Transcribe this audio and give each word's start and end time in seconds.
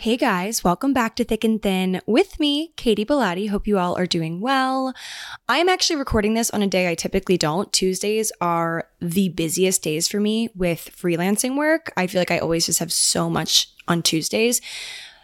Hey 0.00 0.16
guys, 0.16 0.62
welcome 0.62 0.92
back 0.92 1.16
to 1.16 1.24
Thick 1.24 1.42
and 1.42 1.60
Thin 1.60 2.00
with 2.06 2.38
me, 2.38 2.72
Katie 2.76 3.04
Bellotti. 3.04 3.48
Hope 3.48 3.66
you 3.66 3.78
all 3.78 3.98
are 3.98 4.06
doing 4.06 4.40
well. 4.40 4.94
I 5.48 5.58
am 5.58 5.68
actually 5.68 5.96
recording 5.96 6.34
this 6.34 6.50
on 6.50 6.62
a 6.62 6.68
day 6.68 6.88
I 6.88 6.94
typically 6.94 7.36
don't. 7.36 7.72
Tuesdays 7.72 8.30
are 8.40 8.88
the 9.00 9.30
busiest 9.30 9.82
days 9.82 10.06
for 10.06 10.20
me 10.20 10.50
with 10.54 10.92
freelancing 10.96 11.56
work. 11.56 11.92
I 11.96 12.06
feel 12.06 12.20
like 12.20 12.30
I 12.30 12.38
always 12.38 12.66
just 12.66 12.78
have 12.78 12.92
so 12.92 13.28
much 13.28 13.72
on 13.88 14.02
Tuesdays. 14.04 14.60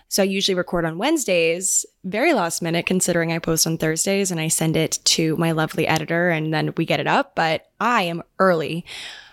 So 0.09 0.25
I 0.25 0.27
usually 0.27 0.57
record 0.57 0.85
on 0.85 0.99
Wednesdays, 0.99 1.87
very 2.03 2.35
last 2.35 2.61
minute 2.61 2.85
considering 2.85 3.31
I 3.31 3.39
post 3.39 3.69
on 3.69 3.79
Thursdays 3.79 4.33
and 4.33 4.41
I 4.41 4.49
send 4.49 4.77
it 4.77 4.99
to 5.05 5.37
my 5.37 5.53
lovely 5.53 5.87
editor 5.87 6.31
and 6.31 6.53
then 6.53 6.75
we 6.77 6.85
get 6.85 6.99
it 6.99 7.07
up, 7.07 7.37
but 7.37 7.69
I 7.79 8.03
am 8.03 8.25
early. 8.41 8.85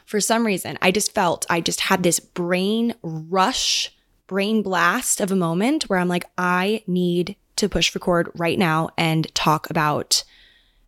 For 0.06 0.22
some 0.22 0.46
reason, 0.46 0.78
I 0.84 0.92
just 0.92 1.16
felt 1.16 1.48
I 1.50 1.62
just 1.62 1.80
had 1.80 2.04
this 2.04 2.20
brain 2.20 2.94
rush 3.02 3.92
brain 4.32 4.62
blast 4.62 5.20
of 5.20 5.30
a 5.30 5.36
moment 5.36 5.90
where 5.90 6.00
I'm 6.00 6.08
like, 6.08 6.24
I 6.38 6.86
need 6.88 7.36
to 7.58 7.68
push 7.68 7.94
record 7.94 8.32
right 8.34 8.58
now 8.58 8.88
and 8.98 9.28
talk 9.36 9.70
about 9.70 10.24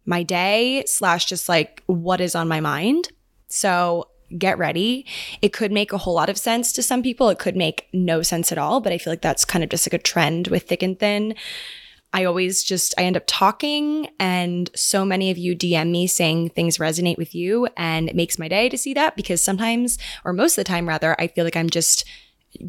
my 0.05 0.23
day 0.23 0.85
slash 0.87 1.25
just 1.25 1.49
like 1.49 1.83
what 1.87 2.21
is 2.21 2.35
on 2.35 2.47
my 2.47 2.61
mind. 2.61 3.09
So 3.49 4.07
get 4.37 4.57
ready. 4.57 5.05
It 5.41 5.51
could 5.51 5.73
make 5.73 5.91
a 5.91 5.97
whole 5.97 6.13
lot 6.13 6.29
of 6.29 6.37
sense 6.37 6.71
to 6.71 6.81
some 6.81 7.03
people. 7.03 7.27
It 7.27 7.37
could 7.37 7.57
make 7.57 7.89
no 7.91 8.21
sense 8.21 8.49
at 8.49 8.57
all, 8.57 8.79
but 8.79 8.93
I 8.93 8.97
feel 8.97 9.11
like 9.11 9.21
that's 9.21 9.43
kind 9.43 9.61
of 9.61 9.69
just 9.69 9.85
like 9.85 9.99
a 9.99 10.01
trend 10.01 10.47
with 10.47 10.63
thick 10.63 10.81
and 10.81 10.97
thin. 10.97 11.35
I 12.13 12.23
always 12.23 12.63
just 12.63 12.93
I 12.97 13.03
end 13.03 13.17
up 13.17 13.23
talking 13.27 14.07
and 14.21 14.69
so 14.73 15.03
many 15.03 15.31
of 15.31 15.37
you 15.37 15.53
DM 15.53 15.91
me 15.91 16.07
saying 16.07 16.51
things 16.51 16.77
resonate 16.77 17.17
with 17.17 17.35
you 17.35 17.67
and 17.75 18.07
it 18.07 18.15
makes 18.15 18.39
my 18.39 18.47
day 18.47 18.69
to 18.69 18.77
see 18.77 18.93
that 18.93 19.17
because 19.17 19.43
sometimes 19.43 19.97
or 20.23 20.31
most 20.31 20.57
of 20.57 20.63
the 20.63 20.69
time 20.69 20.87
rather 20.87 21.19
I 21.19 21.27
feel 21.27 21.43
like 21.43 21.57
I'm 21.57 21.69
just 21.69 22.05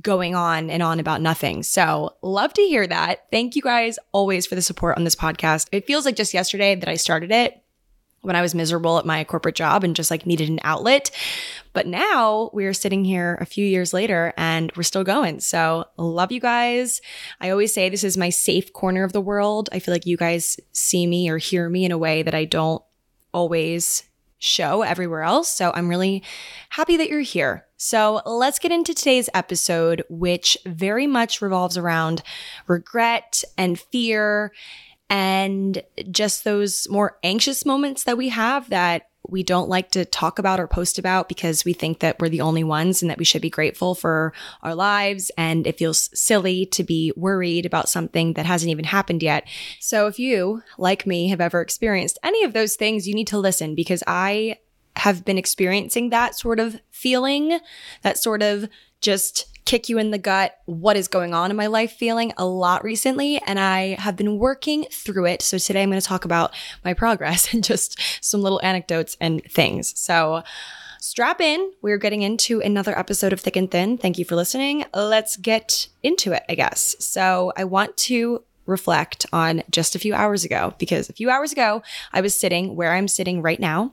going 0.01 0.35
on 0.35 0.71
and 0.71 0.83
on 0.83 1.01
about 1.01 1.21
nothing. 1.21 1.63
So, 1.63 2.15
love 2.23 2.53
to 2.55 2.63
hear 2.63 2.87
that. 2.87 3.27
Thank 3.31 3.57
you 3.57 3.63
guys 3.63 3.99
always 4.13 4.47
for 4.47 4.55
the 4.55 4.63
support 4.63 4.97
on 4.97 5.05
this 5.05 5.17
podcast. 5.17 5.69
It 5.73 5.87
feels 5.87 6.05
like 6.05 6.17
just 6.17 6.35
yesterday 6.35 6.75
that 6.75 6.89
I 6.89 6.97
started 6.97 7.31
it 7.31 7.63
when 8.25 8.37
I 8.37 8.43
was 8.43 8.55
miserable 8.55 8.99
at 8.99 9.05
my 9.05 9.23
corporate 9.25 9.55
job 9.55 9.85
and 9.85 9.95
just 9.95 10.11
like 10.11 10.27
needed 10.27 10.49
an 10.49 10.61
outlet. 10.65 11.11
But 11.75 11.87
now 11.87 12.51
we 12.55 12.65
are 12.65 12.73
sitting 12.73 13.05
here 13.05 13.37
a 13.41 13.47
few 13.47 13.67
years 13.67 13.93
later 13.93 14.33
and 14.37 14.73
we're 14.77 14.83
still 14.83 15.05
going. 15.05 15.41
So, 15.41 15.87
love 15.97 16.33
you 16.33 16.41
guys. 16.41 17.01
I 17.41 17.51
always 17.51 17.75
say 17.75 17.89
this 17.89 18.05
is 18.05 18.17
my 18.17 18.31
safe 18.31 18.73
corner 18.73 19.05
of 19.05 19.13
the 19.13 19.21
world. 19.21 19.69
I 19.73 19.79
feel 19.79 19.95
like 19.95 20.07
you 20.07 20.17
guys 20.17 20.59
see 20.73 21.07
me 21.07 21.29
or 21.29 21.39
hear 21.39 21.69
me 21.69 21.85
in 21.85 21.93
a 21.93 21.99
way 21.99 22.23
that 22.23 22.35
I 22.35 22.45
don't 22.45 22.83
always 23.33 24.05
show 24.39 24.83
everywhere 24.83 25.23
else. 25.23 25.49
So, 25.49 25.73
I'm 25.75 25.89
really 25.89 26.23
happy 26.71 26.97
that 26.97 27.09
you're 27.09 27.21
here. 27.21 27.67
So 27.85 28.23
let's 28.25 28.59
get 28.59 28.73
into 28.73 28.95
today's 28.95 29.29
episode, 29.35 30.05
which 30.09 30.57
very 30.65 31.07
much 31.07 31.43
revolves 31.43 31.77
around 31.77 32.23
regret 32.67 33.45
and 33.59 33.79
fear 33.79 34.55
and 35.11 35.83
just 36.11 36.45
those 36.45 36.89
more 36.89 37.19
anxious 37.23 37.67
moments 37.67 38.05
that 38.05 38.17
we 38.17 38.31
have 38.31 38.71
that 38.71 39.11
we 39.29 39.43
don't 39.43 39.69
like 39.69 39.91
to 39.91 40.07
talk 40.07 40.39
about 40.39 40.61
or 40.61 40.67
post 40.67 40.99
about 40.99 41.29
because 41.29 41.67
we 41.67 41.75
think 41.75 41.99
that 41.99 42.19
we're 42.19 42.31
the 42.31 42.41
only 42.41 42.65
ones 42.65 43.03
and 43.03 43.11
that 43.11 43.19
we 43.19 43.25
should 43.27 43.43
be 43.43 43.51
grateful 43.51 43.95
for 43.95 44.33
our 44.63 44.75
lives. 44.75 45.31
And 45.37 45.67
it 45.67 45.77
feels 45.77 46.09
silly 46.19 46.65
to 46.67 46.85
be 46.85 47.13
worried 47.17 47.67
about 47.67 47.91
something 47.91 48.33
that 48.33 48.47
hasn't 48.47 48.71
even 48.71 48.87
happened 48.87 49.23
yet. 49.23 49.47
So 49.79 50.07
if 50.07 50.19
you, 50.19 50.63
like 50.79 51.07
me, 51.07 51.29
have 51.29 51.41
ever 51.43 51.61
experienced 51.61 52.19
any 52.23 52.45
of 52.45 52.55
those 52.55 52.77
things, 52.77 53.07
you 53.07 53.15
need 53.15 53.27
to 53.27 53.39
listen 53.39 53.75
because 53.75 54.03
I 54.07 54.57
have 54.97 55.25
been 55.25 55.39
experiencing 55.39 56.11
that 56.11 56.37
sort 56.37 56.61
of 56.61 56.81
feeling, 56.91 57.59
that 58.03 58.19
sort 58.19 58.43
of 58.43 58.69
just 59.01 59.47
kick 59.65 59.89
you 59.89 59.99
in 59.99 60.11
the 60.11 60.19
gut, 60.19 60.59
what 60.67 60.97
is 60.97 61.09
going 61.09 61.33
on 61.33 61.51
in 61.51 61.57
my 61.57 61.67
life 61.67 61.93
feeling 61.93 62.33
a 62.37 62.45
lot 62.45 62.85
recently. 62.85 63.41
And 63.47 63.59
I 63.59 63.97
have 63.99 64.17
been 64.17 64.39
working 64.39 64.85
through 64.91 65.27
it. 65.27 65.43
So 65.43 65.59
today 65.59 65.83
I'm 65.83 65.91
going 65.91 66.01
to 66.01 66.07
talk 66.07 66.25
about 66.25 66.55
my 66.85 66.95
progress 66.95 67.53
and 67.55 67.65
just 67.65 67.99
some 68.25 68.43
little 68.43 68.61
anecdotes 68.63 69.17
and 69.21 69.43
things. 69.45 69.99
So, 69.99 70.43
strap 71.01 71.41
in. 71.41 71.71
We're 71.83 71.99
getting 71.99 72.23
into 72.23 72.61
another 72.61 72.99
episode 72.99 73.35
of 73.35 73.41
Thick 73.41 73.57
and 73.57 73.71
Thin. 73.71 73.99
Thank 73.99 74.19
you 74.19 74.25
for 74.25 74.37
listening. 74.37 74.87
Let's 74.95 75.37
get 75.37 75.89
into 76.03 76.33
it, 76.33 76.45
I 76.49 76.55
guess. 76.55 76.97
So, 76.99 77.53
I 77.57 77.65
want 77.65 77.97
to 77.99 78.43
reflect 78.67 79.27
on 79.33 79.63
just 79.71 79.95
a 79.95 79.99
few 79.99 80.15
hours 80.15 80.45
ago 80.45 80.75
because 80.79 81.09
a 81.09 81.13
few 81.13 81.31
hours 81.31 81.53
ago, 81.53 81.83
I 82.13 82.21
was 82.21 82.35
sitting 82.35 82.77
where 82.77 82.93
I'm 82.93 83.09
sitting 83.09 83.43
right 83.43 83.61
now, 83.61 83.93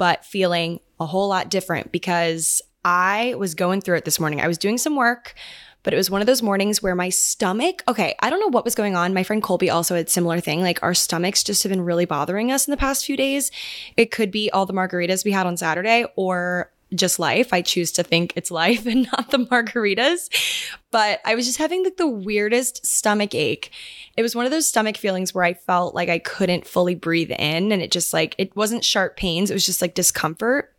but 0.00 0.24
feeling 0.24 0.80
a 0.98 1.04
whole 1.04 1.28
lot 1.28 1.50
different 1.50 1.92
because 1.92 2.62
I 2.86 3.34
was 3.36 3.54
going 3.54 3.82
through 3.82 3.98
it 3.98 4.06
this 4.06 4.18
morning. 4.18 4.40
I 4.40 4.48
was 4.48 4.56
doing 4.56 4.78
some 4.78 4.96
work 4.96 5.34
but 5.82 5.94
it 5.94 5.96
was 5.96 6.10
one 6.10 6.20
of 6.20 6.26
those 6.26 6.42
mornings 6.42 6.82
where 6.82 6.94
my 6.94 7.08
stomach, 7.08 7.82
okay, 7.88 8.14
I 8.20 8.28
don't 8.28 8.40
know 8.40 8.48
what 8.48 8.64
was 8.64 8.74
going 8.74 8.96
on. 8.96 9.14
My 9.14 9.22
friend 9.22 9.42
Colby 9.42 9.70
also 9.70 9.94
had 9.94 10.10
similar 10.10 10.40
thing. 10.40 10.60
Like 10.60 10.82
our 10.82 10.94
stomachs 10.94 11.42
just 11.42 11.62
have 11.62 11.70
been 11.70 11.80
really 11.80 12.04
bothering 12.04 12.52
us 12.52 12.66
in 12.66 12.70
the 12.70 12.76
past 12.76 13.06
few 13.06 13.16
days. 13.16 13.50
It 13.96 14.10
could 14.10 14.30
be 14.30 14.50
all 14.50 14.66
the 14.66 14.74
margaritas 14.74 15.24
we 15.24 15.32
had 15.32 15.46
on 15.46 15.56
Saturday 15.56 16.04
or 16.16 16.70
just 16.94 17.18
life. 17.18 17.52
I 17.52 17.62
choose 17.62 17.92
to 17.92 18.02
think 18.02 18.32
it's 18.36 18.50
life 18.50 18.84
and 18.86 19.08
not 19.12 19.30
the 19.30 19.38
margaritas. 19.38 20.28
But 20.90 21.20
I 21.24 21.34
was 21.34 21.46
just 21.46 21.58
having 21.58 21.84
like 21.84 21.96
the 21.96 22.08
weirdest 22.08 22.84
stomach 22.84 23.34
ache. 23.34 23.70
It 24.16 24.22
was 24.22 24.34
one 24.34 24.44
of 24.44 24.50
those 24.50 24.68
stomach 24.68 24.96
feelings 24.96 25.34
where 25.34 25.44
I 25.44 25.54
felt 25.54 25.94
like 25.94 26.08
I 26.08 26.18
couldn't 26.18 26.66
fully 26.66 26.94
breathe 26.94 27.30
in 27.30 27.72
and 27.72 27.82
it 27.82 27.90
just 27.90 28.12
like 28.12 28.34
it 28.38 28.54
wasn't 28.56 28.84
sharp 28.84 29.16
pains, 29.16 29.50
it 29.50 29.54
was 29.54 29.66
just 29.66 29.82
like 29.82 29.94
discomfort. 29.94 30.74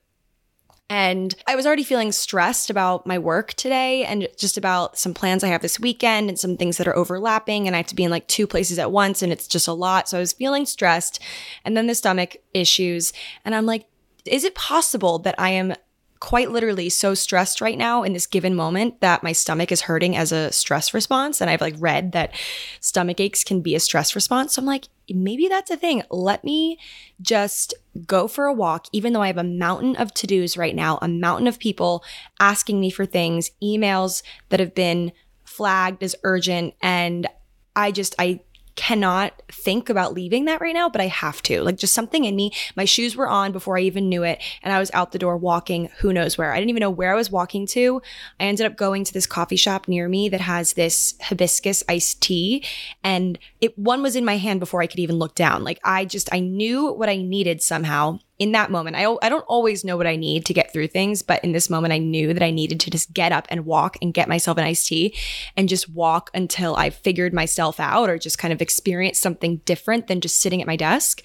And 0.92 1.34
I 1.48 1.56
was 1.56 1.66
already 1.66 1.86
feeling 1.86 2.12
stressed 2.12 2.70
about 2.70 3.08
my 3.08 3.18
work 3.18 3.54
today 3.54 4.04
and 4.04 4.28
just 4.38 4.58
about 4.58 4.98
some 4.98 5.14
plans 5.14 5.42
I 5.42 5.48
have 5.48 5.62
this 5.62 5.80
weekend 5.80 6.28
and 6.28 6.38
some 6.38 6.58
things 6.58 6.76
that 6.76 6.88
are 6.88 6.98
overlapping. 6.98 7.66
And 7.66 7.78
I 7.78 7.80
have 7.80 7.88
to 7.88 7.96
be 7.96 8.04
in 8.04 8.12
like 8.12 8.28
two 8.28 8.46
places 8.46 8.78
at 8.78 8.92
once 8.92 9.22
and 9.22 9.32
it's 9.32 9.48
just 9.48 9.70
a 9.70 9.74
lot. 9.74 10.10
So 10.10 10.18
I 10.18 10.20
was 10.20 10.34
feeling 10.34 10.66
stressed. 10.66 11.22
And 11.64 11.78
then 11.78 11.88
the 11.88 11.96
stomach 11.96 12.36
issues. 12.54 13.14
And 13.46 13.56
I'm 13.56 13.66
like, 13.66 13.86
is 14.26 14.44
it 14.44 14.54
possible 14.54 15.18
that 15.20 15.36
I 15.38 15.52
am 15.52 15.76
quite 16.22 16.52
literally 16.52 16.88
so 16.88 17.16
stressed 17.16 17.62
right 17.62 17.80
now 17.80 18.04
in 18.04 18.14
this 18.14 18.28
given 18.28 18.56
moment 18.56 19.02
that 19.02 19.24
my 19.24 19.32
stomach 19.32 19.72
is 19.72 19.82
hurting 19.82 20.16
as 20.16 20.32
a 20.32 20.52
stress 20.52 20.94
response. 20.94 21.42
And 21.42 21.50
I've 21.50 21.62
like 21.62 21.74
read 21.80 22.12
that 22.12 22.32
stomach 22.80 23.20
aches 23.20 23.44
can 23.44 23.60
be 23.62 23.74
a 23.74 23.80
stress 23.80 24.14
response. 24.14 24.54
So 24.54 24.62
I'm 24.62 24.68
like, 24.68 24.88
maybe 25.10 25.48
that's 25.48 25.72
a 25.72 25.76
thing. 25.76 26.04
Let 26.12 26.44
me 26.44 26.78
just 27.22 27.74
go 28.06 28.28
for 28.28 28.46
a 28.46 28.54
walk, 28.54 28.86
even 28.92 29.14
though 29.14 29.24
I 29.24 29.28
have 29.28 29.40
a 29.40 29.44
mountain 29.44 29.96
of 29.96 30.14
to 30.14 30.28
dos 30.28 30.56
right 30.56 30.76
now, 30.76 31.00
a 31.02 31.08
mountain 31.08 31.48
of 31.48 31.58
people 31.58 32.04
asking 32.40 32.80
me 32.80 32.92
for 32.92 33.08
things, 33.08 33.50
emails 33.62 34.22
that 34.50 34.60
have 34.60 34.76
been 34.76 35.12
flagged 35.44 36.04
as 36.04 36.16
urgent. 36.24 36.76
And 36.84 37.28
I 37.76 37.92
just, 37.92 38.14
I 38.20 38.42
cannot 38.82 39.44
think 39.52 39.90
about 39.90 40.16
leaving 40.16 40.46
that 40.46 40.60
right 40.60 40.74
now, 40.74 40.90
but 40.90 41.02
I 41.02 41.06
have 41.06 41.44
to. 41.44 41.62
Like 41.62 41.78
just 41.78 41.94
something 41.94 42.26
in 42.26 42.36
me. 42.36 42.52
My 42.76 42.84
shoes 42.84 43.16
were 43.16 43.28
on 43.28 43.52
before 43.52 43.78
I 43.78 43.82
even 43.82 44.10
knew 44.10 44.24
it. 44.24 44.42
And 44.64 44.74
I 44.74 44.80
was 44.80 44.90
out 44.96 45.12
the 45.12 45.20
door 45.20 45.38
walking 45.38 45.90
who 46.00 46.12
knows 46.12 46.36
where. 46.36 46.52
I 46.52 46.58
didn't 46.58 46.72
even 46.72 46.80
know 46.80 46.90
where 46.90 47.14
I 47.14 47.16
was 47.16 47.30
walking 47.30 47.68
to. 47.68 48.02
I 48.40 48.46
ended 48.46 48.66
up 48.66 48.78
going 48.78 49.04
to 49.04 49.14
this 49.14 49.28
coffee 49.28 49.56
shop 49.56 49.88
near 49.88 50.10
me 50.10 50.30
that 50.30 50.42
has 50.42 50.74
this 50.74 51.14
hibiscus 51.22 51.84
iced 51.88 52.24
tea. 52.24 52.66
And 53.04 53.38
it 53.60 53.78
one 53.78 54.02
was 54.02 54.16
in 54.16 54.26
my 54.26 54.38
hand 54.38 54.60
before 54.60 54.82
I 54.82 54.88
could 54.88 55.00
even 55.00 55.20
look 55.20 55.36
down. 55.36 55.64
Like 55.64 55.80
I 55.84 56.04
just 56.04 56.34
I 56.34 56.40
knew 56.40 56.92
what 56.92 57.08
I 57.08 57.18
needed 57.18 57.62
somehow 57.62 58.18
in 58.42 58.54
that 58.54 58.72
moment, 58.72 58.96
I, 58.96 59.06
I 59.22 59.30
don't 59.30 59.46
always 59.48 59.86
know 59.86 59.96
what 59.96 60.08
I 60.08 60.16
need 60.16 60.48
to 60.48 60.54
get 60.54 60.74
through 60.74 60.88
things, 60.88 61.22
but 61.22 61.44
in 61.44 61.52
this 61.52 61.70
moment, 61.70 61.94
I 61.94 62.00
knew 62.00 62.34
that 62.34 62.42
I 62.42 62.50
needed 62.50 62.80
to 62.80 62.90
just 62.90 63.14
get 63.14 63.32
up 63.32 63.46
and 63.52 63.68
walk 63.68 63.98
and 64.02 64.16
get 64.16 64.28
myself 64.28 64.58
an 64.58 64.64
iced 64.64 64.88
tea 64.88 65.16
and 65.56 65.70
just 65.70 65.88
walk 65.88 66.32
until 66.34 66.76
I 66.76 66.90
figured 66.90 67.36
myself 67.36 67.80
out 67.80 68.10
or 68.10 68.18
just 68.18 68.40
kind 68.40 68.52
of 68.52 68.60
experienced 68.60 69.22
something 69.22 69.58
different 69.58 70.08
than 70.08 70.22
just 70.22 70.40
sitting 70.40 70.60
at 70.60 70.66
my 70.66 70.76
desk. 70.76 71.22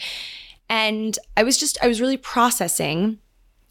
And 0.69 1.19
I 1.39 1.43
was 1.43 1.57
just, 1.57 1.83
I 1.83 1.89
was 1.89 2.03
really 2.03 2.19
processing. 2.19 3.19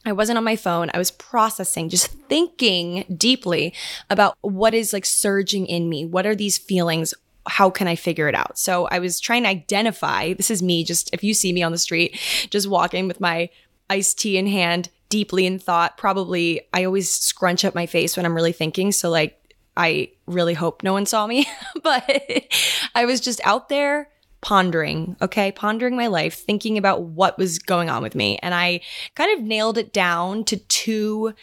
I 0.08 0.12
wasn't 0.12 0.40
on 0.40 0.44
my 0.44 0.56
phone. 0.56 0.90
I 0.92 0.98
was 0.98 1.12
processing, 1.12 1.88
just 1.88 2.08
thinking 2.08 3.06
deeply 3.16 3.76
about 4.10 4.40
what 4.42 4.74
is 4.74 4.92
like 4.92 5.06
surging 5.06 5.68
in 5.68 5.88
me. 5.88 6.04
What 6.04 6.26
are 6.26 6.36
these 6.36 6.58
feelings? 6.58 7.14
How 7.48 7.70
can 7.70 7.88
I 7.88 7.96
figure 7.96 8.28
it 8.28 8.36
out? 8.36 8.58
So 8.58 8.88
I 8.88 9.00
was 9.00 9.20
trying 9.20 9.44
to 9.44 9.50
identify 9.50 10.34
this 10.34 10.50
is 10.50 10.64
me, 10.64 10.84
just 10.84 11.10
if 11.14 11.24
you 11.24 11.34
see 11.34 11.54
me 11.54 11.64
on 11.64 11.72
the 11.72 11.78
street, 11.78 12.20
just 12.50 12.68
walking 12.68 13.08
with 13.08 13.20
my 13.20 13.50
iced 13.90 14.20
tea 14.20 14.38
in 14.38 14.48
hand, 14.48 14.90
deeply 15.10 15.46
in 15.46 15.60
thought. 15.60 15.98
Probably 15.98 16.62
I 16.74 16.84
always 16.86 17.12
scrunch 17.12 17.64
up 17.64 17.76
my 17.76 17.86
face 17.86 18.18
when 18.18 18.26
I'm 18.26 18.36
really 18.36 18.52
thinking. 18.52 18.92
So, 18.92 19.10
like, 19.10 19.40
I 19.78 20.12
really 20.26 20.54
hope 20.54 20.84
no 20.84 20.94
one 20.94 21.06
saw 21.06 21.28
me, 21.28 21.48
but 21.84 22.04
I 22.96 23.06
was 23.06 23.20
just 23.20 23.42
out 23.44 23.70
there 23.70 24.10
pondering, 24.42 25.16
okay, 25.22 25.52
pondering 25.52 25.96
my 25.96 26.08
life, 26.08 26.36
thinking 26.46 26.78
about 26.78 27.02
what 27.02 27.38
was 27.38 27.60
going 27.60 27.90
on 27.90 28.04
with 28.04 28.16
me. 28.16 28.38
And 28.42 28.54
I 28.54 28.82
kind 29.16 29.38
of 29.38 29.44
nailed 29.44 29.78
it 29.78 29.92
down 29.92 30.44
to 30.46 30.58
two 30.58 31.34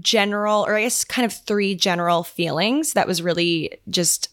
general, 0.00 0.64
or 0.66 0.74
I 0.74 0.82
guess 0.82 1.04
kind 1.04 1.24
of 1.24 1.32
three 1.32 1.74
general 1.74 2.22
feelings 2.22 2.92
that 2.92 3.06
was 3.06 3.22
really 3.22 3.78
just 3.88 4.28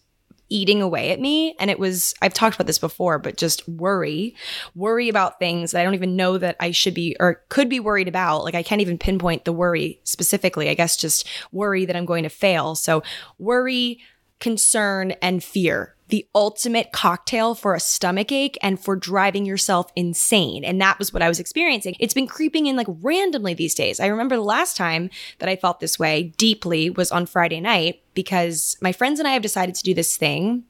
eating 0.48 0.82
away 0.82 1.10
at 1.10 1.20
me. 1.20 1.54
And 1.58 1.70
it 1.70 1.78
was, 1.78 2.14
I've 2.20 2.34
talked 2.34 2.56
about 2.56 2.66
this 2.66 2.78
before, 2.78 3.18
but 3.18 3.36
just 3.36 3.66
worry, 3.68 4.34
worry 4.74 5.08
about 5.08 5.38
things 5.38 5.70
that 5.70 5.80
I 5.80 5.84
don't 5.84 5.94
even 5.94 6.16
know 6.16 6.38
that 6.38 6.56
I 6.60 6.70
should 6.70 6.94
be 6.94 7.16
or 7.18 7.42
could 7.48 7.68
be 7.68 7.80
worried 7.80 8.08
about. 8.08 8.44
Like 8.44 8.54
I 8.54 8.62
can't 8.62 8.80
even 8.80 8.98
pinpoint 8.98 9.44
the 9.44 9.52
worry 9.52 10.00
specifically. 10.04 10.68
I 10.68 10.74
guess 10.74 10.96
just 10.96 11.26
worry 11.52 11.84
that 11.84 11.96
I'm 11.96 12.06
going 12.06 12.24
to 12.24 12.28
fail. 12.28 12.74
So 12.74 13.02
worry, 13.38 14.00
concern, 14.40 15.12
and 15.22 15.42
fear 15.42 15.93
the 16.08 16.26
ultimate 16.34 16.92
cocktail 16.92 17.54
for 17.54 17.74
a 17.74 17.80
stomach 17.80 18.30
ache 18.30 18.58
and 18.62 18.78
for 18.78 18.94
driving 18.94 19.46
yourself 19.46 19.90
insane. 19.96 20.64
And 20.64 20.80
that 20.80 20.98
was 20.98 21.12
what 21.12 21.22
I 21.22 21.28
was 21.28 21.40
experiencing. 21.40 21.96
It's 21.98 22.14
been 22.14 22.26
creeping 22.26 22.66
in 22.66 22.76
like 22.76 22.86
randomly 22.88 23.54
these 23.54 23.74
days. 23.74 24.00
I 24.00 24.06
remember 24.06 24.36
the 24.36 24.42
last 24.42 24.76
time 24.76 25.10
that 25.38 25.48
I 25.48 25.56
felt 25.56 25.80
this 25.80 25.98
way 25.98 26.34
deeply 26.36 26.90
was 26.90 27.10
on 27.10 27.26
Friday 27.26 27.60
night 27.60 28.02
because 28.14 28.76
my 28.80 28.92
friends 28.92 29.18
and 29.18 29.26
I 29.26 29.32
have 29.32 29.42
decided 29.42 29.74
to 29.76 29.82
do 29.82 29.94
this 29.94 30.16
thing. 30.16 30.64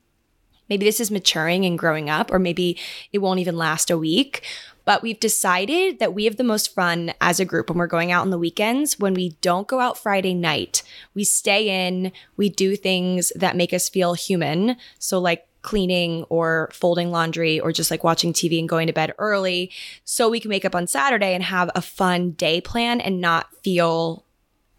Maybe 0.68 0.86
this 0.86 1.00
is 1.00 1.10
maturing 1.10 1.66
and 1.66 1.78
growing 1.78 2.08
up, 2.08 2.32
or 2.32 2.38
maybe 2.38 2.78
it 3.12 3.18
won't 3.18 3.40
even 3.40 3.56
last 3.56 3.90
a 3.90 3.98
week. 3.98 4.42
But 4.84 5.02
we've 5.02 5.18
decided 5.18 5.98
that 5.98 6.14
we 6.14 6.24
have 6.24 6.36
the 6.36 6.44
most 6.44 6.74
fun 6.74 7.14
as 7.20 7.40
a 7.40 7.44
group 7.44 7.68
when 7.68 7.78
we're 7.78 7.86
going 7.86 8.12
out 8.12 8.22
on 8.22 8.30
the 8.30 8.38
weekends 8.38 8.98
when 8.98 9.14
we 9.14 9.30
don't 9.40 9.68
go 9.68 9.80
out 9.80 9.98
Friday 9.98 10.34
night. 10.34 10.82
We 11.14 11.24
stay 11.24 11.86
in, 11.86 12.12
we 12.36 12.48
do 12.48 12.76
things 12.76 13.32
that 13.36 13.56
make 13.56 13.72
us 13.72 13.88
feel 13.88 14.14
human. 14.14 14.76
So, 14.98 15.18
like 15.18 15.46
cleaning 15.62 16.24
or 16.24 16.68
folding 16.72 17.10
laundry 17.10 17.58
or 17.58 17.72
just 17.72 17.90
like 17.90 18.04
watching 18.04 18.34
TV 18.34 18.58
and 18.58 18.68
going 18.68 18.86
to 18.86 18.92
bed 18.92 19.14
early 19.18 19.72
so 20.04 20.28
we 20.28 20.38
can 20.38 20.50
wake 20.50 20.66
up 20.66 20.74
on 20.74 20.86
Saturday 20.86 21.34
and 21.34 21.42
have 21.42 21.70
a 21.74 21.80
fun 21.80 22.32
day 22.32 22.60
plan 22.60 23.00
and 23.00 23.18
not 23.18 23.46
feel 23.62 24.26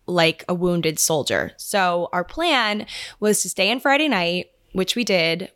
like 0.05 0.45
a 0.47 0.53
wounded 0.53 0.99
soldier. 0.99 1.53
So, 1.57 2.09
our 2.13 2.23
plan 2.23 2.85
was 3.19 3.41
to 3.41 3.49
stay 3.49 3.71
in 3.71 3.79
Friday 3.79 4.07
night, 4.07 4.51
which 4.73 4.95
we 4.95 5.03
did 5.03 5.51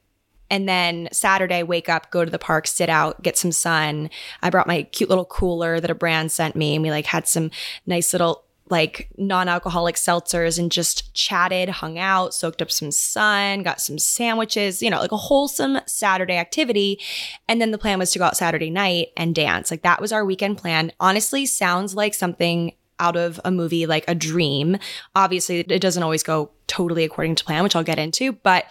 and 0.49 0.67
then 0.67 1.09
Saturday, 1.11 1.63
wake 1.63 1.89
up, 1.89 2.11
go 2.11 2.25
to 2.25 2.31
the 2.31 2.39
park, 2.39 2.67
sit 2.67 2.89
out, 2.89 3.21
get 3.21 3.37
some 3.37 3.51
sun. 3.51 4.09
I 4.41 4.49
brought 4.49 4.67
my 4.67 4.83
cute 4.83 5.09
little 5.09 5.25
cooler 5.25 5.79
that 5.79 5.91
a 5.91 5.95
brand 5.95 6.31
sent 6.31 6.55
me, 6.55 6.75
and 6.75 6.83
we 6.83 6.91
like 6.91 7.05
had 7.05 7.27
some 7.27 7.51
nice 7.85 8.13
little 8.13 8.45
like 8.69 9.09
non-alcoholic 9.17 9.95
seltzers 9.95 10.59
and 10.59 10.71
just 10.71 11.13
chatted, 11.15 11.69
hung 11.69 11.97
out, 11.97 12.33
soaked 12.33 12.61
up 12.61 12.71
some 12.71 12.91
sun, 12.91 13.63
got 13.63 13.81
some 13.81 13.97
sandwiches, 13.97 14.83
you 14.83 14.89
know, 14.89 14.99
like 14.99 15.11
a 15.11 15.17
wholesome 15.17 15.79
Saturday 15.87 16.35
activity. 16.35 16.99
And 17.47 17.59
then 17.59 17.71
the 17.71 17.79
plan 17.79 17.97
was 17.97 18.11
to 18.11 18.19
go 18.19 18.25
out 18.25 18.37
Saturday 18.37 18.69
night 18.69 19.07
and 19.17 19.33
dance. 19.33 19.71
Like 19.71 19.81
that 19.81 19.99
was 19.99 20.11
our 20.11 20.23
weekend 20.23 20.59
plan. 20.59 20.91
Honestly, 20.99 21.47
sounds 21.47 21.95
like 21.95 22.13
something 22.13 22.73
out 22.99 23.15
of 23.15 23.39
a 23.43 23.49
movie 23.49 23.85
like 23.85 24.05
a 24.07 24.13
dream. 24.13 24.77
Obviously, 25.15 25.61
it 25.61 25.81
doesn't 25.81 26.03
always 26.03 26.21
go 26.21 26.51
totally 26.67 27.03
according 27.03 27.35
to 27.35 27.45
plan, 27.45 27.63
which 27.63 27.75
I'll 27.75 27.83
get 27.83 27.97
into, 27.97 28.33
but 28.33 28.65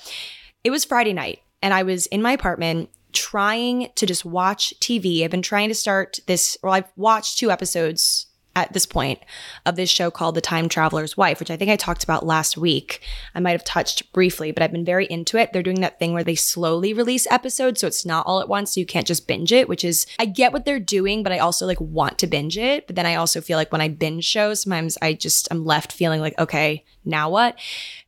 it 0.62 0.70
was 0.70 0.84
Friday 0.84 1.12
night 1.12 1.40
and 1.62 1.74
I 1.74 1.82
was 1.82 2.06
in 2.06 2.22
my 2.22 2.32
apartment 2.32 2.90
trying 3.12 3.88
to 3.96 4.06
just 4.06 4.24
watch 4.24 4.72
TV. 4.80 5.24
I've 5.24 5.30
been 5.30 5.42
trying 5.42 5.68
to 5.68 5.74
start 5.74 6.18
this, 6.26 6.56
well, 6.62 6.72
I've 6.72 6.92
watched 6.96 7.38
two 7.38 7.50
episodes 7.50 8.26
at 8.58 8.72
this 8.72 8.86
point 8.86 9.20
of 9.64 9.76
this 9.76 9.90
show 9.90 10.10
called 10.10 10.34
The 10.34 10.40
Time 10.40 10.68
Traveler's 10.68 11.16
Wife, 11.16 11.38
which 11.38 11.50
I 11.50 11.56
think 11.56 11.70
I 11.70 11.76
talked 11.76 12.04
about 12.04 12.26
last 12.26 12.56
week. 12.56 13.00
I 13.34 13.40
might 13.40 13.52
have 13.52 13.64
touched 13.64 14.12
briefly, 14.12 14.50
but 14.50 14.62
I've 14.62 14.72
been 14.72 14.84
very 14.84 15.06
into 15.06 15.38
it. 15.38 15.52
They're 15.52 15.62
doing 15.62 15.80
that 15.80 15.98
thing 15.98 16.12
where 16.12 16.24
they 16.24 16.34
slowly 16.34 16.92
release 16.92 17.26
episodes, 17.30 17.80
so 17.80 17.86
it's 17.86 18.04
not 18.04 18.26
all 18.26 18.40
at 18.40 18.48
once, 18.48 18.74
so 18.74 18.80
you 18.80 18.86
can't 18.86 19.06
just 19.06 19.28
binge 19.28 19.52
it, 19.52 19.68
which 19.68 19.84
is 19.84 20.06
I 20.18 20.26
get 20.26 20.52
what 20.52 20.64
they're 20.64 20.80
doing, 20.80 21.22
but 21.22 21.32
I 21.32 21.38
also 21.38 21.66
like 21.66 21.80
want 21.80 22.18
to 22.18 22.26
binge 22.26 22.58
it. 22.58 22.86
But 22.86 22.96
then 22.96 23.06
I 23.06 23.14
also 23.14 23.40
feel 23.40 23.56
like 23.56 23.72
when 23.72 23.80
I 23.80 23.88
binge 23.88 24.24
shows, 24.24 24.62
sometimes 24.62 24.98
I 25.00 25.12
just 25.12 25.48
I'm 25.50 25.64
left 25.64 25.92
feeling 25.92 26.20
like, 26.20 26.38
okay, 26.38 26.84
now 27.04 27.30
what? 27.30 27.56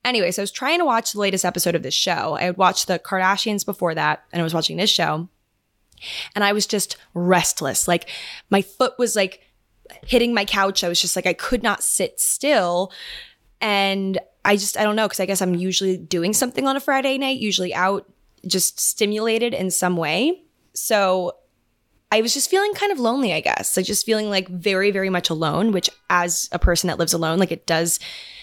Anyway, 0.04 0.30
so 0.30 0.42
I 0.42 0.44
was 0.44 0.50
trying 0.50 0.78
to 0.78 0.84
watch 0.84 1.12
the 1.12 1.20
latest 1.20 1.44
episode 1.44 1.74
of 1.74 1.82
this 1.82 1.94
show. 1.94 2.36
I 2.38 2.42
had 2.42 2.56
watched 2.56 2.86
the 2.86 2.98
Kardashians 2.98 3.64
before 3.64 3.94
that, 3.94 4.24
and 4.32 4.40
I 4.40 4.44
was 4.44 4.54
watching 4.54 4.76
this 4.76 4.90
show. 4.90 5.28
And 6.34 6.42
I 6.42 6.52
was 6.52 6.66
just 6.66 6.96
restless. 7.12 7.86
Like 7.86 8.08
my 8.48 8.62
foot 8.62 8.94
was 8.98 9.14
like 9.14 9.42
hitting 10.06 10.34
my 10.34 10.44
couch. 10.44 10.84
I 10.84 10.88
was 10.88 11.00
just 11.00 11.16
like, 11.16 11.26
I 11.26 11.32
could 11.32 11.62
not 11.62 11.82
sit 11.82 12.20
still. 12.20 12.92
And 13.60 14.18
I 14.44 14.56
just, 14.56 14.76
I 14.78 14.82
don't 14.82 14.96
know, 14.96 15.06
because 15.06 15.20
I 15.20 15.26
guess 15.26 15.42
I'm 15.42 15.54
usually 15.54 15.96
doing 15.96 16.32
something 16.32 16.66
on 16.66 16.76
a 16.76 16.80
Friday 16.80 17.18
night, 17.18 17.40
usually 17.40 17.74
out, 17.74 18.10
just 18.46 18.80
stimulated 18.80 19.52
in 19.52 19.70
some 19.70 19.96
way. 19.96 20.42
So 20.72 21.36
I 22.12 22.22
was 22.22 22.34
just 22.34 22.50
feeling 22.50 22.72
kind 22.74 22.90
of 22.90 22.98
lonely, 22.98 23.32
I 23.32 23.40
guess. 23.40 23.76
Like 23.76 23.86
just 23.86 24.06
feeling 24.06 24.30
like 24.30 24.48
very, 24.48 24.90
very 24.90 25.10
much 25.10 25.30
alone, 25.30 25.72
which 25.72 25.90
as 26.08 26.48
a 26.52 26.58
person 26.58 26.88
that 26.88 26.98
lives 26.98 27.12
alone, 27.12 27.38
like 27.38 27.52
it 27.52 27.66
does 27.66 28.00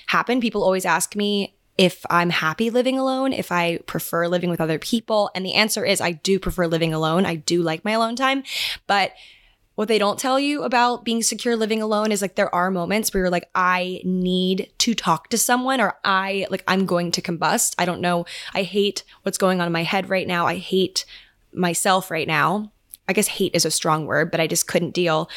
happen. 0.08 0.40
People 0.40 0.64
always 0.64 0.86
ask 0.86 1.16
me 1.16 1.56
if 1.78 2.06
I'm 2.10 2.30
happy 2.30 2.70
living 2.70 2.98
alone, 2.98 3.34
if 3.34 3.52
I 3.52 3.78
prefer 3.86 4.28
living 4.28 4.50
with 4.50 4.62
other 4.62 4.80
people. 4.80 5.30
And 5.36 5.46
the 5.46 5.54
answer 5.54 5.86
is 5.86 6.02
I 6.02 6.12
do 6.12 6.40
prefer 6.40 6.66
living 6.68 6.94
alone. 6.94 7.26
I 7.26 7.36
do 7.36 7.62
like 7.62 7.86
my 7.86 7.92
alone 7.92 8.16
time. 8.16 8.44
But 8.88 9.12
what 9.78 9.88
they 9.88 10.00
don't 10.00 10.18
tell 10.18 10.40
you 10.40 10.64
about 10.64 11.06
being 11.06 11.22
secure 11.22 11.56
living 11.56 11.84
alone 11.84 12.12
is 12.12 12.20
like 12.20 12.34
there 12.34 12.54
are 12.54 12.72
moments 12.72 13.14
where 13.14 13.22
you're 13.22 13.30
like, 13.30 13.48
I 13.54 14.02
need 14.04 14.72
to 14.80 14.96
talk 14.96 15.30
to 15.30 15.38
someone 15.38 15.80
or 15.80 16.00
I 16.04 16.48
like 16.50 16.64
I'm 16.68 16.88
going 16.88 17.12
to 17.12 17.22
combust. 17.22 17.76
I 17.78 17.86
don't 17.86 18.02
know. 18.02 18.26
I 18.56 18.64
hate 18.64 19.04
what's 19.22 19.38
going 19.38 19.62
on 19.62 19.68
in 19.68 19.72
my 19.72 19.84
head 19.84 20.10
right 20.10 20.26
now. 20.26 20.48
I 20.48 20.56
hate 20.56 21.06
myself 21.54 22.10
right 22.10 22.28
now. 22.28 22.72
I 23.08 23.14
guess 23.14 23.28
hate 23.28 23.54
is 23.54 23.66
a 23.66 23.72
strong 23.72 24.08
word, 24.08 24.32
but 24.32 24.40
I 24.40 24.48
just 24.48 24.66
couldn't 24.66 24.96
deal. 24.96 25.30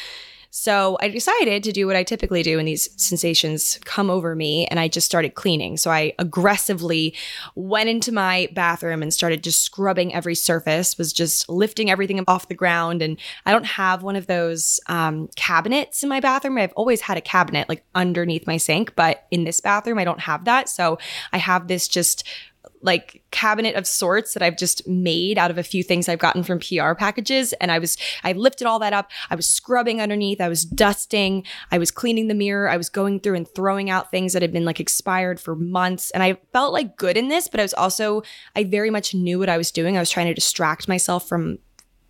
So 0.53 0.97
I 0.99 1.07
decided 1.07 1.63
to 1.63 1.71
do 1.71 1.87
what 1.87 1.95
I 1.95 2.03
typically 2.03 2.43
do 2.43 2.57
when 2.57 2.65
these 2.65 2.89
sensations 3.01 3.79
come 3.85 4.09
over 4.09 4.35
me, 4.35 4.65
and 4.67 4.79
I 4.79 4.89
just 4.89 5.07
started 5.07 5.33
cleaning. 5.33 5.77
So 5.77 5.89
I 5.89 6.13
aggressively 6.19 7.15
went 7.55 7.87
into 7.87 8.11
my 8.11 8.49
bathroom 8.53 9.01
and 9.01 9.13
started 9.13 9.43
just 9.43 9.61
scrubbing 9.61 10.13
every 10.13 10.35
surface, 10.35 10.97
was 10.97 11.13
just 11.13 11.47
lifting 11.47 11.89
everything 11.89 12.21
off 12.27 12.49
the 12.49 12.53
ground. 12.53 13.01
And 13.01 13.17
I 13.45 13.51
don't 13.51 13.65
have 13.65 14.03
one 14.03 14.17
of 14.17 14.27
those 14.27 14.81
um, 14.87 15.29
cabinets 15.37 16.03
in 16.03 16.09
my 16.09 16.19
bathroom. 16.19 16.57
I've 16.57 16.73
always 16.73 16.99
had 16.99 17.17
a 17.17 17.21
cabinet 17.21 17.69
like 17.69 17.85
underneath 17.95 18.45
my 18.45 18.57
sink, 18.57 18.93
but 18.95 19.27
in 19.31 19.45
this 19.45 19.61
bathroom, 19.61 19.99
I 19.99 20.03
don't 20.03 20.19
have 20.19 20.43
that. 20.45 20.67
So 20.67 20.99
I 21.31 21.37
have 21.37 21.69
this 21.69 21.87
just 21.87 22.25
like 22.81 23.23
cabinet 23.31 23.75
of 23.75 23.85
sorts 23.85 24.33
that 24.33 24.43
I've 24.43 24.57
just 24.57 24.87
made 24.87 25.37
out 25.37 25.51
of 25.51 25.57
a 25.57 25.63
few 25.63 25.83
things 25.83 26.09
I've 26.09 26.19
gotten 26.19 26.43
from 26.43 26.59
PR 26.59 26.93
packages. 26.93 27.53
And 27.53 27.71
I 27.71 27.79
was, 27.79 27.97
I 28.23 28.33
lifted 28.33 28.67
all 28.67 28.79
that 28.79 28.93
up. 28.93 29.11
I 29.29 29.35
was 29.35 29.47
scrubbing 29.47 30.01
underneath. 30.01 30.41
I 30.41 30.49
was 30.49 30.65
dusting. 30.65 31.45
I 31.71 31.77
was 31.77 31.91
cleaning 31.91 32.27
the 32.27 32.33
mirror. 32.33 32.69
I 32.69 32.77
was 32.77 32.89
going 32.89 33.19
through 33.19 33.35
and 33.35 33.47
throwing 33.47 33.89
out 33.89 34.11
things 34.11 34.33
that 34.33 34.41
had 34.41 34.53
been 34.53 34.65
like 34.65 34.79
expired 34.79 35.39
for 35.39 35.55
months. 35.55 36.11
And 36.11 36.23
I 36.23 36.37
felt 36.53 36.73
like 36.73 36.97
good 36.97 37.17
in 37.17 37.27
this, 37.27 37.47
but 37.47 37.59
I 37.59 37.63
was 37.63 37.73
also, 37.73 38.23
I 38.55 38.63
very 38.63 38.89
much 38.89 39.13
knew 39.13 39.39
what 39.39 39.49
I 39.49 39.57
was 39.57 39.71
doing. 39.71 39.97
I 39.97 40.01
was 40.01 40.09
trying 40.09 40.27
to 40.27 40.33
distract 40.33 40.87
myself 40.87 41.27
from 41.27 41.59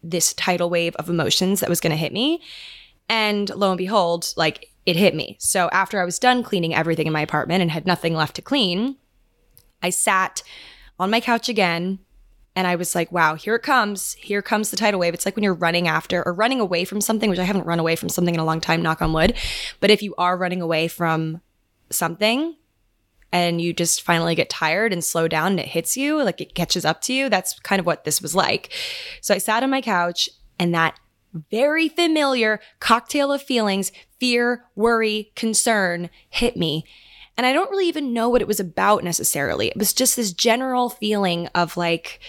this 0.04 0.34
tidal 0.34 0.70
wave 0.70 0.96
of 0.96 1.10
emotions 1.10 1.60
that 1.60 1.70
was 1.70 1.80
going 1.80 1.92
to 1.92 1.98
hit 1.98 2.14
me. 2.14 2.42
And 3.10 3.50
lo 3.50 3.72
and 3.72 3.78
behold, 3.78 4.34
like 4.38 4.70
it 4.86 4.96
hit 4.96 5.14
me. 5.14 5.38
So 5.40 5.70
after 5.72 6.02
I 6.02 6.06
was 6.06 6.18
done 6.18 6.44
cleaning 6.44 6.74
everything 6.74 7.08
in 7.08 7.14
my 7.14 7.22
apartment 7.22 7.62
and 7.62 7.70
had 7.70 7.86
nothing 7.86 8.16
left 8.16 8.36
to 8.38 8.42
clean, 8.42 8.96
I 9.82 9.90
sat 9.90 10.44
on 11.00 11.10
my 11.10 11.20
couch 11.20 11.50
again 11.50 12.00
and 12.56 12.68
I 12.68 12.76
was 12.76 12.96
like, 12.96 13.12
wow, 13.12 13.36
here 13.36 13.56
it 13.56 13.64
comes. 13.64 14.14
Here 14.14 14.42
comes 14.42 14.72
the 14.72 14.78
tidal 14.78 15.00
wave. 15.00 15.14
It's 15.14 15.26
like 15.26 15.36
when 15.36 15.44
you're 15.44 15.54
running 15.54 15.88
after 15.88 16.26
or 16.26 16.34
running 16.34 16.60
away 16.60 16.84
from 16.84 17.00
something, 17.00 17.30
which 17.30 17.40
I 17.40 17.44
haven't 17.44 17.66
run 17.66 17.80
away 17.80 17.96
from 17.96 18.10
something 18.10 18.34
in 18.34 18.42
a 18.42 18.46
long 18.46 18.60
time, 18.60 18.82
knock 18.82 19.02
on 19.02 19.14
wood. 19.14 19.36
But 19.80 19.90
if 19.90 20.02
you 20.02 20.14
are 20.18 20.38
running 20.38 20.62
away 20.62 20.88
from 20.88 21.42
something 21.90 22.58
and 23.32 23.62
you 23.62 23.74
just 23.74 24.02
finally 24.02 24.36
get 24.36 24.50
tired 24.50 24.92
and 24.92 25.04
slow 25.04 25.30
down 25.30 25.52
and 25.52 25.62
it 25.62 25.68
hits 25.68 25.96
you, 25.96 26.22
like 26.22 26.42
it 26.42 26.54
catches 26.54 26.84
up 26.84 27.02
to 27.04 27.14
you, 27.14 27.30
that's 27.30 27.58
kind 27.62 27.80
of 27.80 27.86
what 27.86 28.04
this 28.04 28.22
was 28.22 28.36
like. 28.36 28.74
So 29.22 29.34
I 29.34 29.38
sat 29.38 29.64
on 29.64 29.70
my 29.70 29.82
couch 29.82 30.30
and 30.60 30.74
that 30.76 31.00
very 31.50 31.88
familiar 31.88 32.60
cocktail 32.80 33.32
of 33.32 33.42
feelings, 33.42 33.94
fear, 34.20 34.66
worry, 34.76 35.32
concern 35.36 36.10
hit 36.30 36.58
me. 36.58 36.84
And 37.38 37.46
I 37.46 37.54
don't 37.54 37.72
really 37.72 37.88
even 37.88 38.14
know 38.14 38.30
what 38.30 38.42
it 38.42 38.48
was 38.48 38.60
about 38.60 39.04
necessarily. 39.04 39.68
It 39.68 39.78
was 39.78 39.94
just 39.94 40.16
this 40.16 40.34
general 40.34 40.90
feeling 40.90 41.48
of 41.56 41.78
like, 41.78 42.20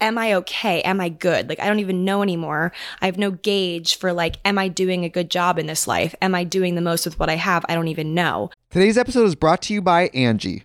am 0.00 0.18
I 0.18 0.34
okay? 0.34 0.82
Am 0.82 1.00
I 1.00 1.08
good? 1.08 1.48
Like, 1.48 1.60
I 1.60 1.66
don't 1.66 1.78
even 1.78 2.04
know 2.04 2.22
anymore. 2.22 2.72
I 3.00 3.06
have 3.06 3.18
no 3.18 3.30
gauge 3.30 3.96
for 3.96 4.12
like, 4.12 4.36
am 4.44 4.58
I 4.58 4.68
doing 4.68 5.04
a 5.04 5.08
good 5.08 5.30
job 5.30 5.58
in 5.58 5.66
this 5.66 5.86
life? 5.86 6.14
Am 6.20 6.34
I 6.34 6.44
doing 6.44 6.74
the 6.74 6.80
most 6.80 7.04
with 7.04 7.18
what 7.18 7.30
I 7.30 7.36
have? 7.36 7.64
I 7.68 7.74
don't 7.74 7.88
even 7.88 8.14
know. 8.14 8.50
Today's 8.70 8.98
episode 8.98 9.26
is 9.26 9.36
brought 9.36 9.62
to 9.62 9.74
you 9.74 9.80
by 9.80 10.08
Angie. 10.08 10.64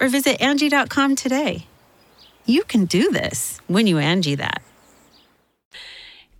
or 0.00 0.08
visit 0.08 0.40
Angie.com 0.40 1.16
today. 1.16 1.66
You 2.44 2.62
can 2.62 2.84
do 2.84 3.10
this 3.10 3.60
when 3.66 3.86
you 3.86 3.98
Angie 3.98 4.36
that. 4.36 4.62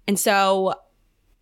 And 0.06 0.18
so 0.18 0.74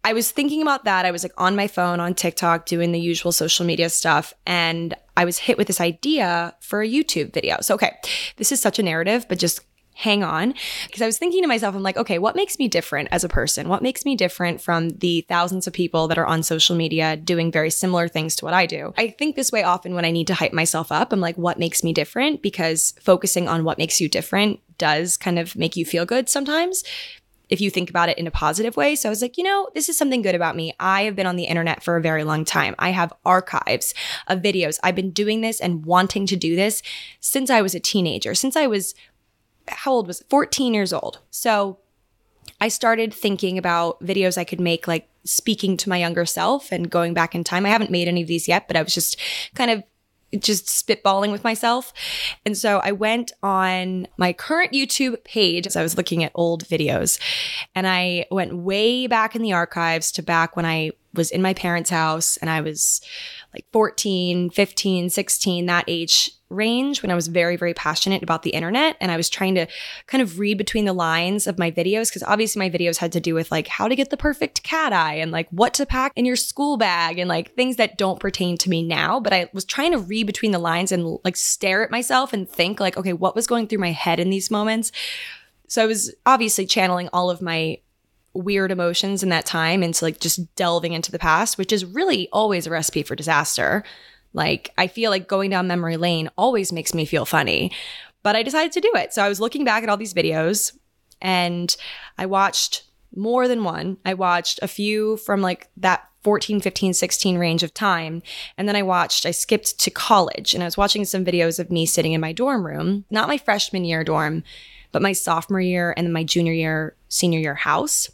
I 0.02 0.12
was 0.12 0.30
thinking 0.30 0.62
about 0.62 0.84
that. 0.84 1.06
I 1.06 1.10
was 1.10 1.22
like 1.22 1.32
on 1.38 1.56
my 1.56 1.66
phone 1.66 2.00
on 2.00 2.14
TikTok 2.14 2.66
doing 2.66 2.92
the 2.92 3.00
usual 3.00 3.32
social 3.32 3.66
media 3.66 3.88
stuff. 3.90 4.34
And 4.46 4.94
I 5.16 5.24
was 5.24 5.38
hit 5.38 5.58
with 5.58 5.66
this 5.66 5.80
idea 5.80 6.54
for 6.60 6.82
a 6.82 6.88
YouTube 6.88 7.32
video. 7.32 7.58
So, 7.60 7.74
okay, 7.74 7.96
this 8.36 8.52
is 8.52 8.60
such 8.60 8.78
a 8.78 8.82
narrative, 8.82 9.26
but 9.28 9.38
just 9.38 9.60
hang 9.94 10.22
on. 10.22 10.54
Because 10.86 11.02
I 11.02 11.06
was 11.06 11.18
thinking 11.18 11.42
to 11.42 11.48
myself, 11.48 11.74
I'm 11.74 11.82
like, 11.82 11.96
okay, 11.96 12.18
what 12.18 12.36
makes 12.36 12.58
me 12.58 12.68
different 12.68 13.08
as 13.10 13.24
a 13.24 13.28
person? 13.28 13.68
What 13.68 13.82
makes 13.82 14.04
me 14.04 14.16
different 14.16 14.60
from 14.60 14.90
the 14.90 15.22
thousands 15.22 15.66
of 15.66 15.72
people 15.72 16.08
that 16.08 16.18
are 16.18 16.26
on 16.26 16.42
social 16.42 16.76
media 16.76 17.16
doing 17.16 17.50
very 17.50 17.70
similar 17.70 18.08
things 18.08 18.36
to 18.36 18.44
what 18.44 18.54
I 18.54 18.66
do? 18.66 18.92
I 18.98 19.08
think 19.08 19.36
this 19.36 19.52
way 19.52 19.62
often 19.62 19.94
when 19.94 20.04
I 20.04 20.10
need 20.10 20.26
to 20.26 20.34
hype 20.34 20.52
myself 20.52 20.92
up. 20.92 21.12
I'm 21.12 21.20
like, 21.20 21.38
what 21.38 21.58
makes 21.58 21.82
me 21.82 21.92
different? 21.92 22.42
Because 22.42 22.94
focusing 23.00 23.48
on 23.48 23.64
what 23.64 23.78
makes 23.78 24.00
you 24.00 24.08
different 24.08 24.60
does 24.78 25.16
kind 25.16 25.38
of 25.38 25.54
make 25.56 25.76
you 25.76 25.84
feel 25.84 26.04
good 26.04 26.28
sometimes 26.28 26.82
if 27.50 27.60
you 27.60 27.70
think 27.70 27.90
about 27.90 28.08
it 28.08 28.18
in 28.18 28.26
a 28.26 28.30
positive 28.30 28.76
way. 28.76 28.96
So 28.96 29.08
I 29.08 29.10
was 29.10 29.22
like, 29.22 29.36
you 29.36 29.44
know, 29.44 29.68
this 29.74 29.88
is 29.88 29.98
something 29.98 30.22
good 30.22 30.34
about 30.34 30.56
me. 30.56 30.74
I 30.80 31.02
have 31.02 31.14
been 31.14 31.26
on 31.26 31.36
the 31.36 31.44
internet 31.44 31.82
for 31.82 31.96
a 31.96 32.02
very 32.02 32.24
long 32.24 32.44
time. 32.44 32.74
I 32.78 32.90
have 32.90 33.12
archives 33.24 33.94
of 34.26 34.40
videos. 34.40 34.78
I've 34.82 34.94
been 34.94 35.10
doing 35.10 35.42
this 35.42 35.60
and 35.60 35.84
wanting 35.84 36.26
to 36.26 36.36
do 36.36 36.56
this 36.56 36.82
since 37.20 37.50
I 37.50 37.60
was 37.60 37.74
a 37.74 37.80
teenager, 37.80 38.34
since 38.34 38.56
I 38.56 38.66
was 38.66 38.94
how 39.68 39.92
old 39.92 40.06
was 40.06 40.20
it? 40.20 40.26
14 40.28 40.74
years 40.74 40.92
old. 40.92 41.20
So 41.30 41.78
I 42.60 42.68
started 42.68 43.12
thinking 43.12 43.58
about 43.58 44.00
videos 44.00 44.38
I 44.38 44.44
could 44.44 44.60
make, 44.60 44.86
like 44.86 45.08
speaking 45.24 45.76
to 45.78 45.88
my 45.88 45.98
younger 45.98 46.26
self 46.26 46.70
and 46.70 46.90
going 46.90 47.14
back 47.14 47.34
in 47.34 47.44
time. 47.44 47.66
I 47.66 47.70
haven't 47.70 47.90
made 47.90 48.08
any 48.08 48.22
of 48.22 48.28
these 48.28 48.48
yet, 48.48 48.68
but 48.68 48.76
I 48.76 48.82
was 48.82 48.94
just 48.94 49.18
kind 49.54 49.70
of 49.70 49.82
just 50.40 50.66
spitballing 50.66 51.30
with 51.30 51.44
myself. 51.44 51.92
And 52.44 52.56
so 52.56 52.80
I 52.82 52.92
went 52.92 53.32
on 53.42 54.08
my 54.16 54.32
current 54.32 54.72
YouTube 54.72 55.22
page 55.24 55.66
as 55.66 55.76
I 55.76 55.82
was 55.82 55.96
looking 55.96 56.24
at 56.24 56.32
old 56.34 56.64
videos 56.64 57.20
and 57.74 57.86
I 57.86 58.26
went 58.30 58.56
way 58.56 59.06
back 59.06 59.36
in 59.36 59.42
the 59.42 59.52
archives 59.52 60.10
to 60.12 60.22
back 60.22 60.56
when 60.56 60.66
I 60.66 60.92
was 61.12 61.30
in 61.30 61.42
my 61.42 61.54
parents' 61.54 61.90
house 61.90 62.36
and 62.38 62.50
I 62.50 62.60
was 62.60 63.00
like 63.52 63.64
14, 63.72 64.50
15, 64.50 65.10
16, 65.10 65.66
that 65.66 65.84
age 65.86 66.32
range 66.54 67.02
when 67.02 67.10
I 67.10 67.14
was 67.14 67.28
very, 67.28 67.56
very 67.56 67.74
passionate 67.74 68.22
about 68.22 68.42
the 68.42 68.50
internet. 68.50 68.96
And 69.00 69.10
I 69.10 69.16
was 69.16 69.28
trying 69.28 69.54
to 69.56 69.66
kind 70.06 70.22
of 70.22 70.38
read 70.38 70.58
between 70.58 70.84
the 70.84 70.92
lines 70.92 71.46
of 71.46 71.58
my 71.58 71.70
videos 71.70 72.08
because 72.08 72.22
obviously 72.22 72.60
my 72.60 72.70
videos 72.70 72.98
had 72.98 73.12
to 73.12 73.20
do 73.20 73.34
with 73.34 73.50
like 73.50 73.66
how 73.66 73.88
to 73.88 73.96
get 73.96 74.10
the 74.10 74.16
perfect 74.16 74.62
cat 74.62 74.92
eye 74.92 75.14
and 75.14 75.32
like 75.32 75.48
what 75.50 75.74
to 75.74 75.86
pack 75.86 76.12
in 76.16 76.24
your 76.24 76.36
school 76.36 76.76
bag 76.76 77.18
and 77.18 77.28
like 77.28 77.54
things 77.54 77.76
that 77.76 77.98
don't 77.98 78.20
pertain 78.20 78.56
to 78.58 78.70
me 78.70 78.82
now. 78.82 79.20
But 79.20 79.32
I 79.32 79.50
was 79.52 79.64
trying 79.64 79.92
to 79.92 79.98
read 79.98 80.26
between 80.26 80.52
the 80.52 80.58
lines 80.58 80.92
and 80.92 81.18
like 81.24 81.36
stare 81.36 81.84
at 81.84 81.90
myself 81.90 82.32
and 82.32 82.48
think 82.48 82.80
like, 82.80 82.96
okay, 82.96 83.12
what 83.12 83.34
was 83.34 83.46
going 83.46 83.66
through 83.66 83.78
my 83.78 83.92
head 83.92 84.20
in 84.20 84.30
these 84.30 84.50
moments? 84.50 84.92
So 85.68 85.82
I 85.82 85.86
was 85.86 86.14
obviously 86.26 86.66
channeling 86.66 87.08
all 87.12 87.30
of 87.30 87.42
my 87.42 87.78
weird 88.34 88.72
emotions 88.72 89.22
in 89.22 89.28
that 89.28 89.46
time 89.46 89.82
into 89.82 90.04
like 90.04 90.20
just 90.20 90.54
delving 90.56 90.92
into 90.92 91.12
the 91.12 91.18
past, 91.18 91.56
which 91.56 91.72
is 91.72 91.84
really 91.84 92.28
always 92.32 92.66
a 92.66 92.70
recipe 92.70 93.02
for 93.02 93.14
disaster. 93.14 93.84
Like, 94.34 94.72
I 94.76 94.88
feel 94.88 95.10
like 95.10 95.28
going 95.28 95.50
down 95.50 95.66
memory 95.66 95.96
lane 95.96 96.28
always 96.36 96.72
makes 96.72 96.92
me 96.92 97.06
feel 97.06 97.24
funny, 97.24 97.72
but 98.22 98.36
I 98.36 98.42
decided 98.42 98.72
to 98.72 98.80
do 98.80 98.92
it. 98.96 99.14
So 99.14 99.22
I 99.22 99.28
was 99.28 99.40
looking 99.40 99.64
back 99.64 99.82
at 99.82 99.88
all 99.88 99.96
these 99.96 100.12
videos 100.12 100.76
and 101.22 101.74
I 102.18 102.26
watched 102.26 102.82
more 103.16 103.48
than 103.48 103.64
one. 103.64 103.96
I 104.04 104.14
watched 104.14 104.58
a 104.60 104.68
few 104.68 105.16
from 105.18 105.40
like 105.40 105.70
that 105.78 106.08
14, 106.24 106.60
15, 106.60 106.94
16 106.94 107.38
range 107.38 107.62
of 107.62 107.72
time. 107.72 108.22
And 108.58 108.66
then 108.66 108.76
I 108.76 108.82
watched, 108.82 109.26
I 109.26 109.30
skipped 109.30 109.78
to 109.78 109.90
college 109.90 110.54
and 110.54 110.62
I 110.62 110.66
was 110.66 110.76
watching 110.76 111.04
some 111.04 111.24
videos 111.24 111.58
of 111.58 111.70
me 111.70 111.86
sitting 111.86 112.12
in 112.12 112.20
my 112.20 112.32
dorm 112.32 112.66
room, 112.66 113.04
not 113.10 113.28
my 113.28 113.38
freshman 113.38 113.84
year 113.84 114.02
dorm, 114.02 114.42
but 114.90 115.02
my 115.02 115.12
sophomore 115.12 115.60
year 115.60 115.94
and 115.96 116.06
then 116.06 116.12
my 116.12 116.24
junior 116.24 116.52
year, 116.52 116.96
senior 117.08 117.38
year 117.38 117.54
house. 117.54 118.10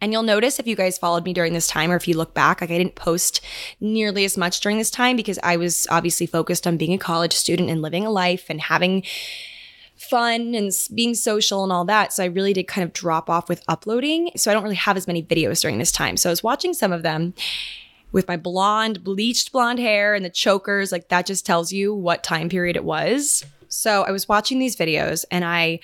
And 0.00 0.12
you'll 0.12 0.22
notice 0.22 0.58
if 0.58 0.66
you 0.66 0.76
guys 0.76 0.98
followed 0.98 1.24
me 1.24 1.32
during 1.32 1.52
this 1.52 1.66
time 1.66 1.90
or 1.90 1.96
if 1.96 2.06
you 2.06 2.16
look 2.16 2.34
back, 2.34 2.60
like 2.60 2.70
I 2.70 2.78
didn't 2.78 2.94
post 2.94 3.40
nearly 3.80 4.24
as 4.24 4.36
much 4.36 4.60
during 4.60 4.78
this 4.78 4.90
time 4.90 5.16
because 5.16 5.38
I 5.42 5.56
was 5.56 5.86
obviously 5.90 6.26
focused 6.26 6.66
on 6.66 6.76
being 6.76 6.92
a 6.92 6.98
college 6.98 7.32
student 7.32 7.68
and 7.68 7.82
living 7.82 8.06
a 8.06 8.10
life 8.10 8.46
and 8.48 8.60
having 8.60 9.02
fun 9.96 10.54
and 10.54 10.72
being 10.94 11.14
social 11.14 11.64
and 11.64 11.72
all 11.72 11.84
that. 11.84 12.12
So 12.12 12.22
I 12.22 12.26
really 12.26 12.52
did 12.52 12.68
kind 12.68 12.84
of 12.84 12.92
drop 12.92 13.28
off 13.28 13.48
with 13.48 13.64
uploading. 13.66 14.30
So 14.36 14.50
I 14.50 14.54
don't 14.54 14.62
really 14.62 14.76
have 14.76 14.96
as 14.96 15.08
many 15.08 15.22
videos 15.22 15.60
during 15.60 15.78
this 15.78 15.92
time. 15.92 16.16
So 16.16 16.30
I 16.30 16.32
was 16.32 16.42
watching 16.42 16.72
some 16.72 16.92
of 16.92 17.02
them 17.02 17.34
with 18.12 18.28
my 18.28 18.36
blonde, 18.36 19.04
bleached 19.04 19.52
blonde 19.52 19.80
hair 19.80 20.14
and 20.14 20.24
the 20.24 20.30
chokers. 20.30 20.92
Like 20.92 21.08
that 21.08 21.26
just 21.26 21.44
tells 21.44 21.72
you 21.72 21.92
what 21.92 22.22
time 22.22 22.48
period 22.48 22.76
it 22.76 22.84
was. 22.84 23.44
So 23.68 24.04
I 24.04 24.12
was 24.12 24.28
watching 24.28 24.58
these 24.58 24.76
videos 24.76 25.24
and 25.30 25.44
I 25.44 25.80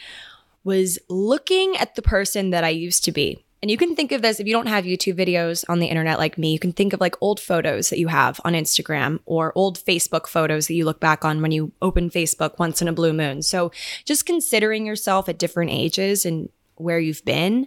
was 0.63 0.99
looking 1.09 1.77
at 1.77 1.97
the 1.97 2.03
person 2.03 2.51
that 2.51 2.65
I 2.65 2.71
used 2.71 3.05
to 3.05 3.13
be. 3.13 3.44
And 3.65 3.71
you 3.71 3.79
can 3.79 3.97
think 3.97 4.13
of 4.13 4.21
this 4.21 4.41
if 4.41 4.47
you 4.47 4.53
don't 4.53 4.67
have 4.67 4.85
YouTube 4.85 5.17
videos 5.17 5.65
on 5.71 5.79
the 5.79 5.87
internet 5.87 6.19
like 6.19 6.37
me, 6.37 6.53
you 6.53 6.59
can 6.59 6.75
think 6.75 6.93
of 6.93 7.01
like 7.01 7.17
old 7.23 7.41
photos 7.41 7.89
that 7.89 7.99
you 7.99 8.09
have 8.09 8.39
on 8.45 8.53
Instagram 8.53 9.21
or 9.25 9.55
old 9.55 9.79
Facebook 9.79 10.27
photos 10.27 10.67
that 10.67 10.75
you 10.75 10.85
look 10.85 11.01
back 11.01 11.25
on 11.25 11.41
when 11.41 11.51
you 11.51 11.73
open 11.81 12.11
Facebook 12.11 12.59
once 12.59 12.83
in 12.83 12.89
a 12.89 12.93
blue 12.93 13.15
moon. 13.15 13.41
So 13.41 13.73
just 14.05 14.27
considering 14.27 14.85
yourself 14.85 15.31
at 15.31 15.39
different 15.39 15.71
ages 15.71 16.27
and 16.27 16.51
where 16.75 16.99
you've 16.99 17.25
been. 17.25 17.67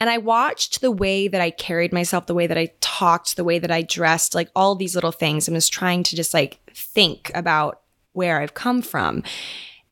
And 0.00 0.10
I 0.10 0.18
watched 0.18 0.80
the 0.80 0.90
way 0.90 1.28
that 1.28 1.40
I 1.40 1.50
carried 1.52 1.92
myself, 1.92 2.26
the 2.26 2.34
way 2.34 2.48
that 2.48 2.58
I 2.58 2.72
talked, 2.80 3.36
the 3.36 3.44
way 3.44 3.60
that 3.60 3.70
I 3.70 3.82
dressed, 3.82 4.34
like 4.34 4.50
all 4.56 4.74
these 4.74 4.96
little 4.96 5.12
things. 5.12 5.48
I 5.48 5.52
was 5.52 5.68
trying 5.68 6.02
to 6.02 6.16
just 6.16 6.34
like 6.34 6.58
think 6.74 7.30
about 7.32 7.82
where 8.10 8.40
I've 8.40 8.54
come 8.54 8.82
from. 8.82 9.22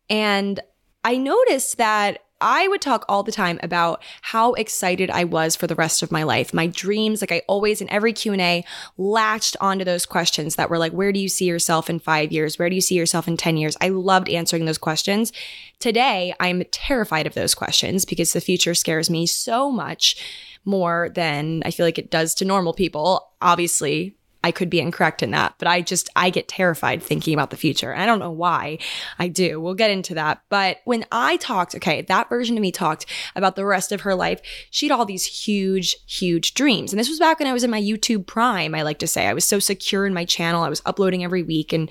And 0.09 0.59
I 1.05 1.19
noticed 1.19 1.77
that 1.77 2.25
I 2.41 2.69
would 2.69 2.81
talk 2.81 3.05
all 3.09 3.23
the 3.23 3.33
time 3.33 3.59
about 3.63 4.03
how 4.23 4.55
excited 4.55 5.11
I 5.11 5.25
was 5.25 5.57
for 5.57 5.67
the 5.67 5.75
rest 5.75 6.03
of 6.03 6.13
my 6.13 6.23
life. 6.23 6.55
My 6.55 6.67
dreams, 6.67 7.21
like 7.21 7.33
I 7.33 7.43
always 7.47 7.81
in 7.81 7.91
every 7.91 8.13
Q&A 8.13 8.65
latched 8.97 9.57
onto 9.61 9.85
those 9.85 10.07
questions 10.07 10.57
that 10.57 10.71
were 10.71 10.79
like 10.79 10.93
where 10.93 11.13
do 11.13 11.21
you 11.21 11.29
see 11.29 11.45
yourself 11.45 11.91
in 11.91 11.99
5 11.99 12.33
years? 12.33 12.59
Where 12.59 12.69
do 12.69 12.75
you 12.75 12.81
see 12.81 12.95
yourself 12.95 13.29
in 13.29 13.37
10 13.37 13.57
years? 13.57 13.77
I 13.81 13.89
loved 13.89 14.29
answering 14.29 14.65
those 14.65 14.79
questions. 14.79 15.33
Today, 15.79 16.35
I'm 16.41 16.63
terrified 16.71 17.27
of 17.27 17.35
those 17.35 17.55
questions 17.55 18.05
because 18.05 18.33
the 18.33 18.41
future 18.41 18.75
scares 18.75 19.11
me 19.11 19.27
so 19.27 19.71
much 19.71 20.17
more 20.65 21.11
than 21.15 21.63
I 21.65 21.71
feel 21.71 21.87
like 21.87 21.99
it 21.99 22.11
does 22.11 22.35
to 22.37 22.45
normal 22.45 22.75
people. 22.75 23.33
Obviously, 23.41 24.17
I 24.43 24.53
could 24.53 24.71
be 24.71 24.81
incorrect 24.81 25.23
in 25.23 25.33
that, 25.33 25.55
but 25.59 25.69
I 25.69 25.83
just, 25.83 26.09
I 26.17 26.31
get 26.31 26.49
terrified 26.49 27.03
thinking 27.03 27.35
about 27.35 27.51
the 27.51 27.57
future. 27.57 27.95
I 27.95 28.07
don't 28.07 28.19
know 28.19 28.31
why 28.31 28.79
I 29.19 29.29
do. 29.29 29.61
We'll 29.61 29.75
get 29.75 29.91
into 29.91 30.15
that. 30.15 30.43
But 30.49 30.79
when 30.85 31.05
I 31.13 31.37
talked, 31.37 31.75
okay, 31.75 32.03
that 32.03 32.31
version 32.31 32.57
of 32.57 32.63
me 32.63 32.73
talked 32.73 33.05
about 33.37 33.57
the 33.57 33.67
rest 33.67 33.93
of 33.93 34.01
her 34.03 34.15
life, 34.15 34.41
she 34.71 34.89
had 34.89 34.95
all 34.97 35.05
these 35.05 35.27
huge, 35.27 35.97
huge 36.07 36.55
dreams. 36.55 36.93
And 36.93 36.99
this 36.99 37.11
was 37.11 37.19
back 37.19 37.39
when 37.39 37.49
I 37.49 37.53
was 37.53 37.65
in 37.65 37.71
my 37.71 37.81
YouTube 37.81 38.27
prime, 38.27 38.75
I 38.75 38.83
like 38.83 38.99
to 39.01 39.07
say. 39.07 39.27
I 39.27 39.35
was 39.35 39.45
so 39.45 39.59
secure 39.59 40.07
in 40.07 40.15
my 40.15 40.25
channel. 40.25 40.63
I 40.63 40.71
was 40.71 40.83
uploading 40.87 41.23
every 41.23 41.43
week. 41.43 41.73
And 41.73 41.91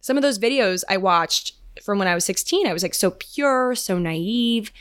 some 0.00 0.16
of 0.16 0.22
those 0.22 0.38
videos 0.38 0.84
I 0.88 0.96
watched 0.96 1.54
from 1.82 1.98
when 1.98 2.08
I 2.08 2.14
was 2.14 2.24
16, 2.24 2.66
I 2.66 2.72
was 2.72 2.82
like 2.82 2.94
so 2.94 3.12
pure, 3.12 3.74
so 3.74 3.98
naive. 3.98 4.72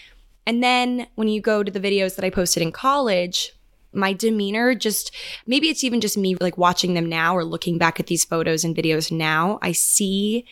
And 0.45 0.63
then 0.63 1.07
when 1.15 1.27
you 1.27 1.41
go 1.41 1.63
to 1.63 1.71
the 1.71 1.79
videos 1.79 2.15
that 2.15 2.25
I 2.25 2.29
posted 2.29 2.61
in 2.61 2.71
college, 2.71 3.53
my 3.91 4.13
demeanor 4.13 4.75
just 4.75 5.11
maybe 5.47 5.67
it's 5.67 5.83
even 5.83 5.99
just 5.99 6.17
me 6.17 6.35
like 6.39 6.57
watching 6.57 6.93
them 6.93 7.07
now 7.07 7.35
or 7.35 7.43
looking 7.43 7.77
back 7.77 7.99
at 7.99 8.07
these 8.07 8.23
photos 8.23 8.63
and 8.63 8.75
videos 8.75 9.11
now 9.11 9.57
i 9.61 9.71
see 9.71 10.45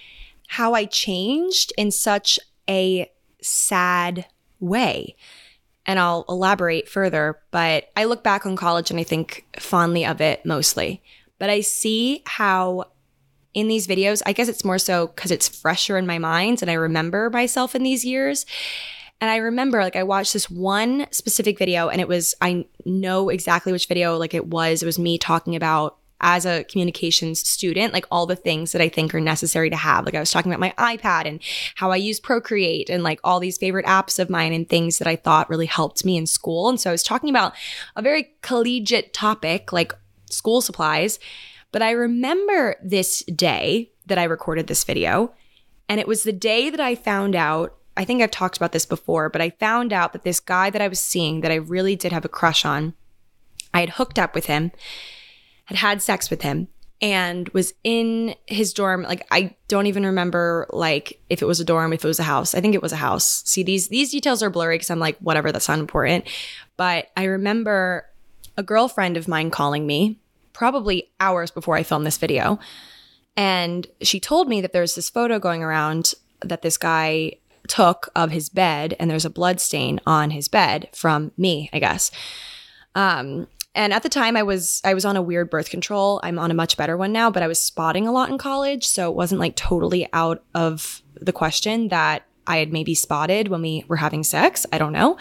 how 0.47 0.73
i 0.73 0.85
changed 0.85 1.71
in 1.77 1.91
such 1.91 2.39
a 2.69 3.09
sad 3.41 4.25
way. 4.59 5.15
And 5.85 5.99
i'll 5.99 6.25
elaborate 6.27 6.89
further 6.89 7.39
but 7.51 7.89
i 7.95 8.03
look 8.03 8.23
back 8.23 8.45
on 8.45 8.55
college 8.55 8.91
and 8.91 8.99
i 8.99 9.03
think 9.03 9.45
fondly 9.57 10.05
of 10.05 10.19
it 10.21 10.45
mostly. 10.45 11.01
But 11.39 11.49
i 11.49 11.61
see 11.61 12.23
how 12.25 12.85
in 13.53 13.67
these 13.69 13.87
videos 13.87 14.21
i 14.25 14.33
guess 14.33 14.49
it's 14.49 14.65
more 14.65 14.77
so 14.77 15.07
because 15.07 15.31
it's 15.31 15.47
fresher 15.47 15.97
in 15.97 16.05
my 16.05 16.17
mind 16.17 16.61
and 16.61 16.69
i 16.69 16.73
remember 16.73 17.29
myself 17.29 17.73
in 17.73 17.83
these 17.83 18.03
years 18.03 18.45
and 19.19 19.31
I 19.31 19.37
remember 19.37 19.81
like 19.81 19.95
I 19.95 20.03
watched 20.03 20.33
this 20.33 20.49
one 20.49 21.07
specific 21.11 21.57
video 21.57 21.89
and 21.89 21.99
it 21.99 22.07
was, 22.07 22.35
I 22.41 22.65
know 22.85 23.29
exactly 23.29 23.71
which 23.71 23.87
video 23.87 24.17
like 24.17 24.33
it 24.33 24.47
was. 24.47 24.83
It 24.83 24.85
was 24.85 24.99
me 24.99 25.17
talking 25.17 25.55
about 25.55 25.97
as 26.19 26.45
a 26.45 26.63
communications 26.63 27.47
student, 27.47 27.93
like 27.93 28.05
all 28.09 28.25
the 28.25 28.35
things 28.35 28.71
that 28.71 28.81
I 28.81 28.89
think 28.89 29.13
are 29.13 29.19
necessary 29.19 29.69
to 29.69 29.75
have. 29.75 30.05
Like 30.05 30.15
I 30.15 30.19
was 30.19 30.31
talking 30.31 30.51
about 30.51 30.59
my 30.59 30.73
iPad 30.97 31.25
and 31.25 31.39
how 31.75 31.91
I 31.91 31.97
use 31.97 32.19
Procreate 32.19 32.89
and 32.89 33.03
like 33.03 33.19
all 33.23 33.39
these 33.39 33.57
favorite 33.57 33.85
apps 33.85 34.17
of 34.19 34.29
mine 34.29 34.53
and 34.53 34.67
things 34.67 34.97
that 34.97 35.07
I 35.07 35.15
thought 35.15 35.49
really 35.49 35.67
helped 35.67 36.05
me 36.05 36.17
in 36.17 36.25
school. 36.25 36.69
And 36.69 36.79
so 36.79 36.89
I 36.89 36.93
was 36.93 37.03
talking 37.03 37.29
about 37.29 37.53
a 37.95 38.01
very 38.01 38.35
collegiate 38.41 39.13
topic 39.13 39.71
like 39.71 39.93
school 40.29 40.61
supplies. 40.61 41.19
But 41.71 41.81
I 41.81 41.91
remember 41.91 42.77
this 42.83 43.23
day 43.23 43.91
that 44.07 44.17
I 44.17 44.23
recorded 44.23 44.67
this 44.67 44.83
video. 44.83 45.33
And 45.89 45.99
it 45.99 46.07
was 46.07 46.23
the 46.23 46.33
day 46.33 46.69
that 46.69 46.79
I 46.79 46.95
found 46.95 47.35
out 47.35 47.76
I 47.97 48.05
think 48.05 48.21
I've 48.21 48.31
talked 48.31 48.57
about 48.57 48.71
this 48.71 48.85
before, 48.85 49.29
but 49.29 49.41
I 49.41 49.49
found 49.49 49.91
out 49.91 50.13
that 50.13 50.23
this 50.23 50.39
guy 50.39 50.69
that 50.69 50.81
I 50.81 50.87
was 50.87 50.99
seeing 50.99 51.41
that 51.41 51.51
I 51.51 51.55
really 51.55 51.95
did 51.95 52.11
have 52.11 52.25
a 52.25 52.29
crush 52.29 52.63
on, 52.63 52.93
I 53.73 53.81
had 53.81 53.91
hooked 53.91 54.19
up 54.19 54.35
with 54.35 54.45
him, 54.45 54.71
had 55.65 55.77
had 55.77 56.01
sex 56.01 56.29
with 56.29 56.43
him, 56.43 56.67
and 57.01 57.49
was 57.49 57.73
in 57.83 58.35
his 58.45 58.73
dorm. 58.73 59.03
Like 59.03 59.25
I 59.31 59.55
don't 59.67 59.87
even 59.87 60.05
remember 60.05 60.67
like 60.69 61.19
if 61.29 61.41
it 61.41 61.45
was 61.45 61.59
a 61.59 61.65
dorm, 61.65 61.93
if 61.93 62.03
it 62.03 62.07
was 62.07 62.19
a 62.19 62.23
house. 62.23 62.55
I 62.55 62.61
think 62.61 62.75
it 62.75 62.81
was 62.81 62.91
a 62.91 62.97
house. 62.97 63.43
See 63.45 63.63
these 63.63 63.89
these 63.89 64.11
details 64.11 64.41
are 64.41 64.49
blurry 64.49 64.75
because 64.75 64.89
I'm 64.89 64.99
like 64.99 65.17
whatever, 65.19 65.51
that's 65.51 65.67
not 65.67 65.79
important. 65.79 66.25
But 66.75 67.09
I 67.17 67.25
remember 67.25 68.07
a 68.57 68.63
girlfriend 68.63 69.17
of 69.17 69.27
mine 69.27 69.51
calling 69.51 69.85
me 69.85 70.19
probably 70.53 71.09
hours 71.19 71.51
before 71.51 71.75
I 71.75 71.83
filmed 71.83 72.05
this 72.05 72.17
video. 72.17 72.59
And 73.35 73.85
she 74.01 74.19
told 74.19 74.47
me 74.47 74.61
that 74.61 74.73
there's 74.73 74.95
this 74.95 75.09
photo 75.09 75.37
going 75.37 75.61
around 75.63 76.15
that 76.41 76.63
this 76.63 76.77
guy 76.77 77.33
took 77.67 78.09
of 78.15 78.31
his 78.31 78.49
bed, 78.49 78.95
and 78.99 79.09
there's 79.09 79.25
a 79.25 79.29
blood 79.29 79.59
stain 79.59 79.99
on 80.05 80.31
his 80.31 80.47
bed 80.47 80.89
from 80.93 81.31
me, 81.37 81.69
I 81.73 81.79
guess. 81.79 82.11
Um, 82.95 83.47
and 83.75 83.93
at 83.93 84.01
the 84.01 84.09
time 84.09 84.35
I 84.35 84.43
was 84.43 84.81
I 84.83 84.95
was 84.95 85.05
on 85.05 85.15
a 85.15 85.21
weird 85.21 85.49
birth 85.49 85.69
control. 85.69 86.19
I'm 86.23 86.39
on 86.39 86.49
a 86.49 86.55
much 86.55 86.77
better 86.77 86.97
one 86.97 87.11
now, 87.11 87.29
but 87.29 87.43
I 87.43 87.47
was 87.47 87.59
spotting 87.59 88.07
a 88.07 88.11
lot 88.11 88.29
in 88.29 88.37
college, 88.37 88.87
so 88.87 89.09
it 89.09 89.15
wasn't 89.15 89.39
like 89.39 89.55
totally 89.55 90.09
out 90.13 90.43
of 90.55 91.03
the 91.13 91.33
question 91.33 91.89
that 91.89 92.23
I 92.47 92.57
had 92.57 92.73
maybe 92.73 92.95
spotted 92.95 93.49
when 93.49 93.61
we 93.61 93.85
were 93.87 93.97
having 93.97 94.23
sex. 94.23 94.65
I 94.71 94.77
don't 94.77 94.93
know. 94.93 95.17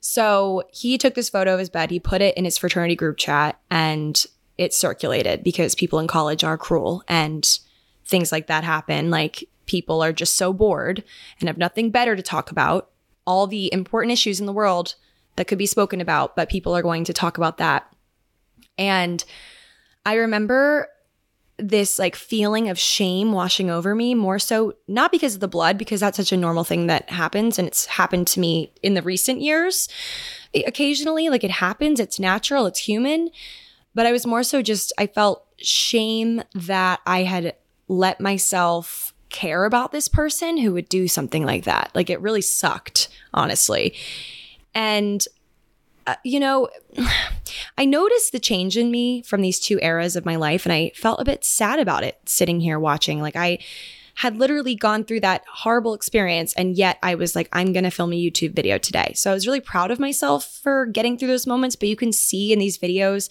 So 0.00 0.64
he 0.72 0.98
took 0.98 1.14
this 1.14 1.28
photo 1.28 1.52
of 1.52 1.60
his 1.60 1.70
bed, 1.70 1.90
he 1.90 2.00
put 2.00 2.22
it 2.22 2.36
in 2.36 2.44
his 2.44 2.58
fraternity 2.58 2.96
group 2.96 3.18
chat, 3.18 3.60
and 3.70 4.24
it 4.58 4.74
circulated 4.74 5.44
because 5.44 5.74
people 5.74 5.98
in 5.98 6.06
college 6.06 6.42
are 6.42 6.58
cruel 6.58 7.04
and 7.06 7.58
things 8.04 8.32
like 8.32 8.48
that 8.48 8.64
happen. 8.64 9.10
Like 9.10 9.48
people 9.66 10.02
are 10.02 10.12
just 10.12 10.36
so 10.36 10.52
bored 10.52 11.02
and 11.40 11.48
have 11.48 11.58
nothing 11.58 11.90
better 11.90 12.16
to 12.16 12.22
talk 12.22 12.50
about, 12.50 12.90
all 13.26 13.46
the 13.46 13.72
important 13.72 14.12
issues 14.12 14.40
in 14.40 14.46
the 14.46 14.52
world 14.52 14.94
that 15.36 15.46
could 15.46 15.58
be 15.58 15.66
spoken 15.66 16.00
about, 16.00 16.36
but 16.36 16.48
people 16.48 16.76
are 16.76 16.82
going 16.82 17.04
to 17.04 17.12
talk 17.12 17.36
about 17.36 17.58
that. 17.58 17.90
And 18.76 19.24
I 20.04 20.14
remember 20.14 20.88
this 21.58 21.98
like 21.98 22.16
feeling 22.16 22.68
of 22.68 22.78
shame 22.78 23.32
washing 23.32 23.70
over 23.70 23.94
me 23.94 24.14
more 24.14 24.38
so 24.38 24.74
not 24.88 25.12
because 25.12 25.34
of 25.34 25.40
the 25.40 25.48
blood 25.48 25.78
because 25.78 26.00
that's 26.00 26.16
such 26.16 26.32
a 26.32 26.36
normal 26.36 26.64
thing 26.64 26.86
that 26.86 27.08
happens 27.10 27.58
and 27.58 27.68
it's 27.68 27.86
happened 27.86 28.26
to 28.26 28.40
me 28.40 28.72
in 28.82 28.94
the 28.94 29.02
recent 29.02 29.40
years 29.40 29.88
occasionally 30.66 31.28
like 31.28 31.44
it 31.44 31.50
happens 31.50 32.00
it's 32.00 32.18
natural 32.18 32.66
it's 32.66 32.80
human 32.80 33.30
but 33.94 34.06
i 34.06 34.12
was 34.12 34.26
more 34.26 34.42
so 34.42 34.62
just 34.62 34.92
i 34.98 35.06
felt 35.06 35.46
shame 35.58 36.42
that 36.54 37.00
i 37.06 37.22
had 37.22 37.54
let 37.86 38.20
myself 38.20 39.11
care 39.32 39.64
about 39.64 39.92
this 39.92 40.08
person 40.08 40.58
who 40.58 40.72
would 40.72 40.88
do 40.88 41.08
something 41.08 41.44
like 41.44 41.64
that 41.64 41.90
like 41.94 42.10
it 42.10 42.20
really 42.20 42.42
sucked 42.42 43.08
honestly 43.34 43.94
and 44.74 45.26
uh, 46.06 46.16
you 46.24 46.40
know, 46.40 46.68
I 47.78 47.84
noticed 47.84 48.32
the 48.32 48.40
change 48.40 48.76
in 48.76 48.90
me 48.90 49.22
from 49.22 49.42
these 49.42 49.60
two 49.60 49.78
eras 49.82 50.16
of 50.16 50.26
my 50.26 50.36
life, 50.36 50.66
and 50.66 50.72
I 50.72 50.92
felt 50.94 51.20
a 51.20 51.24
bit 51.24 51.44
sad 51.44 51.78
about 51.78 52.04
it 52.04 52.18
sitting 52.26 52.60
here 52.60 52.78
watching. 52.78 53.20
Like, 53.20 53.36
I 53.36 53.58
had 54.16 54.36
literally 54.36 54.74
gone 54.74 55.04
through 55.04 55.20
that 55.20 55.44
horrible 55.48 55.94
experience, 55.94 56.52
and 56.54 56.76
yet 56.76 56.98
I 57.02 57.14
was 57.14 57.34
like, 57.34 57.48
I'm 57.52 57.72
going 57.72 57.84
to 57.84 57.90
film 57.90 58.12
a 58.12 58.16
YouTube 58.20 58.54
video 58.54 58.78
today. 58.78 59.12
So 59.14 59.30
I 59.30 59.34
was 59.34 59.46
really 59.46 59.60
proud 59.60 59.90
of 59.90 59.98
myself 59.98 60.44
for 60.62 60.86
getting 60.86 61.16
through 61.16 61.28
those 61.28 61.46
moments. 61.46 61.76
But 61.76 61.88
you 61.88 61.96
can 61.96 62.12
see 62.12 62.52
in 62.52 62.58
these 62.58 62.78
videos, 62.78 63.30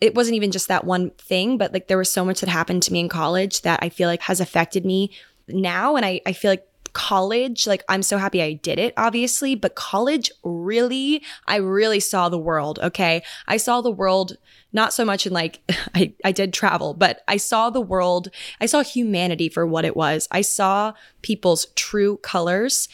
it 0.00 0.14
wasn't 0.14 0.36
even 0.36 0.50
just 0.50 0.68
that 0.68 0.84
one 0.84 1.10
thing, 1.10 1.58
but 1.58 1.72
like 1.72 1.88
there 1.88 1.98
was 1.98 2.12
so 2.12 2.24
much 2.24 2.40
that 2.40 2.48
happened 2.48 2.82
to 2.84 2.92
me 2.92 3.00
in 3.00 3.08
college 3.08 3.62
that 3.62 3.80
I 3.82 3.88
feel 3.88 4.08
like 4.08 4.22
has 4.22 4.40
affected 4.40 4.84
me 4.84 5.10
now. 5.48 5.96
And 5.96 6.06
I, 6.06 6.20
I 6.24 6.32
feel 6.32 6.50
like 6.50 6.66
college, 6.92 7.66
like 7.66 7.84
I'm 7.88 8.02
so 8.02 8.18
happy 8.18 8.42
I 8.42 8.54
did 8.54 8.78
it, 8.78 8.94
obviously, 8.96 9.54
but 9.54 9.74
college 9.74 10.30
really, 10.42 11.22
I 11.46 11.56
really 11.56 12.00
saw 12.00 12.28
the 12.28 12.38
world. 12.38 12.78
Okay. 12.82 13.22
I 13.46 13.58
saw 13.58 13.80
the 13.80 13.90
world 13.90 14.36
not 14.72 14.92
so 14.92 15.04
much 15.04 15.26
in 15.26 15.32
like, 15.32 15.60
I, 15.94 16.14
I 16.24 16.32
did 16.32 16.52
travel, 16.52 16.94
but 16.94 17.22
I 17.28 17.36
saw 17.36 17.70
the 17.70 17.80
world, 17.80 18.28
I 18.60 18.66
saw 18.66 18.82
humanity 18.82 19.48
for 19.48 19.66
what 19.66 19.84
it 19.84 19.96
was. 19.96 20.28
I 20.30 20.40
saw 20.40 20.94
people's 21.22 21.66
true 21.76 22.16
colors. 22.18 22.88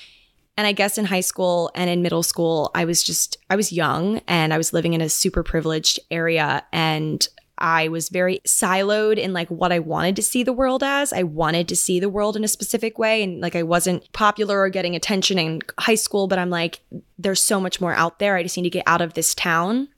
And 0.56 0.66
I 0.66 0.72
guess 0.72 0.96
in 0.96 1.04
high 1.04 1.20
school 1.20 1.70
and 1.74 1.90
in 1.90 2.02
middle 2.02 2.22
school, 2.22 2.70
I 2.74 2.84
was 2.84 3.02
just, 3.02 3.36
I 3.50 3.56
was 3.56 3.72
young 3.72 4.20
and 4.26 4.54
I 4.54 4.58
was 4.58 4.72
living 4.72 4.94
in 4.94 5.00
a 5.00 5.08
super 5.08 5.42
privileged 5.42 6.00
area. 6.10 6.64
And 6.72 7.28
I 7.58 7.88
was 7.88 8.08
very 8.08 8.40
siloed 8.46 9.18
in 9.18 9.32
like 9.32 9.48
what 9.48 9.72
I 9.72 9.78
wanted 9.78 10.16
to 10.16 10.22
see 10.22 10.42
the 10.42 10.52
world 10.52 10.82
as. 10.82 11.12
I 11.12 11.22
wanted 11.22 11.68
to 11.68 11.76
see 11.76 12.00
the 12.00 12.08
world 12.08 12.36
in 12.36 12.44
a 12.44 12.48
specific 12.48 12.98
way. 12.98 13.22
And 13.22 13.40
like 13.40 13.56
I 13.56 13.62
wasn't 13.62 14.10
popular 14.12 14.60
or 14.60 14.68
getting 14.68 14.94
attention 14.94 15.38
in 15.38 15.62
high 15.78 15.94
school, 15.94 16.26
but 16.26 16.38
I'm 16.38 16.50
like, 16.50 16.80
there's 17.18 17.42
so 17.42 17.60
much 17.60 17.80
more 17.80 17.94
out 17.94 18.18
there. 18.18 18.36
I 18.36 18.42
just 18.42 18.56
need 18.56 18.64
to 18.64 18.70
get 18.70 18.84
out 18.86 19.00
of 19.00 19.14
this 19.14 19.34
town 19.34 19.88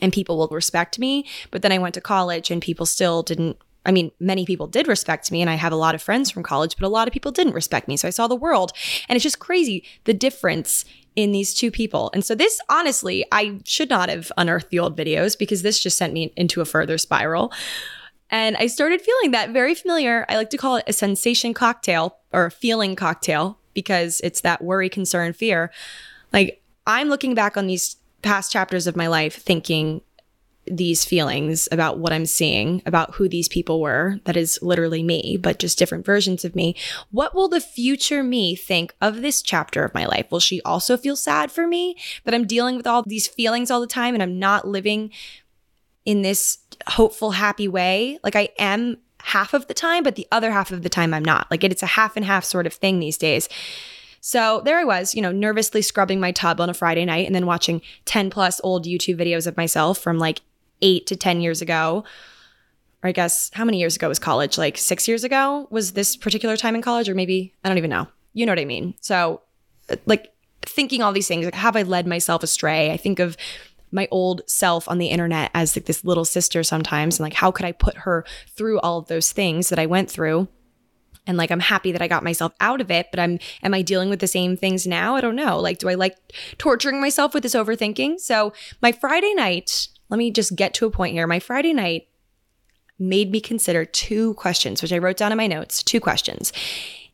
and 0.00 0.12
people 0.12 0.38
will 0.38 0.48
respect 0.48 0.98
me. 0.98 1.26
But 1.50 1.62
then 1.62 1.72
I 1.72 1.78
went 1.78 1.94
to 1.94 2.00
college 2.00 2.50
and 2.50 2.62
people 2.62 2.86
still 2.86 3.22
didn't. 3.22 3.56
I 3.84 3.92
mean, 3.92 4.12
many 4.20 4.46
people 4.46 4.66
did 4.66 4.86
respect 4.86 5.30
me, 5.32 5.40
and 5.40 5.50
I 5.50 5.54
have 5.54 5.72
a 5.72 5.76
lot 5.76 5.94
of 5.94 6.02
friends 6.02 6.30
from 6.30 6.42
college, 6.42 6.76
but 6.76 6.86
a 6.86 6.88
lot 6.88 7.08
of 7.08 7.12
people 7.12 7.32
didn't 7.32 7.54
respect 7.54 7.88
me. 7.88 7.96
So 7.96 8.06
I 8.06 8.12
saw 8.12 8.28
the 8.28 8.36
world, 8.36 8.72
and 9.08 9.16
it's 9.16 9.24
just 9.24 9.38
crazy 9.38 9.84
the 10.04 10.14
difference 10.14 10.84
in 11.16 11.32
these 11.32 11.52
two 11.54 11.70
people. 11.70 12.10
And 12.14 12.24
so 12.24 12.34
this 12.34 12.60
honestly, 12.68 13.24
I 13.32 13.60
should 13.64 13.90
not 13.90 14.08
have 14.08 14.32
unearthed 14.36 14.70
the 14.70 14.78
old 14.78 14.96
videos 14.96 15.38
because 15.38 15.62
this 15.62 15.82
just 15.82 15.98
sent 15.98 16.12
me 16.12 16.32
into 16.36 16.60
a 16.60 16.64
further 16.64 16.96
spiral. 16.96 17.52
And 18.30 18.56
I 18.56 18.66
started 18.66 19.02
feeling 19.02 19.32
that 19.32 19.50
very 19.50 19.74
familiar. 19.74 20.24
I 20.28 20.36
like 20.36 20.50
to 20.50 20.56
call 20.56 20.76
it 20.76 20.84
a 20.86 20.92
sensation 20.92 21.52
cocktail 21.52 22.16
or 22.32 22.46
a 22.46 22.50
feeling 22.50 22.96
cocktail 22.96 23.58
because 23.74 24.20
it's 24.24 24.40
that 24.40 24.64
worry, 24.64 24.88
concern, 24.88 25.34
fear. 25.34 25.70
Like 26.32 26.62
I'm 26.86 27.08
looking 27.08 27.34
back 27.34 27.58
on 27.58 27.66
these 27.66 27.96
past 28.22 28.50
chapters 28.50 28.86
of 28.86 28.96
my 28.96 29.06
life 29.06 29.36
thinking, 29.36 30.00
these 30.66 31.04
feelings 31.04 31.68
about 31.72 31.98
what 31.98 32.12
I'm 32.12 32.26
seeing, 32.26 32.82
about 32.86 33.14
who 33.14 33.28
these 33.28 33.48
people 33.48 33.80
were. 33.80 34.20
That 34.24 34.36
is 34.36 34.58
literally 34.62 35.02
me, 35.02 35.36
but 35.36 35.58
just 35.58 35.78
different 35.78 36.06
versions 36.06 36.44
of 36.44 36.54
me. 36.54 36.76
What 37.10 37.34
will 37.34 37.48
the 37.48 37.60
future 37.60 38.22
me 38.22 38.54
think 38.54 38.94
of 39.00 39.22
this 39.22 39.42
chapter 39.42 39.84
of 39.84 39.94
my 39.94 40.06
life? 40.06 40.30
Will 40.30 40.40
she 40.40 40.62
also 40.62 40.96
feel 40.96 41.16
sad 41.16 41.50
for 41.50 41.66
me 41.66 41.96
that 42.24 42.34
I'm 42.34 42.46
dealing 42.46 42.76
with 42.76 42.86
all 42.86 43.02
these 43.02 43.26
feelings 43.26 43.70
all 43.70 43.80
the 43.80 43.86
time 43.86 44.14
and 44.14 44.22
I'm 44.22 44.38
not 44.38 44.66
living 44.66 45.10
in 46.04 46.22
this 46.22 46.58
hopeful, 46.86 47.32
happy 47.32 47.66
way? 47.66 48.18
Like 48.22 48.36
I 48.36 48.50
am 48.58 48.98
half 49.24 49.54
of 49.54 49.66
the 49.66 49.74
time, 49.74 50.02
but 50.02 50.14
the 50.14 50.28
other 50.30 50.52
half 50.52 50.70
of 50.70 50.82
the 50.82 50.88
time 50.88 51.12
I'm 51.12 51.24
not. 51.24 51.50
Like 51.50 51.64
it's 51.64 51.82
a 51.82 51.86
half 51.86 52.16
and 52.16 52.24
half 52.24 52.44
sort 52.44 52.66
of 52.66 52.74
thing 52.74 53.00
these 53.00 53.18
days. 53.18 53.48
So 54.20 54.62
there 54.64 54.78
I 54.78 54.84
was, 54.84 55.16
you 55.16 55.22
know, 55.22 55.32
nervously 55.32 55.82
scrubbing 55.82 56.20
my 56.20 56.30
tub 56.30 56.60
on 56.60 56.70
a 56.70 56.74
Friday 56.74 57.04
night 57.04 57.26
and 57.26 57.34
then 57.34 57.46
watching 57.46 57.82
10 58.04 58.30
plus 58.30 58.60
old 58.62 58.86
YouTube 58.86 59.16
videos 59.18 59.48
of 59.48 59.56
myself 59.56 59.98
from 59.98 60.18
like 60.18 60.42
eight 60.82 61.06
to 61.06 61.16
10 61.16 61.40
years 61.40 61.62
ago, 61.62 62.04
or 63.02 63.08
I 63.08 63.12
guess 63.12 63.50
how 63.54 63.64
many 63.64 63.78
years 63.78 63.96
ago 63.96 64.08
was 64.08 64.18
college? 64.18 64.58
Like 64.58 64.78
six 64.78 65.08
years 65.08 65.24
ago 65.24 65.66
was 65.70 65.92
this 65.92 66.16
particular 66.16 66.56
time 66.56 66.74
in 66.74 66.82
college, 66.82 67.08
or 67.08 67.14
maybe 67.14 67.54
I 67.64 67.68
don't 67.68 67.78
even 67.78 67.90
know. 67.90 68.08
You 68.34 68.46
know 68.46 68.52
what 68.52 68.58
I 68.58 68.64
mean? 68.64 68.94
So, 69.00 69.42
like 70.06 70.32
thinking 70.62 71.02
all 71.02 71.12
these 71.12 71.28
things, 71.28 71.44
like 71.44 71.54
have 71.54 71.76
I 71.76 71.82
led 71.82 72.06
myself 72.06 72.42
astray? 72.42 72.92
I 72.92 72.96
think 72.96 73.18
of 73.18 73.36
my 73.90 74.08
old 74.10 74.40
self 74.46 74.88
on 74.88 74.98
the 74.98 75.08
internet 75.08 75.50
as 75.54 75.76
like 75.76 75.84
this 75.84 76.04
little 76.04 76.24
sister 76.24 76.62
sometimes, 76.62 77.18
and 77.18 77.24
like 77.24 77.34
how 77.34 77.50
could 77.50 77.66
I 77.66 77.72
put 77.72 77.98
her 77.98 78.24
through 78.56 78.80
all 78.80 78.98
of 78.98 79.08
those 79.08 79.32
things 79.32 79.68
that 79.68 79.78
I 79.78 79.86
went 79.86 80.10
through? 80.10 80.48
and 81.26 81.38
like 81.38 81.50
I'm 81.50 81.60
happy 81.60 81.92
that 81.92 82.02
I 82.02 82.08
got 82.08 82.24
myself 82.24 82.52
out 82.60 82.80
of 82.80 82.90
it, 82.90 83.08
but 83.10 83.20
I'm 83.20 83.38
am 83.62 83.74
I 83.74 83.82
dealing 83.82 84.10
with 84.10 84.20
the 84.20 84.26
same 84.26 84.56
things 84.56 84.86
now? 84.86 85.14
I 85.14 85.20
don't 85.20 85.36
know. 85.36 85.58
Like 85.60 85.78
do 85.78 85.88
I 85.88 85.94
like 85.94 86.16
torturing 86.58 87.00
myself 87.00 87.34
with 87.34 87.42
this 87.42 87.54
overthinking? 87.54 88.20
So, 88.20 88.52
my 88.80 88.92
Friday 88.92 89.34
night 89.34 89.88
let 90.12 90.18
me 90.18 90.30
just 90.30 90.54
get 90.54 90.74
to 90.74 90.84
a 90.84 90.90
point 90.90 91.14
here. 91.14 91.26
My 91.26 91.38
Friday 91.38 91.72
night 91.72 92.06
made 92.98 93.32
me 93.32 93.40
consider 93.40 93.86
two 93.86 94.34
questions, 94.34 94.82
which 94.82 94.92
I 94.92 94.98
wrote 94.98 95.16
down 95.16 95.32
in 95.32 95.38
my 95.38 95.46
notes. 95.46 95.82
Two 95.82 96.00
questions. 96.00 96.52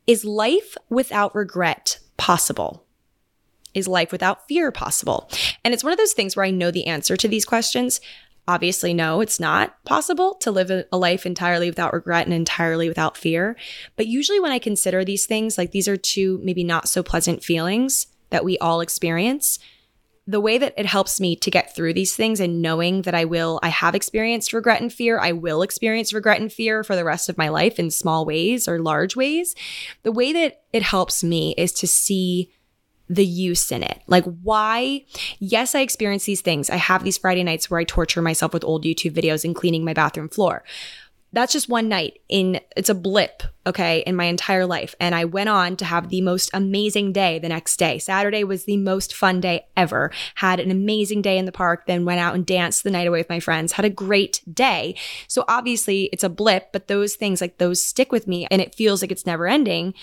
Is 0.05 0.25
life 0.25 0.75
without 0.89 1.33
regret 1.33 1.99
possible? 2.17 2.83
Is 3.73 3.87
life 3.87 4.11
without 4.11 4.49
fear 4.49 4.69
possible? 4.69 5.31
And 5.63 5.73
it's 5.73 5.81
one 5.83 5.93
of 5.93 5.97
those 5.97 6.11
things 6.11 6.35
where 6.35 6.45
I 6.45 6.51
know 6.51 6.71
the 6.71 6.87
answer 6.87 7.15
to 7.15 7.27
these 7.29 7.45
questions. 7.45 8.01
Obviously, 8.49 8.93
no, 8.93 9.21
it's 9.21 9.39
not 9.39 9.81
possible 9.85 10.33
to 10.41 10.51
live 10.51 10.69
a 10.69 10.97
life 10.97 11.25
entirely 11.25 11.69
without 11.69 11.93
regret 11.93 12.25
and 12.25 12.33
entirely 12.33 12.89
without 12.89 13.15
fear. 13.15 13.55
But 13.95 14.07
usually, 14.07 14.41
when 14.41 14.51
I 14.51 14.59
consider 14.59 15.05
these 15.05 15.25
things, 15.25 15.57
like 15.57 15.71
these 15.71 15.87
are 15.87 15.95
two 15.95 16.41
maybe 16.43 16.65
not 16.65 16.89
so 16.89 17.01
pleasant 17.01 17.45
feelings 17.45 18.07
that 18.29 18.43
we 18.43 18.57
all 18.57 18.81
experience, 18.81 19.57
the 20.29 20.39
way 20.39 20.59
that 20.59 20.75
it 20.77 20.85
helps 20.85 21.19
me 21.19 21.35
to 21.35 21.49
get 21.49 21.75
through 21.75 21.91
these 21.91 22.15
things 22.15 22.39
and 22.39 22.61
knowing 22.61 23.01
that 23.01 23.15
I 23.15 23.25
will, 23.25 23.59
I 23.63 23.69
have 23.69 23.95
experienced 23.95 24.53
regret 24.53 24.79
and 24.79 24.93
fear, 24.93 25.19
I 25.19 25.31
will 25.31 25.63
experience 25.63 26.13
regret 26.13 26.39
and 26.39 26.53
fear 26.53 26.83
for 26.83 26.95
the 26.95 27.03
rest 27.03 27.29
of 27.29 27.37
my 27.37 27.49
life 27.49 27.79
in 27.79 27.89
small 27.89 28.25
ways 28.25 28.67
or 28.67 28.77
large 28.77 29.15
ways. 29.15 29.55
The 30.03 30.11
way 30.11 30.31
that 30.33 30.61
it 30.71 30.83
helps 30.83 31.23
me 31.23 31.55
is 31.57 31.71
to 31.73 31.87
see 31.87 32.51
the 33.09 33.25
use 33.25 33.71
in 33.71 33.81
it. 33.81 34.03
Like, 34.05 34.23
why? 34.43 35.03
Yes, 35.39 35.73
I 35.73 35.79
experience 35.79 36.25
these 36.25 36.41
things. 36.41 36.69
I 36.69 36.75
have 36.75 37.03
these 37.03 37.17
Friday 37.17 37.43
nights 37.43 37.71
where 37.71 37.79
I 37.79 37.83
torture 37.83 38.21
myself 38.21 38.53
with 38.53 38.63
old 38.63 38.83
YouTube 38.83 39.15
videos 39.15 39.43
and 39.43 39.55
cleaning 39.55 39.83
my 39.83 39.93
bathroom 39.93 40.29
floor 40.29 40.63
that's 41.31 41.53
just 41.53 41.69
one 41.69 41.87
night 41.87 42.19
in 42.27 42.59
it's 42.75 42.89
a 42.89 42.95
blip 42.95 43.43
okay 43.67 43.99
in 44.05 44.15
my 44.15 44.25
entire 44.25 44.65
life. 44.65 44.95
And 44.99 45.13
i 45.13 45.25
went 45.25 45.49
on 45.49 45.75
to 45.77 45.85
have 45.85 46.09
the 46.09 46.21
most 46.21 46.49
amazing 46.53 47.13
day 47.13 47.39
the 47.39 47.49
next 47.49 47.77
day. 47.77 47.99
Saturday 47.99 48.43
was 48.43 48.65
the 48.65 48.77
most 48.77 49.13
fun 49.13 49.41
day 49.41 49.67
ever. 49.77 50.11
Had 50.35 50.59
an 50.59 50.71
amazing 50.71 51.21
day 51.21 51.37
in 51.37 51.45
the 51.45 51.51
park 51.51 51.85
then 51.85 52.05
went 52.05 52.19
out 52.19 52.35
and 52.35 52.45
danced 52.45 52.83
the 52.83 52.91
night 52.91 53.07
away 53.07 53.19
with 53.19 53.29
my 53.29 53.39
friends. 53.39 53.73
Had 53.73 53.85
a 53.85 53.89
great 53.89 54.41
day. 54.51 54.95
So 55.27 55.45
obviously 55.47 56.09
it's 56.11 56.23
a 56.23 56.29
blip 56.29 56.71
but 56.71 56.87
those 56.87 57.15
things 57.15 57.41
like 57.41 57.57
those 57.57 57.83
stick 57.83 58.11
with 58.11 58.27
me 58.27 58.47
and 58.49 58.61
it 58.61 58.75
feels 58.75 59.01
like 59.01 59.11
it's 59.11 59.25
never 59.25 59.47
ending 59.47 59.93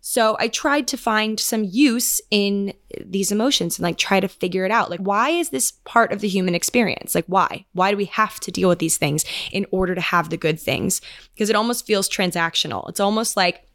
so 0.00 0.36
I 0.38 0.48
tried 0.48 0.88
to 0.88 0.96
find 0.96 1.38
some 1.38 1.64
use 1.64 2.20
in 2.30 2.72
these 3.04 3.30
emotions 3.30 3.78
and 3.78 3.84
like 3.84 3.98
try 3.98 4.18
to 4.18 4.28
figure 4.28 4.64
it 4.64 4.70
out. 4.70 4.90
Like, 4.90 5.00
why 5.00 5.30
is 5.30 5.50
this 5.50 5.72
part 5.84 6.10
of 6.10 6.20
the 6.20 6.28
human 6.28 6.54
experience? 6.54 7.14
Like, 7.14 7.26
why? 7.26 7.66
Why 7.72 7.90
do 7.90 7.98
we 7.98 8.06
have 8.06 8.40
to 8.40 8.50
deal 8.50 8.70
with 8.70 8.78
these 8.78 8.96
things 8.96 9.24
in 9.52 9.66
order 9.70 9.94
to 9.94 10.00
have 10.00 10.30
the 10.30 10.38
good 10.38 10.58
things? 10.58 11.02
Because 11.34 11.50
it 11.50 11.56
almost 11.56 11.86
feels 11.86 12.08
transactional. 12.08 12.88
It's 12.88 13.00
almost 13.00 13.36
like, 13.36 13.66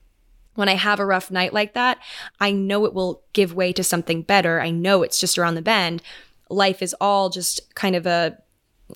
when 0.55 0.69
I 0.69 0.75
have 0.75 1.01
a 1.01 1.05
rough 1.05 1.29
night 1.29 1.53
like 1.53 1.73
that, 1.73 1.99
I 2.39 2.51
know 2.51 2.85
it 2.85 2.93
will 2.93 3.21
give 3.33 3.53
way 3.53 3.73
to 3.73 3.83
something 3.83 4.21
better. 4.21 4.61
I 4.61 4.71
know 4.71 5.03
it's 5.03 5.19
just 5.19 5.37
around 5.37 5.55
the 5.55 5.61
bend. 5.61 6.01
Life 6.49 6.81
is 6.81 6.95
all 7.01 7.29
just 7.29 7.75
kind 7.75 7.95
of 7.95 8.05
a 8.05 8.37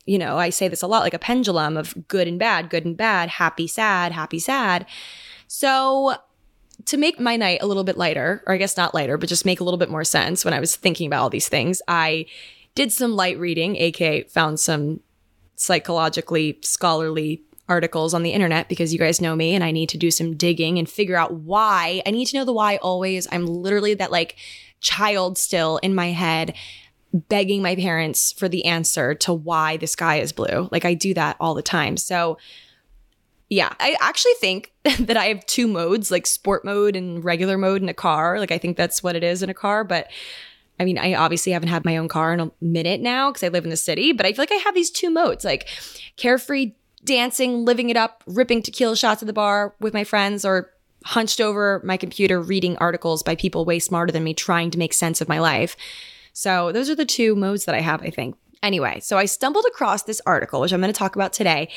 you 0.05 0.19
know, 0.19 0.37
I 0.37 0.51
say 0.51 0.67
this 0.67 0.83
a 0.83 0.87
lot 0.87 1.01
like 1.01 1.15
a 1.15 1.19
pendulum 1.19 1.75
of 1.75 2.07
good 2.07 2.27
and 2.27 2.37
bad, 2.37 2.69
good 2.69 2.85
and 2.85 2.95
bad, 2.95 3.27
happy, 3.27 3.65
sad, 3.65 4.11
happy, 4.11 4.37
sad. 4.37 4.85
So 5.47 6.15
to 6.85 6.97
make 6.97 7.19
my 7.19 7.35
night 7.35 7.59
a 7.61 7.67
little 7.67 7.83
bit 7.83 7.97
lighter, 7.97 8.43
or 8.47 8.53
I 8.53 8.57
guess 8.57 8.77
not 8.77 8.93
lighter, 8.93 9.17
but 9.17 9.29
just 9.29 9.45
make 9.45 9.59
a 9.59 9.63
little 9.63 9.77
bit 9.77 9.89
more 9.89 10.03
sense 10.03 10.45
when 10.45 10.53
I 10.53 10.59
was 10.59 10.75
thinking 10.75 11.07
about 11.07 11.23
all 11.23 11.29
these 11.29 11.49
things, 11.49 11.81
I 11.87 12.25
did 12.75 12.91
some 12.91 13.15
light 13.15 13.37
reading, 13.37 13.75
aka 13.75 14.23
found 14.23 14.59
some 14.59 15.01
psychologically 15.55 16.57
scholarly 16.61 17.43
articles 17.67 18.13
on 18.13 18.23
the 18.23 18.31
internet 18.31 18.67
because 18.67 18.91
you 18.91 18.99
guys 18.99 19.21
know 19.21 19.35
me 19.35 19.53
and 19.53 19.63
I 19.63 19.71
need 19.71 19.89
to 19.89 19.97
do 19.97 20.09
some 20.09 20.35
digging 20.35 20.79
and 20.79 20.89
figure 20.89 21.15
out 21.15 21.33
why. 21.33 22.01
I 22.05 22.11
need 22.11 22.25
to 22.25 22.37
know 22.37 22.45
the 22.45 22.53
why 22.53 22.77
always. 22.77 23.27
I'm 23.31 23.45
literally 23.45 23.93
that 23.95 24.11
like 24.11 24.35
child 24.81 25.37
still 25.37 25.77
in 25.77 25.93
my 25.93 26.07
head 26.07 26.55
begging 27.13 27.61
my 27.61 27.75
parents 27.75 28.31
for 28.31 28.47
the 28.47 28.65
answer 28.65 29.13
to 29.15 29.33
why 29.33 29.77
the 29.77 29.87
sky 29.87 30.19
is 30.19 30.31
blue. 30.31 30.69
Like 30.71 30.85
I 30.85 30.93
do 30.93 31.13
that 31.15 31.37
all 31.39 31.53
the 31.53 31.61
time. 31.61 31.97
So 31.97 32.37
Yeah, 33.49 33.73
I 33.79 33.95
actually 33.99 34.33
think 34.39 34.71
that 34.99 35.17
I 35.17 35.25
have 35.25 35.45
two 35.45 35.67
modes, 35.67 36.11
like 36.11 36.27
sport 36.27 36.63
mode 36.63 36.95
and 36.95 37.23
regular 37.23 37.57
mode 37.57 37.81
in 37.81 37.89
a 37.89 37.93
car. 37.93 38.39
Like 38.39 38.51
I 38.51 38.57
think 38.57 38.77
that's 38.77 39.01
what 39.01 39.15
it 39.15 39.23
is 39.23 39.41
in 39.41 39.49
a 39.49 39.53
car, 39.55 39.83
but 39.83 40.07
I 40.79 40.85
mean, 40.85 40.97
I 40.97 41.13
obviously 41.15 41.51
haven't 41.51 41.69
had 41.69 41.83
my 41.83 41.97
own 41.97 42.07
car 42.07 42.33
in 42.33 42.39
a 42.39 42.51
minute 42.61 43.01
now 43.01 43.29
because 43.29 43.43
I 43.43 43.49
live 43.49 43.65
in 43.65 43.69
the 43.69 43.77
city, 43.77 44.13
but 44.13 44.25
I 44.25 44.31
feel 44.31 44.43
like 44.43 44.51
I 44.51 44.61
have 44.63 44.75
these 44.75 44.89
two 44.89 45.09
modes, 45.09 45.43
like 45.43 45.67
carefree 46.15 46.73
dancing, 47.03 47.65
living 47.65 47.89
it 47.89 47.97
up, 47.97 48.23
ripping 48.25 48.61
tequila 48.61 48.95
shots 48.95 49.21
at 49.21 49.27
the 49.27 49.33
bar 49.33 49.75
with 49.79 49.93
my 49.93 50.03
friends 50.03 50.45
or 50.45 50.71
hunched 51.05 51.41
over 51.41 51.81
my 51.83 51.97
computer 51.97 52.41
reading 52.41 52.77
articles 52.77 53.23
by 53.23 53.35
people 53.35 53.65
way 53.65 53.79
smarter 53.79 54.11
than 54.11 54.23
me 54.23 54.33
trying 54.33 54.69
to 54.71 54.77
make 54.77 54.93
sense 54.93 55.21
of 55.21 55.29
my 55.29 55.39
life. 55.39 55.75
So 56.33 56.71
those 56.71 56.89
are 56.89 56.95
the 56.95 57.05
two 57.05 57.35
modes 57.35 57.65
that 57.65 57.75
I 57.75 57.81
have, 57.81 58.01
I 58.01 58.09
think. 58.09 58.35
Anyway, 58.61 58.99
so 58.99 59.17
I 59.17 59.25
stumbled 59.25 59.65
across 59.67 60.03
this 60.03 60.21
article, 60.25 60.61
which 60.61 60.73
I'm 60.73 60.81
going 60.81 60.93
to 60.93 60.97
talk 60.97 61.15
about 61.15 61.33
today. 61.33 61.69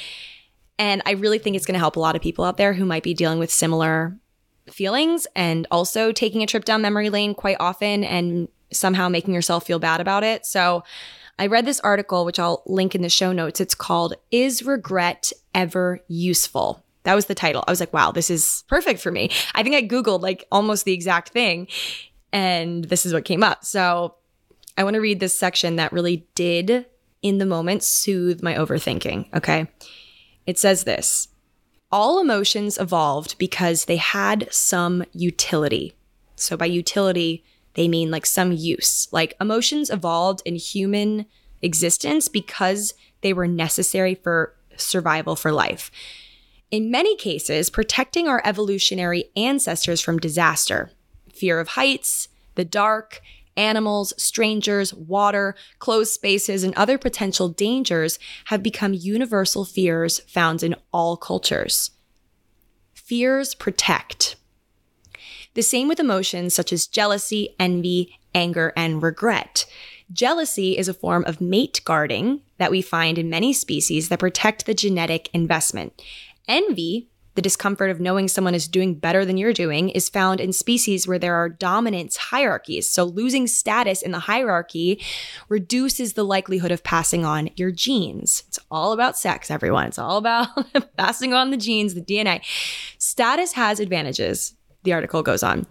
And 0.79 1.03
I 1.07 1.13
really 1.13 1.39
think 1.39 1.57
it's 1.57 1.67
going 1.67 1.75
to 1.75 1.79
help 1.79 1.97
a 1.97 2.01
lot 2.01 2.17
of 2.17 2.23
people 2.23 2.45
out 2.45 2.57
there 2.57 2.73
who 2.73 2.85
might 2.85 3.03
be 3.03 3.15
dealing 3.15 3.39
with 3.39 3.51
similar 3.51 4.17
feelings 4.71 5.27
and 5.37 5.67
also 5.71 6.13
taking 6.13 6.43
a 6.43 6.47
trip 6.47 6.65
down 6.65 6.83
memory 6.83 7.11
lane 7.11 7.35
quite 7.35 7.57
often 7.61 8.05
and 8.05 8.49
somehow 8.73 9.09
making 9.09 9.35
yourself 9.35 9.67
feel 9.67 9.79
bad 9.79 10.01
about 10.01 10.25
it. 10.25 10.47
So 10.47 10.83
I 11.39 11.47
read 11.47 11.67
this 11.67 11.81
article, 11.81 12.25
which 12.25 12.39
I'll 12.39 12.63
link 12.67 12.95
in 12.95 13.03
the 13.03 13.09
show 13.09 13.33
notes. 13.33 13.61
It's 13.61 13.75
called 13.75 14.15
Is 14.31 14.63
Regret 14.63 15.33
Ever 15.55 16.01
Useful? 16.09 16.85
That 17.05 17.15
was 17.15 17.27
the 17.27 17.35
title. 17.35 17.65
I 17.67 17.71
was 17.73 17.81
like, 17.81 17.93
wow, 17.93 18.13
this 18.13 18.31
is 18.31 18.65
perfect 18.69 19.01
for 19.01 19.11
me. 19.11 19.31
I 19.55 19.63
think 19.63 19.75
I 19.75 19.83
Googled 19.83 20.23
like 20.23 20.47
almost 20.53 20.85
the 20.85 20.93
exact 20.93 21.31
thing, 21.31 21.67
and 22.33 22.85
this 22.85 23.05
is 23.05 23.13
what 23.13 23.25
came 23.25 23.43
up. 23.43 23.65
So 23.65 24.15
I 24.79 24.85
want 24.85 24.95
to 24.95 25.01
read 25.01 25.21
this 25.21 25.37
section 25.37 25.77
that 25.77 25.93
really 25.93 26.27
did, 26.35 26.87
in 27.21 27.39
the 27.39 27.47
moment, 27.47 27.83
soothe 27.83 28.43
my 28.43 28.55
overthinking. 28.55 29.35
Okay. 29.35 29.69
It 30.47 30.59
says 30.59 30.85
this 30.85 31.29
All 31.91 32.21
emotions 32.21 32.79
evolved 32.79 33.37
because 33.39 33.85
they 33.85 33.97
had 33.97 34.49
some 34.51 35.05
utility. 35.13 35.95
So 36.37 36.57
by 36.57 36.67
utility, 36.67 37.45
they 37.75 37.89
mean 37.89 38.11
like 38.11 38.27
some 38.27 38.53
use. 38.53 39.09
Like 39.13 39.35
emotions 39.41 39.91
evolved 39.91 40.43
in 40.45 40.57
human 40.57 41.27
existence 41.63 42.29
because 42.29 42.95
they 43.21 43.33
were 43.33 43.47
necessary 43.47 44.15
for 44.15 44.55
survival 44.77 45.37
for 45.37 45.53
life. 45.53 45.91
In 46.71 46.91
many 46.91 47.17
cases, 47.17 47.71
protecting 47.71 48.29
our 48.29 48.43
evolutionary 48.45 49.27
ancestors 49.37 50.01
from 50.01 50.19
disaster, 50.19 50.91
fear 51.33 51.61
of 51.61 51.69
heights, 51.69 52.29
the 52.55 52.65
dark, 52.65 53.21
animals, 53.57 54.12
strangers, 54.17 54.95
water, 54.95 55.55
closed 55.79 56.12
spaces, 56.12 56.65
and 56.65 56.75
other 56.75 56.99
potential 56.99 57.49
dangers 57.49 58.19
have 58.47 58.62
become 58.62 58.95
universal 58.95 59.65
fears 59.65 60.21
found 60.21 60.62
in 60.62 60.75
all 60.93 61.17
cultures. 61.17 61.91
Fears 62.95 63.55
protect. 63.55 64.37
The 65.55 65.62
same 65.62 65.88
with 65.88 66.01
emotions 66.01 66.55
such 66.55 66.73
as 66.73 66.87
jealousy, 66.87 67.55
envy, 67.59 68.19
anger, 68.35 68.73
and 68.77 69.03
regret. 69.03 69.67
Jealousy 70.12 70.77
is 70.77 70.88
a 70.88 70.95
form 70.95 71.25
of 71.27 71.41
mate 71.41 71.81
guarding 71.85 72.43
that 72.59 72.71
we 72.71 72.83
find 72.83 73.19
in 73.19 73.31
many 73.31 73.53
species 73.53 74.09
that 74.09 74.19
protect 74.19 74.67
the 74.67 74.75
genetic 74.75 75.29
investment. 75.33 76.03
Envy, 76.49 77.09
the 77.35 77.42
discomfort 77.42 77.90
of 77.90 78.01
knowing 78.01 78.29
someone 78.29 78.55
is 78.55 78.68
doing 78.68 78.95
better 78.95 79.25
than 79.25 79.37
you're 79.37 79.53
doing, 79.53 79.88
is 79.88 80.09
found 80.09 80.40
in 80.40 80.53
species 80.53 81.09
where 81.09 81.18
there 81.18 81.35
are 81.35 81.49
dominance 81.49 82.16
hierarchies. 82.16 82.88
So 82.88 83.05
losing 83.05 83.47
status 83.47 84.03
in 84.03 84.12
the 84.12 84.21
hierarchy 84.21 85.01
reduces 85.49 86.12
the 86.12 86.25
likelihood 86.25 86.71
of 86.71 86.83
passing 86.83 87.25
on 87.25 87.51
your 87.57 87.71
genes. 87.71 88.45
It's 88.49 88.59
all 88.71 88.92
about 88.92 89.16
sex, 89.16 89.51
everyone. 89.51 89.87
It's 89.87 89.99
all 89.99 90.18
about 90.18 90.49
passing 90.97 91.33
on 91.33 91.51
the 91.51 91.57
genes, 91.57 91.95
the 91.95 92.03
DNA. 92.03 92.42
Status 92.99 93.53
has 93.53 93.81
advantages 93.81 94.55
the 94.83 94.92
article 94.92 95.23
goes 95.23 95.42
on. 95.42 95.66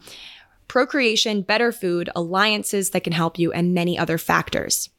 Procreation, 0.67 1.41
better 1.41 1.71
food, 1.71 2.10
alliances 2.15 2.91
that 2.91 3.04
can 3.04 3.13
help 3.13 3.38
you, 3.38 3.52
and 3.52 3.74
many 3.74 3.97
other 3.97 4.17
factors. 4.17 4.89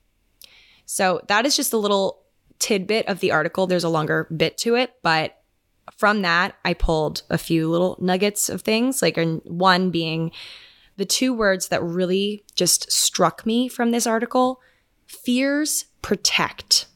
So 0.85 1.22
that 1.29 1.46
is 1.46 1.57
just 1.57 1.72
a 1.72 1.79
little 1.79 2.22
tidbit 2.59 3.09
of 3.09 3.20
the 3.20 3.33
article. 3.33 3.66
There's 3.66 3.85
a 3.85 3.88
longer 3.88 4.29
bit 4.37 4.59
to 4.59 4.75
it, 4.75 4.94
but 5.03 5.41
from 5.97 6.23
that, 6.23 6.57
I 6.64 6.75
pulled 6.75 7.23
a 7.31 7.38
few 7.38 7.68
little 7.68 7.97
nuggets 8.01 8.49
of 8.49 8.62
things, 8.62 9.03
like 9.03 9.18
one 9.45 9.90
being 9.90 10.33
the 10.97 11.05
two 11.05 11.33
words 11.33 11.68
that 11.68 11.83
really 11.83 12.45
just 12.55 12.90
struck 12.92 13.47
me 13.47 13.68
from 13.68 13.90
this 13.90 14.07
article 14.07 14.61
fears 15.07 15.87
protect. 16.01 16.87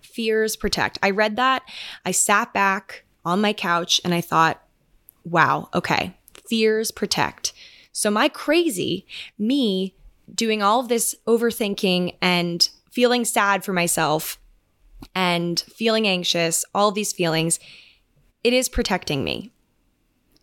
Fears 0.00 0.56
protect. 0.56 0.98
I 1.02 1.10
read 1.10 1.36
that. 1.36 1.62
I 2.04 2.10
sat 2.10 2.52
back 2.52 3.04
on 3.24 3.40
my 3.40 3.52
couch 3.52 4.00
and 4.04 4.14
I 4.14 4.20
thought, 4.20 4.62
wow, 5.24 5.68
okay, 5.74 6.16
fears 6.48 6.90
protect. 6.90 7.52
So, 7.92 8.10
my 8.10 8.28
crazy, 8.28 9.06
me 9.38 9.94
doing 10.32 10.62
all 10.62 10.80
of 10.80 10.88
this 10.88 11.14
overthinking 11.26 12.16
and 12.20 12.68
feeling 12.90 13.24
sad 13.24 13.64
for 13.64 13.72
myself 13.72 14.38
and 15.14 15.60
feeling 15.60 16.06
anxious, 16.06 16.64
all 16.74 16.90
these 16.90 17.12
feelings, 17.12 17.60
it 18.44 18.52
is 18.52 18.68
protecting 18.68 19.24
me. 19.24 19.52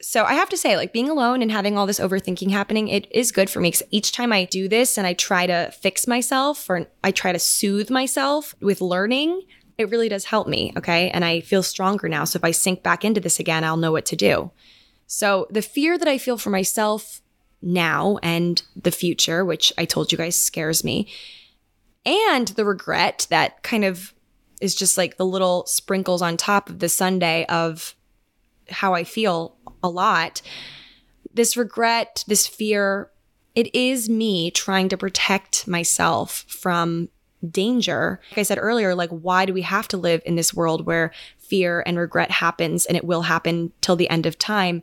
So 0.02 0.24
I 0.24 0.34
have 0.34 0.50
to 0.50 0.58
say, 0.58 0.78
like 0.78 0.94
being 0.94 1.10
alone 1.10 1.42
and 1.42 1.52
having 1.52 1.78
all 1.78 1.86
this 1.86 2.00
overthinking 2.00 2.52
happening, 2.52 2.90
it 2.90 3.08
is 3.12 3.32
good 3.32 3.50
for 3.50 3.60
me 3.60 3.70
because 3.70 3.84
each 3.92 4.12
time 4.12 4.32
I 4.32 4.46
do 4.46 4.68
this 4.68 4.98
and 4.98 5.08
I 5.08 5.14
try 5.14 5.48
to 5.48 5.72
fix 5.72 6.06
myself 6.06 6.70
or 6.70 6.88
I 7.04 7.12
try 7.12 7.32
to 7.32 7.40
soothe 7.40 7.90
myself 7.90 8.54
with 8.60 8.82
learning, 8.82 9.42
it 9.78 9.90
really 9.90 10.10
does 10.10 10.26
help 10.26 10.48
me. 10.48 10.74
Okay. 10.78 11.10
And 11.10 11.26
I 11.26 11.42
feel 11.42 11.64
stronger 11.64 12.08
now. 12.08 12.24
So 12.24 12.38
if 12.38 12.44
I 12.44 12.52
sink 12.52 12.84
back 12.84 13.04
into 13.04 13.22
this 13.22 13.40
again, 13.40 13.64
I'll 13.64 13.78
know 13.78 13.92
what 13.92 14.06
to 14.08 14.16
do. 14.16 14.52
So 15.08 15.48
the 15.50 15.62
fear 15.62 15.98
that 15.98 16.08
I 16.08 16.18
feel 16.18 16.38
for 16.38 16.50
myself 16.50 17.22
now 17.62 18.18
and 18.22 18.62
the 18.76 18.92
future, 18.92 19.44
which 19.44 19.74
I 19.78 19.86
told 19.86 20.12
you 20.12 20.18
guys 20.18 20.36
scares 20.36 20.84
me, 20.84 21.08
and 22.06 22.50
the 22.50 22.66
regret 22.66 23.28
that 23.30 23.64
kind 23.64 23.84
of 23.84 24.14
is 24.62 24.76
just 24.76 24.98
like 24.98 25.18
the 25.18 25.26
little 25.26 25.66
sprinkles 25.66 26.22
on 26.22 26.38
top 26.38 26.70
of 26.70 26.80
the 26.80 26.90
sundae 26.90 27.46
of 27.46 27.96
how 28.70 28.94
I 28.94 29.04
feel 29.04 29.56
a 29.84 29.90
lot. 29.90 30.42
This 31.34 31.58
regret, 31.58 32.24
this 32.28 32.48
fear, 32.48 33.12
it 33.54 33.74
is 33.76 34.10
me 34.10 34.52
trying 34.52 34.90
to 34.90 34.98
protect 34.98 35.68
myself 35.68 36.46
from 36.48 37.10
danger. 37.52 38.20
Like 38.32 38.40
I 38.40 38.44
said 38.44 38.58
earlier, 38.60 38.96
like, 38.96 39.10
why 39.10 39.46
do 39.46 39.54
we 39.54 39.62
have 39.62 39.88
to 39.90 39.98
live 39.98 40.22
in 40.26 40.36
this 40.36 40.54
world 40.54 40.86
where 40.86 41.12
fear 41.38 41.84
and 41.86 41.98
regret 41.98 42.32
happens 42.32 42.86
and 42.86 42.98
it 42.98 43.06
will 43.06 43.24
happen 43.24 43.72
till 43.82 43.96
the 43.96 44.10
end 44.10 44.26
of 44.26 44.40
time? 44.40 44.82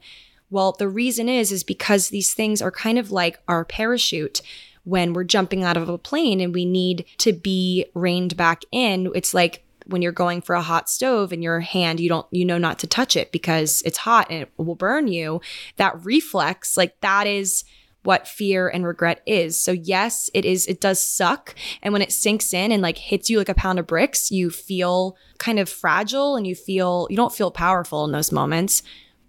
Well, 0.51 0.73
the 0.79 0.89
reason 0.89 1.29
is, 1.29 1.51
is 1.51 1.65
because 1.65 2.09
these 2.09 2.35
things 2.35 2.61
are 2.61 2.71
kind 2.71 2.99
of 2.99 3.11
like 3.11 3.41
our 3.49 3.65
parachute 3.65 4.43
when 4.85 5.13
we're 5.13 5.25
jumping 5.25 5.65
out 5.65 5.77
of 5.77 5.89
a 5.89 5.99
plane 5.99 6.41
and 6.41 6.55
we 6.55 6.65
need 6.65 7.05
to 7.19 7.33
be 7.33 7.87
reined 7.95 8.37
back 8.37 8.63
in. 8.73 9.11
It's 9.15 9.35
like 9.35 9.65
when 9.87 10.03
you're 10.03 10.13
going 10.13 10.41
for 10.41 10.55
a 10.55 10.63
hot 10.63 10.89
stove 10.89 11.33
and 11.33 11.43
your 11.43 11.59
hand 11.59 11.99
you 11.99 12.09
don't 12.09 12.27
you 12.31 12.45
know 12.45 12.57
not 12.57 12.79
to 12.79 12.87
touch 12.87 13.17
it 13.17 13.33
because 13.33 13.83
it's 13.85 13.99
hot 13.99 14.29
and 14.31 14.43
it 14.43 14.53
will 14.57 14.77
burn 14.77 15.09
you 15.09 15.41
that 15.75 16.05
reflex 16.05 16.77
like 16.77 17.01
that 17.01 17.27
is 17.27 17.65
what 18.05 18.27
fear 18.27 18.69
and 18.69 18.85
regret 18.85 19.23
is. 19.27 19.59
So 19.63 19.73
yes, 19.73 20.29
it 20.35 20.45
is 20.45 20.67
it 20.67 20.81
does 20.81 21.01
suck 21.01 21.55
and 21.83 21.93
when 21.93 22.03
it 22.03 22.13
sinks 22.13 22.53
in 22.53 22.73
and 22.73 22.83
like 22.83 22.99
hits 22.99 23.31
you 23.31 23.39
like 23.39 23.49
a 23.49 23.55
pound 23.55 23.79
of 23.79 23.87
bricks, 23.87 24.31
you 24.31 24.51
feel 24.51 25.17
kind 25.39 25.59
of 25.59 25.69
fragile 25.69 26.37
and 26.37 26.47
you 26.47 26.55
feel 26.55 27.07
you 27.11 27.17
don't 27.17 27.35
feel 27.35 27.51
powerful 27.51 28.05
in 28.05 28.13
those 28.13 28.33
moments, 28.33 28.83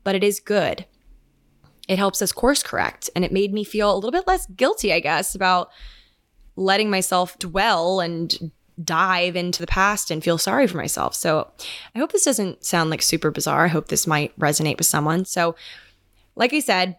but 0.03 0.15
it 0.15 0.23
is 0.23 0.39
good. 0.39 0.85
It 1.87 1.97
helps 1.97 2.21
us 2.21 2.31
course 2.31 2.63
correct 2.63 3.09
and 3.15 3.25
it 3.25 3.31
made 3.31 3.53
me 3.53 3.63
feel 3.63 3.93
a 3.93 3.95
little 3.95 4.11
bit 4.11 4.27
less 4.27 4.45
guilty, 4.47 4.93
I 4.93 4.99
guess, 4.99 5.35
about 5.35 5.69
letting 6.55 6.89
myself 6.89 7.37
dwell 7.39 7.99
and 7.99 8.51
dive 8.81 9.35
into 9.35 9.61
the 9.61 9.67
past 9.67 10.09
and 10.09 10.23
feel 10.23 10.37
sorry 10.37 10.67
for 10.67 10.77
myself. 10.77 11.13
So 11.15 11.51
I 11.95 11.99
hope 11.99 12.11
this 12.11 12.25
doesn't 12.25 12.63
sound 12.63 12.89
like 12.89 13.01
super 13.01 13.31
bizarre. 13.31 13.65
I 13.65 13.69
hope 13.69 13.87
this 13.87 14.07
might 14.07 14.37
resonate 14.39 14.77
with 14.77 14.87
someone. 14.87 15.25
So, 15.25 15.55
like 16.35 16.53
I 16.53 16.59
said, 16.59 16.97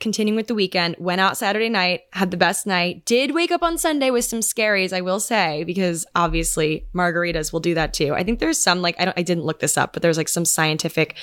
continuing 0.00 0.36
with 0.36 0.46
the 0.46 0.54
weekend, 0.54 0.96
went 0.98 1.20
out 1.20 1.36
Saturday 1.36 1.68
night, 1.68 2.02
had 2.12 2.30
the 2.30 2.36
best 2.36 2.66
night, 2.66 3.04
did 3.04 3.34
wake 3.34 3.50
up 3.50 3.62
on 3.62 3.78
Sunday 3.78 4.10
with 4.10 4.24
some 4.24 4.40
scaries, 4.40 4.92
I 4.92 5.00
will 5.00 5.20
say, 5.20 5.64
because 5.64 6.06
obviously 6.14 6.86
margaritas 6.94 7.52
will 7.52 7.60
do 7.60 7.74
that 7.74 7.94
too. 7.94 8.14
I 8.14 8.22
think 8.22 8.38
there's 8.38 8.58
some 8.58 8.82
like 8.82 8.96
I 8.98 9.04
don't 9.04 9.18
I 9.18 9.22
didn't 9.22 9.44
look 9.44 9.60
this 9.60 9.76
up, 9.76 9.92
but 9.92 10.02
there's 10.02 10.18
like 10.18 10.28
some 10.28 10.44
scientific 10.44 11.16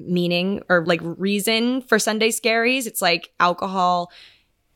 meaning 0.00 0.62
or 0.68 0.84
like 0.84 1.00
reason 1.02 1.82
for 1.82 1.98
Sunday 1.98 2.30
scaries. 2.30 2.86
It's 2.86 3.02
like 3.02 3.30
alcohol 3.38 4.10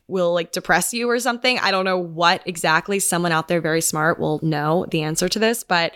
will 0.07 0.35
like 0.35 0.53
depress 0.53 0.93
you 0.93 1.09
or 1.09 1.19
something. 1.19 1.59
I 1.59 1.71
don't 1.71 1.85
know 1.85 1.99
what 1.99 2.43
exactly. 2.47 3.01
Someone 3.01 3.33
out 3.33 3.49
there 3.49 3.61
very 3.61 3.81
smart 3.81 4.19
will 4.21 4.39
know 4.43 4.87
the 4.91 5.03
answer 5.03 5.29
to 5.29 5.39
this, 5.39 5.65
but 5.65 5.93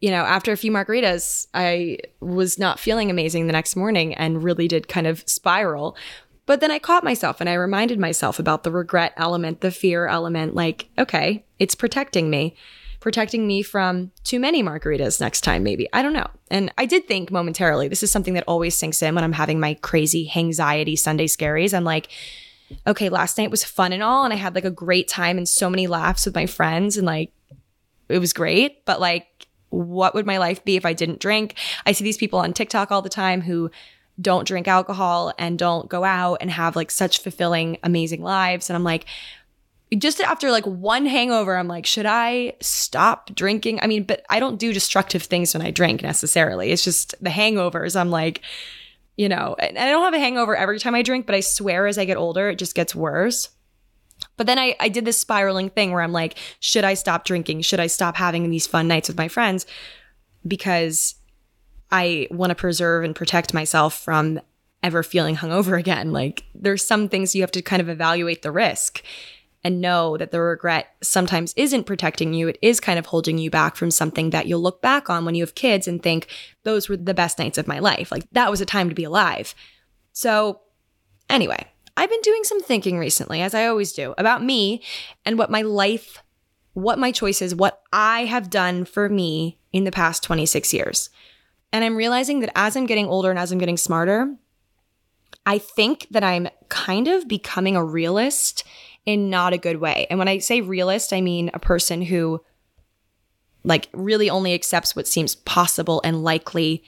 you 0.00 0.10
know, 0.10 0.22
after 0.24 0.52
a 0.52 0.56
few 0.56 0.70
margaritas, 0.70 1.48
I 1.54 1.98
was 2.20 2.58
not 2.58 2.78
feeling 2.78 3.10
amazing 3.10 3.46
the 3.46 3.52
next 3.52 3.74
morning 3.74 4.14
and 4.14 4.44
really 4.44 4.68
did 4.68 4.88
kind 4.88 5.06
of 5.06 5.24
spiral. 5.26 5.96
But 6.46 6.60
then 6.60 6.70
I 6.70 6.78
caught 6.78 7.04
myself 7.04 7.40
and 7.40 7.50
I 7.50 7.54
reminded 7.54 7.98
myself 7.98 8.38
about 8.38 8.62
the 8.62 8.70
regret 8.70 9.12
element, 9.16 9.60
the 9.60 9.70
fear 9.70 10.06
element 10.06 10.54
like, 10.54 10.88
okay, 10.96 11.44
it's 11.58 11.74
protecting 11.74 12.30
me. 12.30 12.54
Protecting 13.00 13.46
me 13.46 13.62
from 13.62 14.10
too 14.24 14.40
many 14.40 14.62
margaritas 14.62 15.20
next 15.20 15.42
time, 15.42 15.62
maybe. 15.62 15.88
I 15.92 16.02
don't 16.02 16.12
know. 16.12 16.28
And 16.50 16.72
I 16.76 16.86
did 16.86 17.06
think 17.06 17.30
momentarily, 17.30 17.88
this 17.88 18.02
is 18.02 18.10
something 18.10 18.34
that 18.34 18.44
always 18.46 18.76
sinks 18.76 19.02
in 19.02 19.14
when 19.14 19.24
I'm 19.24 19.32
having 19.32 19.60
my 19.60 19.74
crazy 19.74 20.30
anxiety 20.34 20.96
Sunday 20.96 21.26
scaries. 21.26 21.74
I'm 21.74 21.84
like, 21.84 22.08
okay, 22.86 23.08
last 23.08 23.38
night 23.38 23.50
was 23.50 23.64
fun 23.64 23.92
and 23.92 24.02
all, 24.02 24.24
and 24.24 24.32
I 24.32 24.36
had 24.36 24.54
like 24.54 24.64
a 24.64 24.70
great 24.70 25.08
time 25.08 25.38
and 25.38 25.48
so 25.48 25.70
many 25.70 25.86
laughs 25.86 26.26
with 26.26 26.34
my 26.34 26.46
friends, 26.46 26.96
and 26.96 27.06
like 27.06 27.32
it 28.08 28.18
was 28.18 28.32
great. 28.32 28.84
But 28.84 29.00
like, 29.00 29.26
what 29.70 30.14
would 30.14 30.26
my 30.26 30.38
life 30.38 30.64
be 30.64 30.76
if 30.76 30.84
I 30.84 30.92
didn't 30.92 31.20
drink? 31.20 31.54
I 31.86 31.92
see 31.92 32.04
these 32.04 32.16
people 32.16 32.38
on 32.38 32.52
TikTok 32.52 32.90
all 32.90 33.02
the 33.02 33.08
time 33.08 33.42
who 33.42 33.70
don't 34.20 34.46
drink 34.46 34.66
alcohol 34.66 35.32
and 35.38 35.58
don't 35.58 35.88
go 35.88 36.02
out 36.04 36.38
and 36.40 36.50
have 36.50 36.74
like 36.74 36.90
such 36.90 37.22
fulfilling, 37.22 37.78
amazing 37.82 38.22
lives. 38.22 38.68
And 38.68 38.76
I'm 38.76 38.82
like, 38.82 39.04
just 39.96 40.20
after 40.20 40.50
like 40.50 40.66
one 40.66 41.06
hangover, 41.06 41.56
I'm 41.56 41.68
like, 41.68 41.86
should 41.86 42.06
I 42.06 42.54
stop 42.60 43.34
drinking? 43.34 43.80
I 43.80 43.86
mean, 43.86 44.02
but 44.02 44.24
I 44.28 44.38
don't 44.38 44.58
do 44.58 44.72
destructive 44.72 45.22
things 45.22 45.54
when 45.54 45.62
I 45.62 45.70
drink 45.70 46.02
necessarily. 46.02 46.70
It's 46.70 46.84
just 46.84 47.14
the 47.22 47.30
hangovers. 47.30 47.98
I'm 47.98 48.10
like, 48.10 48.42
you 49.16 49.28
know, 49.28 49.56
and 49.58 49.78
I 49.78 49.88
don't 49.88 50.04
have 50.04 50.14
a 50.14 50.18
hangover 50.18 50.54
every 50.54 50.78
time 50.78 50.94
I 50.94 51.02
drink, 51.02 51.26
but 51.26 51.34
I 51.34 51.40
swear 51.40 51.86
as 51.86 51.96
I 51.96 52.04
get 52.04 52.18
older, 52.18 52.50
it 52.50 52.58
just 52.58 52.74
gets 52.74 52.94
worse. 52.94 53.48
But 54.36 54.46
then 54.46 54.58
I, 54.58 54.76
I 54.78 54.88
did 54.88 55.04
this 55.04 55.18
spiraling 55.18 55.70
thing 55.70 55.92
where 55.92 56.02
I'm 56.02 56.12
like, 56.12 56.36
should 56.60 56.84
I 56.84 56.94
stop 56.94 57.24
drinking? 57.24 57.62
Should 57.62 57.80
I 57.80 57.86
stop 57.86 58.16
having 58.16 58.48
these 58.50 58.66
fun 58.66 58.88
nights 58.88 59.08
with 59.08 59.16
my 59.16 59.28
friends? 59.28 59.64
Because 60.46 61.14
I 61.90 62.28
want 62.30 62.50
to 62.50 62.54
preserve 62.54 63.04
and 63.04 63.16
protect 63.16 63.54
myself 63.54 63.98
from 63.98 64.40
ever 64.82 65.02
feeling 65.02 65.36
hungover 65.36 65.78
again. 65.80 66.12
Like 66.12 66.44
there's 66.54 66.84
some 66.84 67.08
things 67.08 67.34
you 67.34 67.42
have 67.42 67.50
to 67.52 67.62
kind 67.62 67.80
of 67.80 67.88
evaluate 67.88 68.42
the 68.42 68.52
risk 68.52 69.02
and 69.64 69.80
know 69.80 70.16
that 70.16 70.30
the 70.30 70.40
regret 70.40 70.94
sometimes 71.02 71.52
isn't 71.56 71.84
protecting 71.84 72.32
you. 72.32 72.48
It 72.48 72.58
is 72.62 72.80
kind 72.80 72.98
of 72.98 73.06
holding 73.06 73.38
you 73.38 73.50
back 73.50 73.76
from 73.76 73.90
something 73.90 74.30
that 74.30 74.46
you'll 74.46 74.60
look 74.60 74.80
back 74.80 75.10
on 75.10 75.24
when 75.24 75.34
you 75.34 75.42
have 75.42 75.54
kids 75.54 75.88
and 75.88 76.02
think, 76.02 76.28
those 76.62 76.88
were 76.88 76.96
the 76.96 77.14
best 77.14 77.38
nights 77.38 77.58
of 77.58 77.66
my 77.66 77.78
life. 77.78 78.12
Like 78.12 78.24
that 78.32 78.50
was 78.50 78.60
a 78.60 78.66
time 78.66 78.88
to 78.88 78.94
be 78.94 79.04
alive. 79.04 79.54
So, 80.12 80.60
anyway, 81.28 81.66
I've 81.96 82.10
been 82.10 82.20
doing 82.22 82.44
some 82.44 82.60
thinking 82.62 82.98
recently, 82.98 83.42
as 83.42 83.54
I 83.54 83.66
always 83.66 83.92
do, 83.92 84.14
about 84.16 84.42
me 84.42 84.82
and 85.24 85.36
what 85.38 85.50
my 85.50 85.62
life, 85.62 86.22
what 86.74 86.98
my 86.98 87.10
choices, 87.10 87.54
what 87.54 87.82
I 87.92 88.26
have 88.26 88.50
done 88.50 88.84
for 88.84 89.08
me 89.08 89.58
in 89.72 89.84
the 89.84 89.90
past 89.90 90.22
26 90.22 90.72
years. 90.72 91.10
And 91.72 91.84
I'm 91.84 91.96
realizing 91.96 92.40
that 92.40 92.52
as 92.56 92.76
I'm 92.76 92.86
getting 92.86 93.06
older 93.06 93.30
and 93.30 93.38
as 93.38 93.50
I'm 93.50 93.58
getting 93.58 93.76
smarter, 93.76 94.36
I 95.44 95.58
think 95.58 96.06
that 96.10 96.22
I'm 96.22 96.48
kind 96.68 97.08
of 97.08 97.26
becoming 97.26 97.74
a 97.74 97.84
realist 97.84 98.64
in 99.08 99.30
not 99.30 99.54
a 99.54 99.58
good 99.58 99.78
way. 99.78 100.06
And 100.10 100.18
when 100.18 100.28
I 100.28 100.36
say 100.36 100.60
realist, 100.60 101.14
I 101.14 101.22
mean 101.22 101.50
a 101.54 101.58
person 101.58 102.02
who 102.02 102.42
like 103.64 103.88
really 103.94 104.28
only 104.28 104.52
accepts 104.52 104.94
what 104.94 105.06
seems 105.06 105.34
possible 105.34 106.02
and 106.04 106.22
likely, 106.22 106.84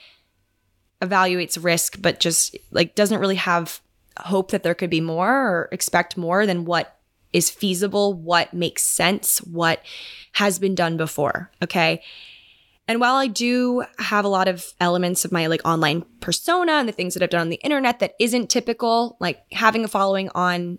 evaluates 1.01 1.61
risk, 1.61 1.99
but 1.99 2.19
just 2.19 2.55
like 2.69 2.93
doesn't 2.93 3.19
really 3.19 3.37
have 3.37 3.81
hope 4.19 4.51
that 4.51 4.61
there 4.61 4.75
could 4.75 4.91
be 4.91 5.01
more 5.01 5.31
or 5.31 5.69
expect 5.71 6.15
more 6.15 6.45
than 6.45 6.63
what 6.63 6.99
is 7.33 7.49
feasible, 7.49 8.13
what 8.13 8.53
makes 8.53 8.83
sense, 8.83 9.39
what 9.39 9.81
has 10.33 10.59
been 10.59 10.75
done 10.75 10.97
before. 10.97 11.49
Okay. 11.63 12.03
And 12.87 12.99
while 12.99 13.15
I 13.15 13.25
do 13.25 13.83
have 13.97 14.25
a 14.25 14.29
lot 14.29 14.47
of 14.47 14.63
elements 14.79 15.25
of 15.25 15.31
my 15.31 15.47
like 15.47 15.61
online 15.65 16.05
persona 16.19 16.73
and 16.73 16.87
the 16.87 16.93
things 16.93 17.15
that 17.15 17.23
I've 17.23 17.31
done 17.31 17.41
on 17.41 17.49
the 17.49 17.61
internet 17.63 17.97
that 17.97 18.13
isn't 18.19 18.51
typical, 18.51 19.17
like 19.19 19.41
having 19.51 19.83
a 19.83 19.87
following 19.87 20.29
on 20.35 20.77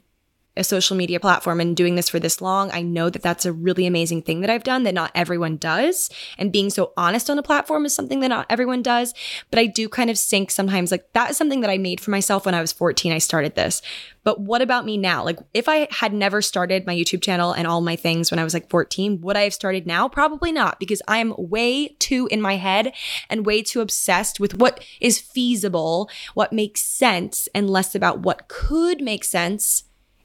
a 0.57 0.65
social 0.65 0.97
media 0.97 1.19
platform 1.19 1.61
and 1.61 1.77
doing 1.77 1.95
this 1.95 2.09
for 2.09 2.19
this 2.19 2.41
long, 2.41 2.71
I 2.73 2.83
know 2.83 3.09
that 3.09 3.23
that's 3.23 3.47
a 3.47 3.53
really 3.53 3.87
amazing 3.87 4.23
thing 4.23 4.43
that 4.43 4.51
I've 4.51 4.65
done 4.65 4.83
that 4.83 4.95
not 4.95 5.11
everyone 5.15 5.57
does. 5.57 6.11
And 6.37 6.53
being 6.53 6.69
so 6.69 6.93
honest 6.97 7.31
on 7.31 7.39
a 7.39 7.43
platform 7.43 7.87
is 7.87 7.95
something 7.95 8.21
that 8.21 8.29
not 8.29 8.47
everyone 8.51 8.83
does. 8.83 9.15
But 9.51 9.59
I 9.59 9.67
do 9.67 9.89
kind 9.89 10.11
of 10.11 10.19
sink 10.19 10.51
sometimes. 10.51 10.91
Like 10.91 11.11
that 11.15 11.31
is 11.31 11.37
something 11.37 11.63
that 11.63 11.71
I 11.71 11.79
made 11.79 12.01
for 12.01 12.11
myself 12.11 12.45
when 12.45 12.55
I 12.55 12.61
was 12.61 12.73
14. 12.73 13.13
I 13.13 13.19
started 13.19 13.55
this. 13.55 13.81
But 14.25 14.41
what 14.41 14.63
about 14.63 14.85
me 14.85 14.99
now? 14.99 15.25
Like 15.25 15.39
if 15.55 15.69
I 15.69 15.89
had 15.91 16.13
never 16.13 16.43
started 16.43 16.87
my 16.87 16.95
YouTube 16.95 17.23
channel 17.23 17.53
and 17.53 17.67
all 17.67 17.81
my 17.81 17.97
things 17.97 18.31
when 18.31 18.39
I 18.39 18.45
was 18.45 18.55
like 18.55 18.69
14, 18.69 19.23
would 19.23 19.37
I 19.37 19.43
have 19.43 19.55
started 19.55 19.87
now? 19.87 20.09
Probably 20.09 20.53
not 20.53 20.79
because 20.79 21.03
I'm 21.09 21.35
way 21.39 21.89
too 21.99 22.29
in 22.31 22.41
my 22.43 22.57
head 22.57 22.93
and 23.31 23.47
way 23.47 23.63
too 23.63 23.81
obsessed 23.81 24.39
with 24.39 24.59
what 24.59 24.85
is 25.01 25.19
feasible, 25.19 26.11
what 26.35 26.53
makes 26.53 26.83
sense, 26.83 27.49
and 27.55 27.71
less 27.71 27.95
about 27.95 28.21
what 28.21 28.49
could 28.49 29.01
make 29.01 29.25
sense 29.25 29.85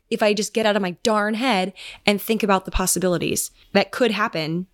if 0.10 0.24
I 0.24 0.34
just 0.34 0.54
get 0.54 0.66
out 0.66 0.76
of 0.76 0.82
my 0.82 0.92
darn 1.04 1.34
head 1.34 1.74
and 2.06 2.22
think 2.22 2.44
about 2.44 2.66
the 2.66 2.72
possibilities 2.72 3.52
that 3.74 3.92
could 3.92 4.12
happen, 4.12 4.68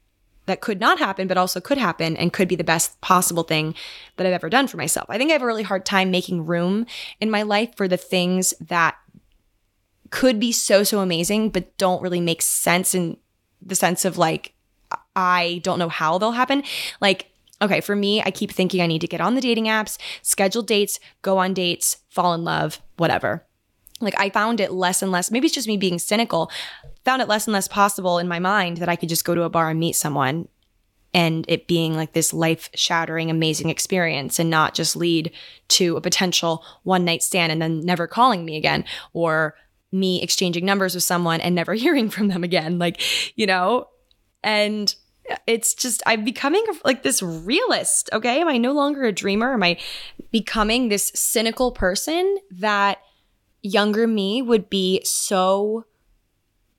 that 0.45 0.61
could 0.61 0.79
not 0.79 0.99
happen, 0.99 1.27
but 1.27 1.37
also 1.37 1.61
could 1.61 1.77
happen 1.77 2.17
and 2.17 2.33
could 2.33 2.47
be 2.47 2.55
the 2.55 2.63
best 2.63 2.99
possible 3.01 3.43
thing 3.43 3.75
that 4.17 4.27
I've 4.27 4.33
ever 4.33 4.49
done 4.49 4.67
for 4.67 4.77
myself. 4.77 5.07
I 5.09 5.17
think 5.17 5.29
I 5.29 5.33
have 5.33 5.41
a 5.41 5.47
really 5.47 5.63
hard 5.63 5.85
time 5.85 6.11
making 6.11 6.45
room 6.45 6.85
in 7.21 7.31
my 7.31 7.43
life 7.43 7.75
for 7.75 7.87
the 7.87 7.97
things 7.97 8.53
that 8.59 8.97
could 10.09 10.39
be 10.39 10.51
so, 10.51 10.83
so 10.83 10.99
amazing, 10.99 11.49
but 11.49 11.75
don't 11.77 12.01
really 12.01 12.21
make 12.21 12.41
sense 12.41 12.93
in 12.93 13.17
the 13.61 13.75
sense 13.75 14.05
of 14.05 14.17
like, 14.17 14.53
I 15.15 15.61
don't 15.63 15.79
know 15.79 15.89
how 15.89 16.17
they'll 16.17 16.33
happen. 16.33 16.63
Like, 16.99 17.31
okay, 17.61 17.81
for 17.81 17.95
me, 17.95 18.21
I 18.21 18.29
keep 18.29 18.51
thinking 18.51 18.81
I 18.81 18.87
need 18.87 19.01
to 19.01 19.07
get 19.07 19.21
on 19.21 19.35
the 19.35 19.41
dating 19.41 19.65
apps, 19.65 19.97
schedule 20.21 20.61
dates, 20.61 20.99
go 21.21 21.37
on 21.37 21.53
dates, 21.53 21.97
fall 22.09 22.33
in 22.33 22.43
love, 22.43 22.81
whatever 22.97 23.45
like 24.03 24.19
I 24.19 24.29
found 24.29 24.59
it 24.59 24.71
less 24.71 25.01
and 25.01 25.11
less, 25.11 25.31
maybe 25.31 25.45
it's 25.45 25.55
just 25.55 25.67
me 25.67 25.77
being 25.77 25.99
cynical, 25.99 26.51
found 27.05 27.21
it 27.21 27.27
less 27.27 27.47
and 27.47 27.53
less 27.53 27.67
possible 27.67 28.19
in 28.19 28.27
my 28.27 28.39
mind 28.39 28.77
that 28.77 28.89
I 28.89 28.95
could 28.95 29.09
just 29.09 29.25
go 29.25 29.35
to 29.35 29.43
a 29.43 29.49
bar 29.49 29.69
and 29.69 29.79
meet 29.79 29.95
someone 29.95 30.47
and 31.13 31.45
it 31.47 31.67
being 31.67 31.95
like 31.95 32.13
this 32.13 32.33
life 32.33 32.69
shattering, 32.73 33.29
amazing 33.29 33.69
experience 33.69 34.39
and 34.39 34.49
not 34.49 34.73
just 34.73 34.95
lead 34.95 35.31
to 35.69 35.95
a 35.95 36.01
potential 36.01 36.65
one 36.83 37.05
night 37.05 37.21
stand 37.21 37.51
and 37.51 37.61
then 37.61 37.81
never 37.81 38.07
calling 38.07 38.43
me 38.45 38.57
again 38.57 38.83
or 39.13 39.55
me 39.91 40.21
exchanging 40.23 40.65
numbers 40.65 40.95
with 40.95 41.03
someone 41.03 41.39
and 41.39 41.53
never 41.53 41.73
hearing 41.75 42.09
from 42.09 42.29
them 42.29 42.43
again. 42.43 42.79
Like, 42.79 42.99
you 43.35 43.45
know, 43.45 43.87
and 44.43 44.93
it's 45.47 45.73
just 45.73 46.03
I'm 46.05 46.25
becoming 46.25 46.65
like 46.83 47.03
this 47.03 47.21
realist. 47.21 48.09
Okay. 48.11 48.41
Am 48.41 48.49
I 48.49 48.57
no 48.57 48.73
longer 48.73 49.03
a 49.03 49.11
dreamer? 49.11 49.53
Am 49.53 49.63
I 49.63 49.79
becoming 50.31 50.89
this 50.89 51.11
cynical 51.15 51.71
person 51.71 52.37
that 52.51 52.99
younger 53.63 54.05
me 54.05 54.41
would 54.41 54.69
be 54.69 55.01
so 55.03 55.85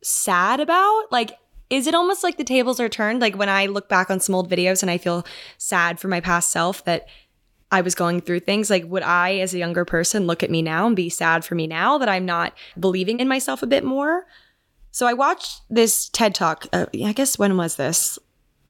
sad 0.02 0.60
about? 0.60 1.10
Like, 1.10 1.38
is 1.70 1.86
it 1.86 1.94
almost 1.94 2.22
like 2.22 2.36
the 2.36 2.44
tables 2.44 2.78
are 2.78 2.88
turned? 2.88 3.20
Like 3.20 3.36
when 3.36 3.48
I 3.48 3.66
look 3.66 3.88
back 3.88 4.10
on 4.10 4.20
some 4.20 4.34
old 4.34 4.50
videos 4.50 4.82
and 4.82 4.90
I 4.90 4.98
feel 4.98 5.26
sad 5.58 5.98
for 5.98 6.08
my 6.08 6.20
past 6.20 6.52
self 6.52 6.84
that 6.84 7.08
I 7.72 7.80
was 7.80 7.94
going 7.94 8.20
through 8.20 8.40
things, 8.40 8.70
like 8.70 8.84
would 8.84 9.02
I, 9.02 9.36
as 9.38 9.54
a 9.54 9.58
younger 9.58 9.84
person, 9.84 10.26
look 10.26 10.42
at 10.42 10.50
me 10.50 10.62
now 10.62 10.86
and 10.86 10.94
be 10.94 11.08
sad 11.08 11.44
for 11.44 11.54
me 11.54 11.66
now 11.66 11.98
that 11.98 12.08
I'm 12.08 12.26
not 12.26 12.52
believing 12.78 13.18
in 13.18 13.26
myself 13.26 13.62
a 13.62 13.66
bit 13.66 13.82
more? 13.82 14.26
So 14.90 15.06
I 15.06 15.14
watched 15.14 15.62
this 15.68 16.08
TED 16.10 16.34
Talk. 16.36 16.66
Uh, 16.72 16.86
I 17.04 17.12
guess 17.12 17.38
when 17.38 17.56
was 17.56 17.76
this? 17.76 18.18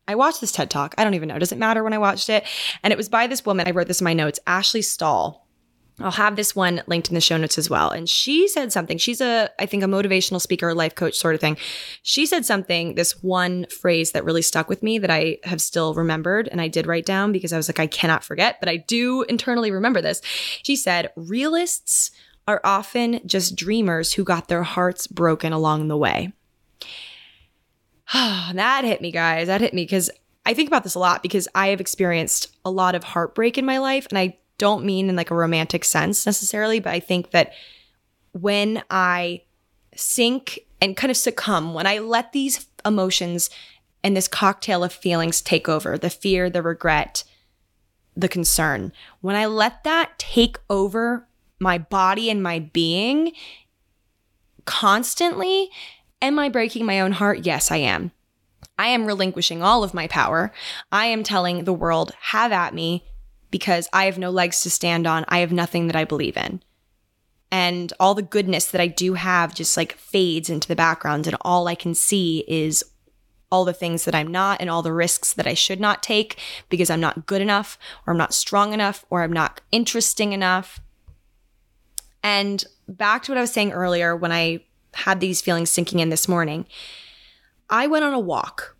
I 0.06 0.14
watched 0.14 0.40
this 0.40 0.52
TED 0.52 0.70
Talk. 0.70 0.94
I 0.96 1.04
don't 1.04 1.14
even 1.14 1.28
know. 1.28 1.38
Does 1.38 1.52
it 1.52 1.58
matter 1.58 1.82
when 1.82 1.92
I 1.92 1.98
watched 1.98 2.30
it? 2.30 2.44
And 2.82 2.92
it 2.92 2.96
was 2.96 3.08
by 3.08 3.26
this 3.26 3.44
woman. 3.44 3.66
I 3.66 3.72
wrote 3.72 3.88
this 3.88 4.00
in 4.00 4.04
my 4.04 4.14
notes, 4.14 4.40
Ashley 4.46 4.80
Stahl. 4.82 5.43
I'll 6.00 6.10
have 6.10 6.34
this 6.34 6.56
one 6.56 6.82
linked 6.88 7.08
in 7.08 7.14
the 7.14 7.20
show 7.20 7.36
notes 7.36 7.56
as 7.56 7.70
well. 7.70 7.90
And 7.90 8.08
she 8.08 8.48
said 8.48 8.72
something. 8.72 8.98
She's 8.98 9.20
a, 9.20 9.48
I 9.60 9.66
think, 9.66 9.84
a 9.84 9.86
motivational 9.86 10.40
speaker, 10.40 10.74
life 10.74 10.96
coach 10.96 11.16
sort 11.16 11.36
of 11.36 11.40
thing. 11.40 11.56
She 12.02 12.26
said 12.26 12.44
something, 12.44 12.96
this 12.96 13.22
one 13.22 13.66
phrase 13.66 14.10
that 14.10 14.24
really 14.24 14.42
stuck 14.42 14.68
with 14.68 14.82
me 14.82 14.98
that 14.98 15.10
I 15.10 15.38
have 15.44 15.60
still 15.60 15.94
remembered 15.94 16.48
and 16.48 16.60
I 16.60 16.66
did 16.66 16.88
write 16.88 17.06
down 17.06 17.30
because 17.30 17.52
I 17.52 17.56
was 17.56 17.68
like, 17.68 17.78
I 17.78 17.86
cannot 17.86 18.24
forget, 18.24 18.58
but 18.58 18.68
I 18.68 18.78
do 18.78 19.22
internally 19.22 19.70
remember 19.70 20.00
this. 20.00 20.20
She 20.64 20.74
said, 20.74 21.12
realists 21.14 22.10
are 22.48 22.60
often 22.64 23.20
just 23.24 23.54
dreamers 23.54 24.14
who 24.14 24.24
got 24.24 24.48
their 24.48 24.64
hearts 24.64 25.06
broken 25.06 25.52
along 25.52 25.86
the 25.86 25.96
way. 25.96 26.32
that 28.12 28.82
hit 28.84 29.00
me, 29.00 29.12
guys. 29.12 29.46
That 29.46 29.60
hit 29.60 29.74
me 29.74 29.84
because 29.84 30.10
I 30.44 30.54
think 30.54 30.68
about 30.68 30.82
this 30.82 30.96
a 30.96 30.98
lot 30.98 31.22
because 31.22 31.48
I 31.54 31.68
have 31.68 31.80
experienced 31.80 32.54
a 32.64 32.70
lot 32.70 32.96
of 32.96 33.04
heartbreak 33.04 33.56
in 33.56 33.64
my 33.64 33.78
life 33.78 34.06
and 34.10 34.18
I 34.18 34.38
don't 34.58 34.84
mean 34.84 35.08
in 35.08 35.16
like 35.16 35.30
a 35.30 35.34
romantic 35.34 35.84
sense 35.84 36.26
necessarily, 36.26 36.80
but 36.80 36.92
I 36.92 37.00
think 37.00 37.30
that 37.30 37.52
when 38.32 38.82
I 38.90 39.42
sink 39.94 40.60
and 40.80 40.96
kind 40.96 41.10
of 41.10 41.16
succumb, 41.16 41.74
when 41.74 41.86
I 41.86 41.98
let 41.98 42.32
these 42.32 42.66
emotions 42.84 43.50
and 44.02 44.16
this 44.16 44.28
cocktail 44.28 44.84
of 44.84 44.92
feelings 44.92 45.40
take 45.40 45.68
over 45.68 45.96
the 45.96 46.10
fear, 46.10 46.50
the 46.50 46.62
regret, 46.62 47.24
the 48.16 48.28
concern 48.28 48.92
when 49.20 49.34
I 49.34 49.46
let 49.46 49.82
that 49.84 50.18
take 50.18 50.58
over 50.70 51.26
my 51.58 51.78
body 51.78 52.30
and 52.30 52.42
my 52.42 52.58
being 52.58 53.32
constantly, 54.66 55.70
am 56.22 56.38
I 56.38 56.48
breaking 56.48 56.86
my 56.86 57.00
own 57.00 57.12
heart? 57.12 57.44
Yes, 57.44 57.70
I 57.70 57.78
am. 57.78 58.12
I 58.78 58.88
am 58.88 59.06
relinquishing 59.06 59.62
all 59.62 59.84
of 59.84 59.94
my 59.94 60.06
power. 60.08 60.52
I 60.90 61.06
am 61.06 61.22
telling 61.22 61.64
the 61.64 61.72
world, 61.72 62.12
have 62.20 62.52
at 62.52 62.74
me, 62.74 63.04
because 63.54 63.88
I 63.92 64.06
have 64.06 64.18
no 64.18 64.30
legs 64.30 64.62
to 64.62 64.68
stand 64.68 65.06
on. 65.06 65.24
I 65.28 65.38
have 65.38 65.52
nothing 65.52 65.86
that 65.86 65.94
I 65.94 66.02
believe 66.02 66.36
in. 66.36 66.60
And 67.52 67.92
all 68.00 68.12
the 68.12 68.20
goodness 68.20 68.66
that 68.66 68.80
I 68.80 68.88
do 68.88 69.14
have 69.14 69.54
just 69.54 69.76
like 69.76 69.92
fades 69.96 70.50
into 70.50 70.66
the 70.66 70.74
background, 70.74 71.28
and 71.28 71.36
all 71.42 71.68
I 71.68 71.76
can 71.76 71.94
see 71.94 72.44
is 72.48 72.82
all 73.52 73.64
the 73.64 73.72
things 73.72 74.06
that 74.06 74.14
I'm 74.16 74.26
not 74.26 74.60
and 74.60 74.68
all 74.68 74.82
the 74.82 74.92
risks 74.92 75.32
that 75.34 75.46
I 75.46 75.54
should 75.54 75.78
not 75.78 76.02
take 76.02 76.36
because 76.68 76.90
I'm 76.90 76.98
not 76.98 77.26
good 77.26 77.40
enough 77.40 77.78
or 78.04 78.10
I'm 78.10 78.18
not 78.18 78.34
strong 78.34 78.72
enough 78.72 79.04
or 79.08 79.22
I'm 79.22 79.32
not 79.32 79.60
interesting 79.70 80.32
enough. 80.32 80.80
And 82.24 82.64
back 82.88 83.22
to 83.22 83.30
what 83.30 83.38
I 83.38 83.42
was 83.42 83.52
saying 83.52 83.70
earlier 83.70 84.16
when 84.16 84.32
I 84.32 84.64
had 84.94 85.20
these 85.20 85.40
feelings 85.40 85.70
sinking 85.70 86.00
in 86.00 86.08
this 86.08 86.26
morning, 86.26 86.66
I 87.70 87.86
went 87.86 88.04
on 88.04 88.14
a 88.14 88.18
walk. 88.18 88.76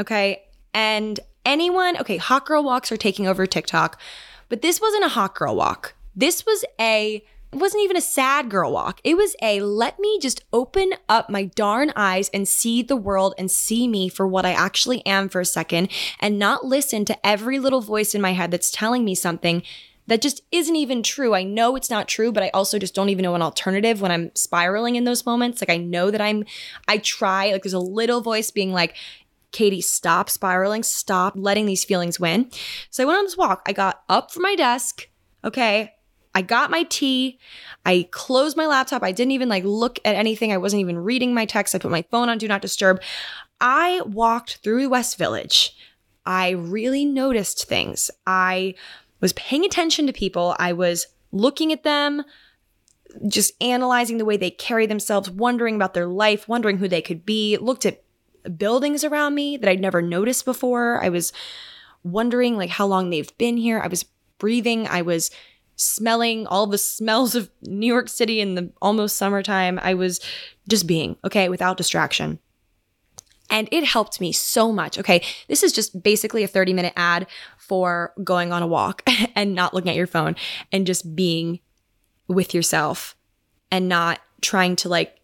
Okay. 0.00 0.42
And 0.74 1.20
anyone, 1.44 1.96
okay, 1.98 2.16
hot 2.16 2.46
girl 2.46 2.62
walks 2.62 2.90
are 2.92 2.96
taking 2.96 3.26
over 3.26 3.46
TikTok, 3.46 4.00
but 4.48 4.62
this 4.62 4.80
wasn't 4.80 5.04
a 5.04 5.08
hot 5.08 5.34
girl 5.34 5.56
walk. 5.56 5.94
This 6.14 6.44
was 6.44 6.64
a 6.80 7.24
it 7.52 7.58
wasn't 7.58 7.82
even 7.82 7.96
a 7.96 8.00
sad 8.00 8.48
girl 8.48 8.70
walk. 8.70 9.00
It 9.02 9.16
was 9.16 9.34
a 9.42 9.60
let 9.60 9.98
me 9.98 10.20
just 10.20 10.44
open 10.52 10.92
up 11.08 11.28
my 11.28 11.44
darn 11.44 11.92
eyes 11.96 12.28
and 12.32 12.46
see 12.46 12.80
the 12.80 12.96
world 12.96 13.34
and 13.36 13.50
see 13.50 13.88
me 13.88 14.08
for 14.08 14.26
what 14.26 14.46
I 14.46 14.52
actually 14.52 15.04
am 15.04 15.28
for 15.28 15.40
a 15.40 15.44
second 15.44 15.90
and 16.20 16.38
not 16.38 16.64
listen 16.64 17.04
to 17.06 17.26
every 17.26 17.58
little 17.58 17.80
voice 17.80 18.14
in 18.14 18.20
my 18.20 18.34
head 18.34 18.52
that's 18.52 18.70
telling 18.70 19.04
me 19.04 19.16
something 19.16 19.64
that 20.06 20.22
just 20.22 20.42
isn't 20.50 20.74
even 20.74 21.04
true. 21.04 21.34
I 21.34 21.44
know 21.44 21.76
it's 21.76 21.90
not 21.90 22.08
true, 22.08 22.32
but 22.32 22.42
I 22.42 22.50
also 22.50 22.78
just 22.80 22.96
don't 22.96 23.10
even 23.10 23.22
know 23.22 23.36
an 23.36 23.42
alternative 23.42 24.00
when 24.00 24.10
I'm 24.10 24.34
spiraling 24.34 24.96
in 24.96 25.04
those 25.04 25.24
moments. 25.24 25.60
Like 25.60 25.70
I 25.70 25.76
know 25.76 26.10
that 26.10 26.20
I'm, 26.20 26.44
I 26.88 26.98
try, 26.98 27.52
like 27.52 27.62
there's 27.62 27.72
a 27.72 27.78
little 27.78 28.20
voice 28.20 28.50
being 28.50 28.72
like, 28.72 28.96
Katie, 29.52 29.80
stop 29.80 30.30
spiraling, 30.30 30.82
stop 30.82 31.34
letting 31.36 31.66
these 31.66 31.84
feelings 31.84 32.20
win. 32.20 32.50
So 32.90 33.02
I 33.02 33.06
went 33.06 33.18
on 33.18 33.24
this 33.24 33.36
walk. 33.36 33.62
I 33.66 33.72
got 33.72 34.02
up 34.08 34.30
from 34.30 34.42
my 34.42 34.54
desk. 34.54 35.08
Okay. 35.44 35.94
I 36.34 36.42
got 36.42 36.70
my 36.70 36.84
tea. 36.84 37.40
I 37.84 38.08
closed 38.12 38.56
my 38.56 38.66
laptop. 38.66 39.02
I 39.02 39.12
didn't 39.12 39.32
even 39.32 39.48
like 39.48 39.64
look 39.64 39.98
at 40.04 40.14
anything. 40.14 40.52
I 40.52 40.58
wasn't 40.58 40.80
even 40.80 40.98
reading 40.98 41.34
my 41.34 41.44
text. 41.44 41.74
I 41.74 41.78
put 41.78 41.90
my 41.90 42.02
phone 42.10 42.28
on 42.28 42.38
do 42.38 42.46
not 42.46 42.62
disturb. 42.62 43.02
I 43.60 44.00
walked 44.06 44.56
through 44.58 44.88
West 44.88 45.18
Village. 45.18 45.76
I 46.24 46.50
really 46.50 47.04
noticed 47.04 47.66
things. 47.68 48.10
I 48.26 48.74
was 49.20 49.32
paying 49.32 49.64
attention 49.64 50.06
to 50.06 50.12
people. 50.12 50.54
I 50.58 50.72
was 50.72 51.08
looking 51.32 51.72
at 51.72 51.82
them, 51.82 52.22
just 53.26 53.52
analyzing 53.60 54.18
the 54.18 54.24
way 54.24 54.36
they 54.36 54.50
carry 54.50 54.86
themselves, 54.86 55.30
wondering 55.30 55.74
about 55.74 55.94
their 55.94 56.06
life, 56.06 56.48
wondering 56.48 56.78
who 56.78 56.88
they 56.88 57.02
could 57.02 57.26
be. 57.26 57.56
Looked 57.56 57.86
at 57.86 58.02
buildings 58.56 59.04
around 59.04 59.34
me 59.34 59.56
that 59.56 59.68
I'd 59.68 59.80
never 59.80 60.02
noticed 60.02 60.44
before. 60.44 61.02
I 61.02 61.08
was 61.08 61.32
wondering 62.02 62.56
like 62.56 62.70
how 62.70 62.86
long 62.86 63.10
they've 63.10 63.36
been 63.38 63.56
here. 63.56 63.80
I 63.80 63.88
was 63.88 64.04
breathing. 64.38 64.86
I 64.88 65.02
was 65.02 65.30
smelling 65.76 66.46
all 66.46 66.66
the 66.66 66.78
smells 66.96 67.34
of 67.34 67.50
New 67.62 67.86
York 67.86 68.08
City 68.08 68.40
in 68.40 68.54
the 68.54 68.70
almost 68.80 69.16
summertime. 69.16 69.78
I 69.82 69.94
was 69.94 70.20
just 70.68 70.86
being, 70.86 71.16
okay, 71.24 71.48
without 71.48 71.76
distraction. 71.76 72.38
And 73.52 73.68
it 73.72 73.84
helped 73.84 74.20
me 74.20 74.30
so 74.30 74.70
much. 74.72 74.96
Okay, 74.96 75.22
this 75.48 75.64
is 75.64 75.72
just 75.72 76.02
basically 76.02 76.44
a 76.44 76.48
30 76.48 76.72
minute 76.72 76.92
ad 76.96 77.26
for 77.58 78.12
going 78.22 78.52
on 78.52 78.62
a 78.62 78.66
walk 78.66 79.02
and 79.34 79.54
not 79.54 79.74
looking 79.74 79.90
at 79.90 79.96
your 79.96 80.06
phone 80.06 80.36
and 80.70 80.86
just 80.86 81.16
being 81.16 81.60
with 82.28 82.54
yourself 82.54 83.16
and 83.72 83.88
not 83.88 84.20
trying 84.40 84.76
to 84.76 84.88
like 84.88 85.19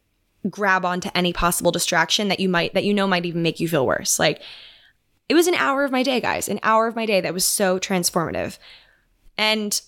grab 0.51 0.85
onto 0.85 1.11
any 1.15 1.33
possible 1.33 1.73
distraction 1.73 2.29
that 2.29 2.41
you 2.41 2.49
might, 2.49 2.75
that 2.75 2.85
you 2.85 2.95
know 2.95 3.07
might 3.07 3.27
even 3.27 3.43
make 3.43 3.61
you 3.61 3.69
feel 3.69 3.87
worse. 3.87 4.19
Like, 4.19 4.43
it 5.29 5.35
was 5.35 5.47
an 5.47 5.55
hour 5.55 5.85
of 5.85 5.91
my 5.91 6.03
day, 6.03 6.21
guys, 6.21 6.49
an 6.49 6.61
hour 6.63 6.87
of 6.87 6.97
my 6.97 7.07
day 7.07 7.21
that 7.21 7.35
was 7.35 7.45
so 7.45 7.79
transformative. 7.79 8.59
And 9.37 9.81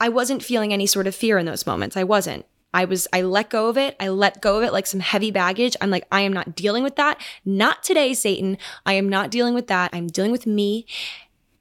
I 0.00 0.08
wasn't 0.08 0.42
feeling 0.42 0.72
any 0.72 0.86
sort 0.86 1.06
of 1.06 1.14
fear 1.14 1.38
in 1.38 1.46
those 1.46 1.66
moments. 1.66 1.96
I 1.96 2.04
wasn't. 2.04 2.46
I 2.72 2.86
was, 2.86 3.06
I 3.12 3.22
let 3.22 3.50
go 3.50 3.68
of 3.68 3.78
it. 3.78 3.94
I 4.00 4.08
let 4.08 4.40
go 4.40 4.58
of 4.58 4.64
it 4.64 4.72
like 4.72 4.86
some 4.86 5.00
heavy 5.00 5.30
baggage. 5.30 5.76
I'm 5.80 5.90
like, 5.90 6.06
I 6.10 6.22
am 6.22 6.32
not 6.32 6.56
dealing 6.56 6.82
with 6.82 6.96
that. 6.96 7.20
Not 7.44 7.84
today, 7.84 8.14
Satan. 8.14 8.58
I 8.84 8.94
am 8.94 9.08
not 9.08 9.30
dealing 9.30 9.54
with 9.54 9.68
that. 9.68 9.90
I'm 9.92 10.08
dealing 10.08 10.32
with 10.32 10.46
me, 10.46 10.86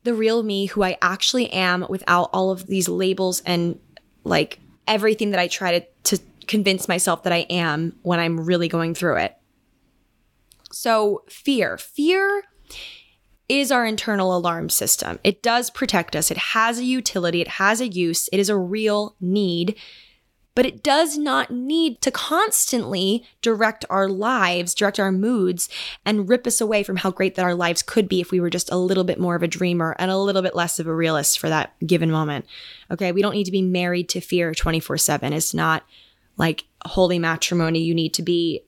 the 0.04 0.16
real 0.16 0.42
me, 0.42 0.66
who 0.66 0.82
I 0.82 0.98
actually 1.02 1.52
am 1.52 1.86
without 1.88 2.32
all 2.34 2.50
of 2.50 2.66
these 2.66 2.90
labels 2.90 3.42
and 3.46 3.80
like 4.24 4.60
everything 4.88 5.32
that 5.32 5.40
I 5.40 5.48
try 5.48 5.80
to, 5.80 5.86
to 6.06 6.24
convince 6.48 6.88
myself 6.88 7.24
that 7.24 7.34
I 7.34 7.46
am 7.50 7.98
when 8.02 8.20
I'm 8.20 8.40
really 8.40 8.68
going 8.68 8.94
through 8.94 9.18
it. 9.18 9.38
So, 10.72 11.24
fear. 11.30 11.78
Fear 11.78 12.44
is 13.50 13.72
our 13.72 13.86
internal 13.86 14.36
alarm 14.36 14.70
system. 14.70 15.20
It 15.24 15.44
does 15.44 15.70
protect 15.70 16.16
us. 16.16 16.32
It 16.32 16.38
has 16.38 16.80
a 16.80 16.84
utility. 16.84 17.42
It 17.42 17.48
has 17.48 17.82
a 17.82 17.88
use. 17.88 18.30
It 18.32 18.40
is 18.40 18.50
a 18.50 18.58
real 18.58 19.16
need, 19.20 19.78
but 20.56 20.66
it 20.66 20.84
does 20.84 21.18
not 21.18 21.52
need 21.52 22.02
to 22.02 22.12
constantly 22.12 23.24
direct 23.42 23.86
our 23.90 24.08
lives, 24.08 24.74
direct 24.74 25.00
our 25.00 25.12
moods, 25.12 25.68
and 26.06 26.30
rip 26.30 26.48
us 26.48 26.62
away 26.62 26.84
from 26.84 26.98
how 26.98 27.12
great 27.12 27.36
that 27.36 27.46
our 27.46 27.56
lives 27.56 27.82
could 27.82 28.08
be 28.08 28.22
if 28.22 28.32
we 28.32 28.40
were 28.40 28.50
just 28.50 28.72
a 28.72 28.78
little 28.78 29.04
bit 29.04 29.20
more 29.20 29.36
of 29.36 29.44
a 29.44 29.48
dreamer 29.48 29.96
and 30.00 30.10
a 30.10 30.18
little 30.18 30.42
bit 30.42 30.56
less 30.56 30.80
of 30.80 30.88
a 30.88 30.96
realist 30.96 31.38
for 31.38 31.50
that 31.50 31.76
given 31.86 32.10
moment. 32.10 32.46
Okay. 32.90 33.12
We 33.12 33.22
don't 33.22 33.36
need 33.36 33.46
to 33.46 33.52
be 33.52 33.62
married 33.62 34.10
to 34.10 34.22
fear 34.22 34.54
24 34.54 34.98
7. 34.98 35.34
It's 35.34 35.54
not 35.54 35.84
like 36.38 36.66
holy 36.86 37.20
matrimony. 37.20 37.80
You 37.80 37.96
need 37.96 38.14
to 38.16 38.24
be 38.24 38.64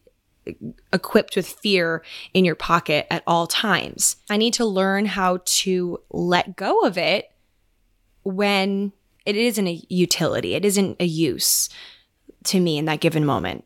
equipped 0.94 1.36
with 1.36 1.48
fear 1.48 2.04
in 2.34 2.46
your 2.46 2.56
pocket 2.56 3.08
at 3.10 3.24
all 3.26 3.48
times. 3.48 4.18
I 4.30 4.38
need 4.38 4.54
to 4.56 4.66
learn 4.66 5.06
how 5.06 5.40
to 5.44 6.00
let 6.10 6.56
go 6.56 6.82
of 6.82 6.98
it 6.98 7.32
when 8.24 8.92
it 9.26 9.36
isn't 9.36 9.68
a 9.68 9.82
utility, 9.90 10.54
it 10.54 10.66
isn't 10.66 10.98
a 11.00 11.06
use 11.06 11.70
to 12.46 12.60
me 12.60 12.78
in 12.78 12.86
that 12.86 13.00
given 13.00 13.26
moment. 13.26 13.66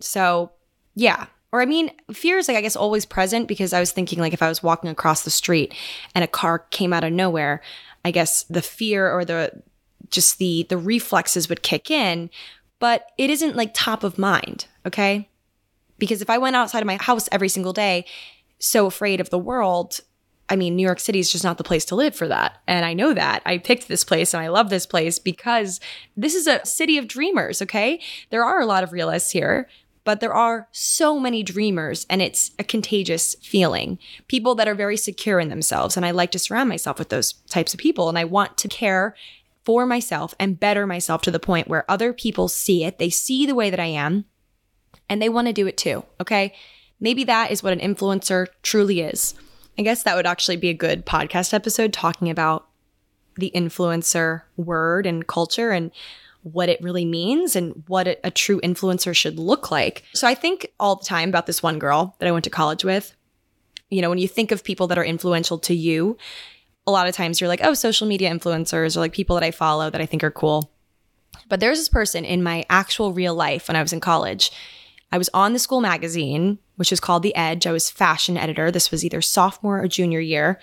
So, 0.00 0.52
yeah. 0.94 1.26
Or 1.52 1.62
I 1.62 1.66
mean, 1.66 1.90
fear 2.12 2.38
is 2.38 2.48
like 2.48 2.56
I 2.56 2.60
guess 2.60 2.76
always 2.76 3.06
present 3.06 3.48
because 3.48 3.72
I 3.72 3.80
was 3.80 3.92
thinking 3.92 4.18
like 4.18 4.34
if 4.34 4.42
I 4.42 4.48
was 4.48 4.62
walking 4.62 4.90
across 4.90 5.22
the 5.22 5.30
street 5.30 5.74
and 6.14 6.22
a 6.22 6.28
car 6.28 6.58
came 6.58 6.92
out 6.92 7.04
of 7.04 7.12
nowhere, 7.12 7.62
I 8.04 8.10
guess 8.10 8.42
the 8.44 8.62
fear 8.62 9.10
or 9.10 9.24
the 9.24 9.62
just 10.10 10.38
the 10.38 10.66
the 10.68 10.76
reflexes 10.76 11.48
would 11.48 11.62
kick 11.62 11.90
in, 11.90 12.28
but 12.78 13.10
it 13.18 13.30
isn't 13.30 13.56
like 13.56 13.72
top 13.74 14.04
of 14.04 14.18
mind, 14.18 14.66
okay? 14.86 15.28
Because 15.98 16.22
if 16.22 16.30
I 16.30 16.38
went 16.38 16.56
outside 16.56 16.80
of 16.80 16.86
my 16.86 16.96
house 16.96 17.28
every 17.32 17.48
single 17.48 17.72
day, 17.72 18.04
so 18.58 18.86
afraid 18.86 19.20
of 19.20 19.30
the 19.30 19.38
world, 19.38 20.00
I 20.48 20.56
mean, 20.56 20.76
New 20.76 20.82
York 20.82 21.00
City 21.00 21.18
is 21.18 21.30
just 21.30 21.44
not 21.44 21.58
the 21.58 21.64
place 21.64 21.84
to 21.86 21.94
live 21.94 22.14
for 22.14 22.28
that. 22.28 22.58
And 22.66 22.84
I 22.84 22.94
know 22.94 23.12
that. 23.12 23.42
I 23.44 23.58
picked 23.58 23.88
this 23.88 24.04
place 24.04 24.32
and 24.32 24.42
I 24.42 24.48
love 24.48 24.70
this 24.70 24.86
place 24.86 25.18
because 25.18 25.80
this 26.16 26.34
is 26.34 26.46
a 26.46 26.64
city 26.64 26.96
of 26.96 27.08
dreamers, 27.08 27.60
okay? 27.62 28.00
There 28.30 28.44
are 28.44 28.60
a 28.60 28.66
lot 28.66 28.82
of 28.82 28.92
realists 28.92 29.32
here, 29.32 29.68
but 30.04 30.20
there 30.20 30.32
are 30.32 30.68
so 30.72 31.20
many 31.20 31.42
dreamers 31.42 32.06
and 32.08 32.22
it's 32.22 32.52
a 32.58 32.64
contagious 32.64 33.34
feeling. 33.42 33.98
People 34.26 34.54
that 34.54 34.68
are 34.68 34.74
very 34.74 34.96
secure 34.96 35.38
in 35.38 35.50
themselves. 35.50 35.96
And 35.96 36.06
I 36.06 36.12
like 36.12 36.30
to 36.30 36.38
surround 36.38 36.70
myself 36.70 36.98
with 36.98 37.10
those 37.10 37.34
types 37.50 37.74
of 37.74 37.80
people. 37.80 38.08
And 38.08 38.18
I 38.18 38.24
want 38.24 38.56
to 38.58 38.68
care 38.68 39.14
for 39.68 39.84
myself 39.84 40.34
and 40.40 40.58
better 40.58 40.86
myself 40.86 41.20
to 41.20 41.30
the 41.30 41.38
point 41.38 41.68
where 41.68 41.84
other 41.90 42.14
people 42.14 42.48
see 42.48 42.84
it. 42.84 42.98
They 42.98 43.10
see 43.10 43.44
the 43.44 43.54
way 43.54 43.68
that 43.68 43.78
I 43.78 43.84
am 43.84 44.24
and 45.10 45.20
they 45.20 45.28
want 45.28 45.46
to 45.46 45.52
do 45.52 45.66
it 45.66 45.76
too. 45.76 46.04
Okay. 46.18 46.54
Maybe 47.00 47.22
that 47.24 47.50
is 47.50 47.62
what 47.62 47.74
an 47.74 47.80
influencer 47.80 48.46
truly 48.62 49.02
is. 49.02 49.34
I 49.78 49.82
guess 49.82 50.04
that 50.04 50.16
would 50.16 50.24
actually 50.24 50.56
be 50.56 50.70
a 50.70 50.74
good 50.74 51.04
podcast 51.04 51.52
episode 51.52 51.92
talking 51.92 52.30
about 52.30 52.66
the 53.36 53.52
influencer 53.54 54.40
word 54.56 55.04
and 55.04 55.26
culture 55.26 55.70
and 55.70 55.90
what 56.44 56.70
it 56.70 56.82
really 56.82 57.04
means 57.04 57.54
and 57.54 57.84
what 57.88 58.08
a, 58.24 58.30
true 58.30 58.62
influencer 58.62 59.14
should 59.14 59.38
look 59.38 59.70
like. 59.70 60.02
So 60.14 60.26
I 60.26 60.34
think 60.34 60.72
all 60.80 60.96
the 60.96 61.04
time 61.04 61.28
about 61.28 61.44
this 61.44 61.62
one 61.62 61.78
girl 61.78 62.16
that 62.20 62.26
I 62.26 62.32
went 62.32 62.44
to 62.44 62.50
college 62.50 62.84
with. 62.84 63.14
You 63.90 64.00
know, 64.00 64.08
when 64.08 64.18
you 64.18 64.28
think 64.28 64.50
of 64.50 64.64
people 64.64 64.86
that 64.86 64.96
are 64.96 65.04
influential 65.04 65.58
to 65.58 65.74
you, 65.74 66.16
a 66.88 66.90
lot 66.90 67.06
of 67.06 67.14
times 67.14 67.40
you're 67.40 67.48
like, 67.48 67.60
oh, 67.62 67.74
social 67.74 68.06
media 68.06 68.30
influencers 68.30 68.96
or 68.96 69.00
like 69.00 69.12
people 69.12 69.36
that 69.36 69.44
I 69.44 69.50
follow 69.50 69.90
that 69.90 70.00
I 70.00 70.06
think 70.06 70.24
are 70.24 70.30
cool. 70.30 70.70
But 71.48 71.60
there's 71.60 71.78
this 71.78 71.88
person 71.88 72.24
in 72.24 72.42
my 72.42 72.64
actual 72.70 73.12
real 73.12 73.34
life 73.34 73.68
when 73.68 73.76
I 73.76 73.82
was 73.82 73.92
in 73.92 74.00
college 74.00 74.50
I 75.10 75.18
was 75.18 75.30
on 75.32 75.52
the 75.52 75.58
school 75.58 75.80
magazine, 75.80 76.58
which 76.76 76.92
is 76.92 77.00
called 77.00 77.22
The 77.22 77.34
Edge. 77.34 77.66
I 77.66 77.72
was 77.72 77.90
fashion 77.90 78.36
editor. 78.36 78.70
This 78.70 78.90
was 78.90 79.04
either 79.04 79.22
sophomore 79.22 79.80
or 79.80 79.88
junior 79.88 80.20
year. 80.20 80.60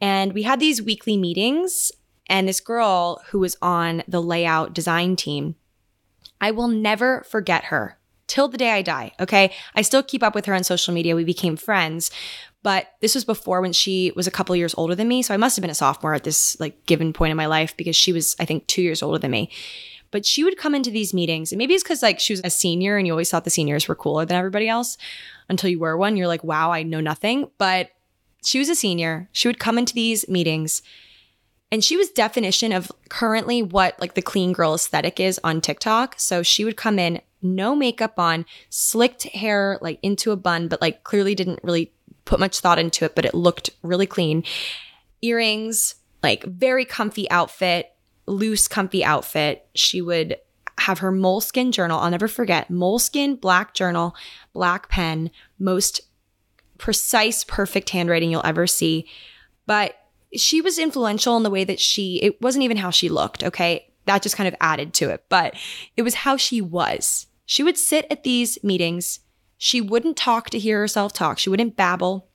And 0.00 0.32
we 0.32 0.42
had 0.42 0.60
these 0.60 0.82
weekly 0.82 1.16
meetings. 1.16 1.90
And 2.28 2.46
this 2.46 2.60
girl 2.60 3.22
who 3.28 3.38
was 3.38 3.56
on 3.60 4.02
the 4.06 4.22
layout 4.22 4.74
design 4.74 5.16
team, 5.16 5.56
I 6.40 6.50
will 6.50 6.68
never 6.68 7.24
forget 7.28 7.64
her 7.64 7.98
till 8.32 8.48
the 8.48 8.56
day 8.56 8.70
I 8.70 8.80
die. 8.80 9.12
Okay. 9.20 9.52
I 9.74 9.82
still 9.82 10.02
keep 10.02 10.22
up 10.22 10.34
with 10.34 10.46
her 10.46 10.54
on 10.54 10.64
social 10.64 10.94
media. 10.94 11.14
We 11.14 11.22
became 11.22 11.54
friends. 11.54 12.10
But 12.62 12.86
this 13.02 13.14
was 13.14 13.26
before 13.26 13.60
when 13.60 13.74
she 13.74 14.10
was 14.16 14.26
a 14.26 14.30
couple 14.30 14.56
years 14.56 14.74
older 14.78 14.94
than 14.94 15.06
me. 15.06 15.20
So 15.20 15.34
I 15.34 15.36
must 15.36 15.54
have 15.54 15.60
been 15.60 15.70
a 15.70 15.74
sophomore 15.74 16.14
at 16.14 16.24
this 16.24 16.58
like 16.58 16.86
given 16.86 17.12
point 17.12 17.30
in 17.30 17.36
my 17.36 17.44
life 17.44 17.76
because 17.76 17.94
she 17.94 18.10
was, 18.10 18.34
I 18.40 18.46
think, 18.46 18.66
two 18.66 18.80
years 18.80 19.02
older 19.02 19.18
than 19.18 19.32
me. 19.32 19.50
But 20.10 20.24
she 20.24 20.44
would 20.44 20.56
come 20.56 20.74
into 20.74 20.90
these 20.90 21.12
meetings, 21.14 21.52
and 21.52 21.58
maybe 21.58 21.72
it's 21.72 21.82
because 21.82 22.02
like 22.02 22.20
she 22.20 22.34
was 22.34 22.42
a 22.44 22.50
senior 22.50 22.98
and 22.98 23.06
you 23.06 23.12
always 23.14 23.30
thought 23.30 23.44
the 23.44 23.50
seniors 23.50 23.88
were 23.88 23.94
cooler 23.94 24.26
than 24.26 24.36
everybody 24.36 24.68
else 24.68 24.96
until 25.48 25.70
you 25.70 25.78
were 25.78 25.96
one. 25.96 26.16
You're 26.16 26.26
like, 26.26 26.44
wow, 26.44 26.70
I 26.70 26.82
know 26.82 27.00
nothing. 27.00 27.50
But 27.58 27.90
she 28.44 28.58
was 28.58 28.68
a 28.68 28.74
senior. 28.74 29.28
She 29.32 29.48
would 29.48 29.58
come 29.58 29.78
into 29.78 29.94
these 29.94 30.28
meetings 30.28 30.82
and 31.72 31.82
she 31.82 31.96
was 31.96 32.10
definition 32.10 32.70
of 32.70 32.92
currently 33.08 33.62
what 33.62 33.98
like 33.98 34.12
the 34.12 34.20
clean 34.20 34.52
girl 34.52 34.74
aesthetic 34.74 35.18
is 35.18 35.40
on 35.42 35.62
TikTok. 35.62 36.16
So 36.18 36.42
she 36.42 36.66
would 36.66 36.76
come 36.76 36.98
in, 36.98 37.22
no 37.42 37.74
makeup 37.74 38.18
on, 38.18 38.46
slicked 38.70 39.24
hair 39.24 39.78
like 39.80 39.98
into 40.02 40.30
a 40.30 40.36
bun, 40.36 40.68
but 40.68 40.80
like 40.80 41.04
clearly 41.04 41.34
didn't 41.34 41.60
really 41.62 41.92
put 42.24 42.40
much 42.40 42.60
thought 42.60 42.78
into 42.78 43.04
it, 43.04 43.14
but 43.14 43.24
it 43.24 43.34
looked 43.34 43.70
really 43.82 44.06
clean. 44.06 44.44
Earrings, 45.22 45.96
like 46.22 46.44
very 46.44 46.84
comfy 46.84 47.30
outfit, 47.30 47.92
loose, 48.26 48.68
comfy 48.68 49.04
outfit. 49.04 49.66
She 49.74 50.00
would 50.00 50.36
have 50.80 50.98
her 51.00 51.12
Moleskine 51.12 51.72
journal. 51.72 52.00
I'll 52.00 52.10
never 52.10 52.28
forget 52.28 52.70
Moleskine, 52.70 53.40
black 53.40 53.74
journal, 53.74 54.14
black 54.52 54.88
pen, 54.88 55.30
most 55.58 56.00
precise, 56.78 57.44
perfect 57.44 57.90
handwriting 57.90 58.30
you'll 58.30 58.42
ever 58.44 58.66
see. 58.66 59.06
But 59.66 59.94
she 60.34 60.60
was 60.60 60.78
influential 60.78 61.36
in 61.36 61.42
the 61.42 61.50
way 61.50 61.64
that 61.64 61.78
she, 61.78 62.16
it 62.22 62.40
wasn't 62.40 62.64
even 62.64 62.78
how 62.78 62.90
she 62.90 63.08
looked, 63.08 63.44
okay? 63.44 63.86
That 64.06 64.22
just 64.22 64.36
kind 64.36 64.48
of 64.48 64.56
added 64.60 64.94
to 64.94 65.10
it, 65.10 65.24
but 65.28 65.54
it 65.96 66.02
was 66.02 66.14
how 66.14 66.36
she 66.36 66.60
was. 66.60 67.26
She 67.52 67.62
would 67.62 67.76
sit 67.76 68.06
at 68.08 68.24
these 68.24 68.56
meetings. 68.64 69.20
She 69.58 69.82
wouldn't 69.82 70.16
talk 70.16 70.48
to 70.48 70.58
hear 70.58 70.80
herself 70.80 71.12
talk. 71.12 71.38
She 71.38 71.50
wouldn't 71.50 71.76
babble. 71.76 72.30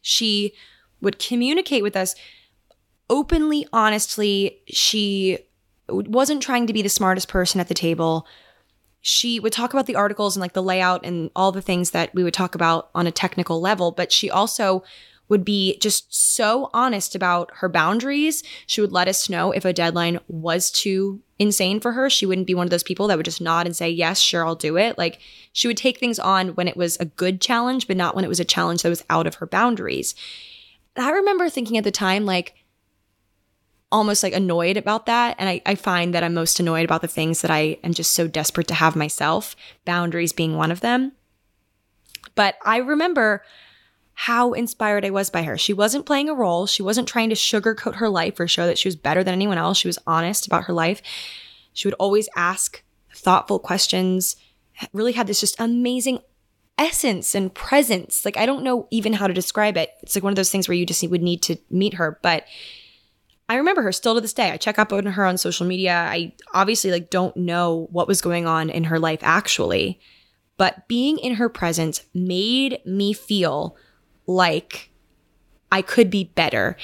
She 0.00 0.54
would 1.02 1.18
communicate 1.18 1.82
with 1.82 1.94
us 1.94 2.14
openly, 3.10 3.66
honestly. 3.70 4.62
She 4.66 5.40
wasn't 5.90 6.42
trying 6.42 6.66
to 6.68 6.72
be 6.72 6.80
the 6.80 6.88
smartest 6.88 7.28
person 7.28 7.60
at 7.60 7.68
the 7.68 7.74
table. 7.74 8.26
She 9.02 9.38
would 9.40 9.52
talk 9.52 9.74
about 9.74 9.84
the 9.84 9.96
articles 9.96 10.36
and 10.36 10.40
like 10.40 10.54
the 10.54 10.62
layout 10.62 11.04
and 11.04 11.30
all 11.36 11.52
the 11.52 11.60
things 11.60 11.90
that 11.90 12.14
we 12.14 12.24
would 12.24 12.32
talk 12.32 12.54
about 12.54 12.88
on 12.94 13.06
a 13.06 13.12
technical 13.12 13.60
level, 13.60 13.92
but 13.92 14.10
she 14.10 14.30
also 14.30 14.82
would 15.30 15.44
be 15.44 15.78
just 15.78 16.12
so 16.12 16.68
honest 16.74 17.14
about 17.14 17.50
her 17.54 17.68
boundaries. 17.68 18.42
She 18.66 18.80
would 18.80 18.92
let 18.92 19.08
us 19.08 19.30
know 19.30 19.52
if 19.52 19.64
a 19.64 19.72
deadline 19.72 20.18
was 20.28 20.70
too 20.70 21.22
insane 21.38 21.80
for 21.80 21.92
her. 21.92 22.10
She 22.10 22.26
wouldn't 22.26 22.48
be 22.48 22.54
one 22.54 22.66
of 22.66 22.70
those 22.70 22.82
people 22.82 23.06
that 23.06 23.16
would 23.16 23.24
just 23.24 23.40
nod 23.40 23.64
and 23.64 23.74
say, 23.74 23.88
Yes, 23.88 24.18
sure, 24.18 24.44
I'll 24.44 24.56
do 24.56 24.76
it. 24.76 24.98
Like 24.98 25.20
she 25.52 25.68
would 25.68 25.78
take 25.78 25.98
things 25.98 26.18
on 26.18 26.48
when 26.50 26.68
it 26.68 26.76
was 26.76 26.96
a 26.98 27.06
good 27.06 27.40
challenge, 27.40 27.86
but 27.86 27.96
not 27.96 28.14
when 28.14 28.24
it 28.24 28.28
was 28.28 28.40
a 28.40 28.44
challenge 28.44 28.82
that 28.82 28.90
was 28.90 29.04
out 29.08 29.26
of 29.26 29.36
her 29.36 29.46
boundaries. 29.46 30.14
I 30.96 31.10
remember 31.10 31.48
thinking 31.48 31.78
at 31.78 31.84
the 31.84 31.92
time, 31.92 32.26
like, 32.26 32.54
almost 33.92 34.22
like 34.22 34.32
annoyed 34.32 34.76
about 34.76 35.06
that. 35.06 35.36
And 35.38 35.48
I, 35.48 35.62
I 35.64 35.74
find 35.76 36.12
that 36.14 36.22
I'm 36.22 36.34
most 36.34 36.60
annoyed 36.60 36.84
about 36.84 37.00
the 37.00 37.08
things 37.08 37.40
that 37.42 37.50
I 37.50 37.78
am 37.82 37.94
just 37.94 38.12
so 38.12 38.28
desperate 38.28 38.68
to 38.68 38.74
have 38.74 38.96
myself, 38.96 39.56
boundaries 39.84 40.32
being 40.32 40.56
one 40.56 40.70
of 40.70 40.80
them. 40.80 41.12
But 42.34 42.56
I 42.64 42.78
remember 42.78 43.42
how 44.24 44.52
inspired 44.52 45.02
I 45.02 45.08
was 45.08 45.30
by 45.30 45.44
her. 45.44 45.56
She 45.56 45.72
wasn't 45.72 46.04
playing 46.04 46.28
a 46.28 46.34
role. 46.34 46.66
She 46.66 46.82
wasn't 46.82 47.08
trying 47.08 47.30
to 47.30 47.34
sugarcoat 47.34 47.94
her 47.94 48.10
life 48.10 48.38
or 48.38 48.46
show 48.46 48.66
that 48.66 48.76
she 48.76 48.86
was 48.86 48.94
better 48.94 49.24
than 49.24 49.32
anyone 49.32 49.56
else. 49.56 49.78
She 49.78 49.88
was 49.88 49.98
honest 50.06 50.46
about 50.46 50.64
her 50.64 50.74
life. 50.74 51.00
She 51.72 51.88
would 51.88 51.94
always 51.94 52.28
ask 52.36 52.82
thoughtful 53.14 53.58
questions, 53.58 54.36
really 54.92 55.12
had 55.12 55.26
this 55.26 55.40
just 55.40 55.58
amazing 55.58 56.18
essence 56.76 57.34
and 57.34 57.54
presence. 57.54 58.26
Like, 58.26 58.36
I 58.36 58.44
don't 58.44 58.62
know 58.62 58.88
even 58.90 59.14
how 59.14 59.26
to 59.26 59.32
describe 59.32 59.78
it. 59.78 59.88
It's 60.02 60.14
like 60.14 60.22
one 60.22 60.34
of 60.34 60.36
those 60.36 60.50
things 60.50 60.68
where 60.68 60.76
you 60.76 60.84
just 60.84 61.02
would 61.08 61.22
need 61.22 61.40
to 61.44 61.56
meet 61.70 61.94
her. 61.94 62.18
But 62.22 62.44
I 63.48 63.56
remember 63.56 63.80
her 63.80 63.90
still 63.90 64.16
to 64.16 64.20
this 64.20 64.34
day. 64.34 64.50
I 64.50 64.58
check 64.58 64.78
up 64.78 64.92
on 64.92 65.06
her 65.06 65.24
on 65.24 65.38
social 65.38 65.66
media. 65.66 65.94
I 65.94 66.34
obviously 66.52 66.90
like 66.90 67.08
don't 67.08 67.38
know 67.38 67.88
what 67.90 68.06
was 68.06 68.20
going 68.20 68.46
on 68.46 68.68
in 68.68 68.84
her 68.84 68.98
life 68.98 69.20
actually, 69.22 69.98
but 70.58 70.86
being 70.88 71.18
in 71.18 71.36
her 71.36 71.48
presence 71.48 72.02
made 72.12 72.80
me 72.84 73.14
feel 73.14 73.78
like 74.30 74.90
I 75.72 75.82
could 75.82 76.08
be 76.08 76.24
better. 76.24 76.76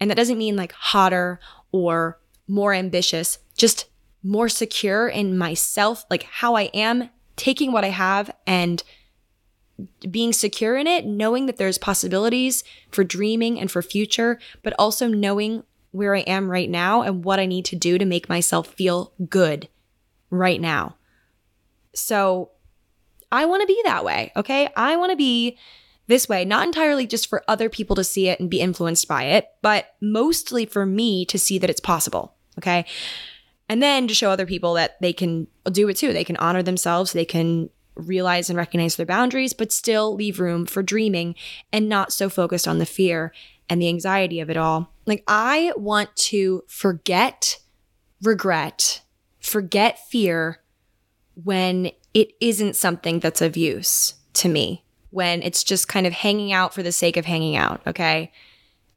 And 0.00 0.10
that 0.10 0.16
doesn't 0.16 0.38
mean 0.38 0.56
like 0.56 0.72
hotter 0.72 1.40
or 1.72 2.20
more 2.46 2.72
ambitious, 2.72 3.38
just 3.56 3.86
more 4.22 4.48
secure 4.48 5.08
in 5.08 5.36
myself, 5.36 6.04
like 6.08 6.22
how 6.24 6.54
I 6.54 6.64
am, 6.72 7.10
taking 7.36 7.72
what 7.72 7.84
I 7.84 7.88
have 7.88 8.30
and 8.46 8.82
being 10.08 10.32
secure 10.32 10.76
in 10.76 10.86
it, 10.86 11.04
knowing 11.04 11.46
that 11.46 11.56
there's 11.56 11.78
possibilities 11.78 12.62
for 12.92 13.02
dreaming 13.02 13.58
and 13.58 13.70
for 13.70 13.82
future, 13.82 14.38
but 14.62 14.72
also 14.78 15.08
knowing 15.08 15.64
where 15.90 16.14
I 16.14 16.20
am 16.20 16.50
right 16.50 16.70
now 16.70 17.02
and 17.02 17.24
what 17.24 17.40
I 17.40 17.46
need 17.46 17.64
to 17.66 17.76
do 17.76 17.98
to 17.98 18.04
make 18.04 18.28
myself 18.28 18.68
feel 18.68 19.12
good 19.28 19.68
right 20.30 20.60
now. 20.60 20.96
So 21.92 22.50
I 23.32 23.46
want 23.46 23.62
to 23.62 23.66
be 23.66 23.80
that 23.84 24.04
way, 24.04 24.32
okay? 24.36 24.68
I 24.76 24.96
want 24.96 25.10
to 25.10 25.16
be 25.16 25.58
this 26.06 26.28
way, 26.28 26.44
not 26.44 26.66
entirely 26.66 27.06
just 27.06 27.28
for 27.28 27.42
other 27.48 27.68
people 27.68 27.96
to 27.96 28.04
see 28.04 28.28
it 28.28 28.40
and 28.40 28.50
be 28.50 28.60
influenced 28.60 29.08
by 29.08 29.24
it, 29.24 29.48
but 29.62 29.94
mostly 30.00 30.66
for 30.66 30.84
me 30.84 31.24
to 31.26 31.38
see 31.38 31.58
that 31.58 31.70
it's 31.70 31.80
possible, 31.80 32.34
okay? 32.58 32.84
And 33.68 33.82
then 33.82 34.06
to 34.08 34.14
show 34.14 34.30
other 34.30 34.46
people 34.46 34.74
that 34.74 35.00
they 35.00 35.12
can 35.12 35.46
do 35.70 35.88
it 35.88 35.96
too. 35.96 36.12
They 36.12 36.24
can 36.24 36.36
honor 36.36 36.62
themselves, 36.62 37.12
they 37.12 37.24
can 37.24 37.70
realize 37.94 38.50
and 38.50 38.56
recognize 38.56 38.96
their 38.96 39.06
boundaries, 39.06 39.52
but 39.52 39.72
still 39.72 40.14
leave 40.14 40.40
room 40.40 40.66
for 40.66 40.82
dreaming 40.82 41.34
and 41.72 41.88
not 41.88 42.12
so 42.12 42.28
focused 42.28 42.68
on 42.68 42.78
the 42.78 42.86
fear 42.86 43.32
and 43.70 43.80
the 43.80 43.88
anxiety 43.88 44.40
of 44.40 44.50
it 44.50 44.56
all. 44.56 44.92
Like, 45.06 45.24
I 45.26 45.72
want 45.76 46.14
to 46.16 46.64
forget 46.66 47.58
regret, 48.22 49.02
forget 49.40 50.06
fear 50.08 50.60
when 51.42 51.90
it 52.12 52.32
isn't 52.40 52.76
something 52.76 53.20
that's 53.20 53.42
of 53.42 53.56
use 53.56 54.14
to 54.34 54.48
me, 54.48 54.84
when 55.14 55.42
it's 55.42 55.62
just 55.62 55.86
kind 55.86 56.06
of 56.06 56.12
hanging 56.12 56.52
out 56.52 56.74
for 56.74 56.82
the 56.82 56.90
sake 56.90 57.16
of 57.16 57.24
hanging 57.24 57.54
out. 57.56 57.80
Okay. 57.86 58.32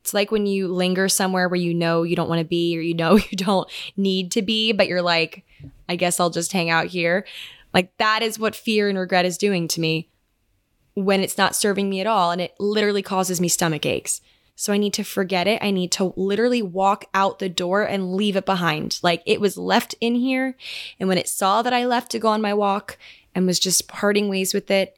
It's 0.01 0.15
like 0.15 0.31
when 0.31 0.47
you 0.47 0.67
linger 0.67 1.07
somewhere 1.07 1.47
where 1.47 1.59
you 1.59 1.75
know 1.75 2.01
you 2.01 2.15
don't 2.15 2.29
want 2.29 2.39
to 2.39 2.45
be 2.45 2.75
or 2.75 2.81
you 2.81 2.95
know 2.95 3.17
you 3.29 3.37
don't 3.37 3.69
need 3.95 4.31
to 4.31 4.41
be, 4.41 4.71
but 4.71 4.87
you're 4.87 5.01
like, 5.01 5.45
I 5.87 5.95
guess 5.95 6.19
I'll 6.19 6.31
just 6.31 6.53
hang 6.53 6.69
out 6.69 6.87
here. 6.87 7.25
Like, 7.73 7.95
that 7.97 8.23
is 8.23 8.39
what 8.39 8.55
fear 8.55 8.89
and 8.89 8.97
regret 8.97 9.25
is 9.25 9.37
doing 9.37 9.67
to 9.67 9.79
me 9.79 10.09
when 10.95 11.21
it's 11.21 11.37
not 11.37 11.55
serving 11.55 11.89
me 11.89 12.01
at 12.01 12.07
all. 12.07 12.31
And 12.31 12.41
it 12.41 12.55
literally 12.59 13.03
causes 13.03 13.39
me 13.39 13.47
stomach 13.47 13.85
aches. 13.85 14.21
So 14.55 14.73
I 14.73 14.77
need 14.77 14.93
to 14.93 15.03
forget 15.03 15.45
it. 15.45 15.61
I 15.61 15.69
need 15.69 15.91
to 15.93 16.13
literally 16.15 16.63
walk 16.63 17.05
out 17.13 17.37
the 17.37 17.47
door 17.47 17.83
and 17.83 18.15
leave 18.15 18.35
it 18.35 18.45
behind. 18.47 18.99
Like 19.03 19.21
it 19.27 19.39
was 19.39 19.55
left 19.55 19.93
in 20.01 20.15
here. 20.15 20.55
And 20.99 21.07
when 21.07 21.19
it 21.19 21.29
saw 21.29 21.61
that 21.61 21.73
I 21.73 21.85
left 21.85 22.09
to 22.11 22.19
go 22.19 22.29
on 22.29 22.41
my 22.41 22.55
walk 22.55 22.97
and 23.35 23.45
was 23.45 23.59
just 23.59 23.87
parting 23.87 24.29
ways 24.29 24.55
with 24.55 24.71
it, 24.71 24.97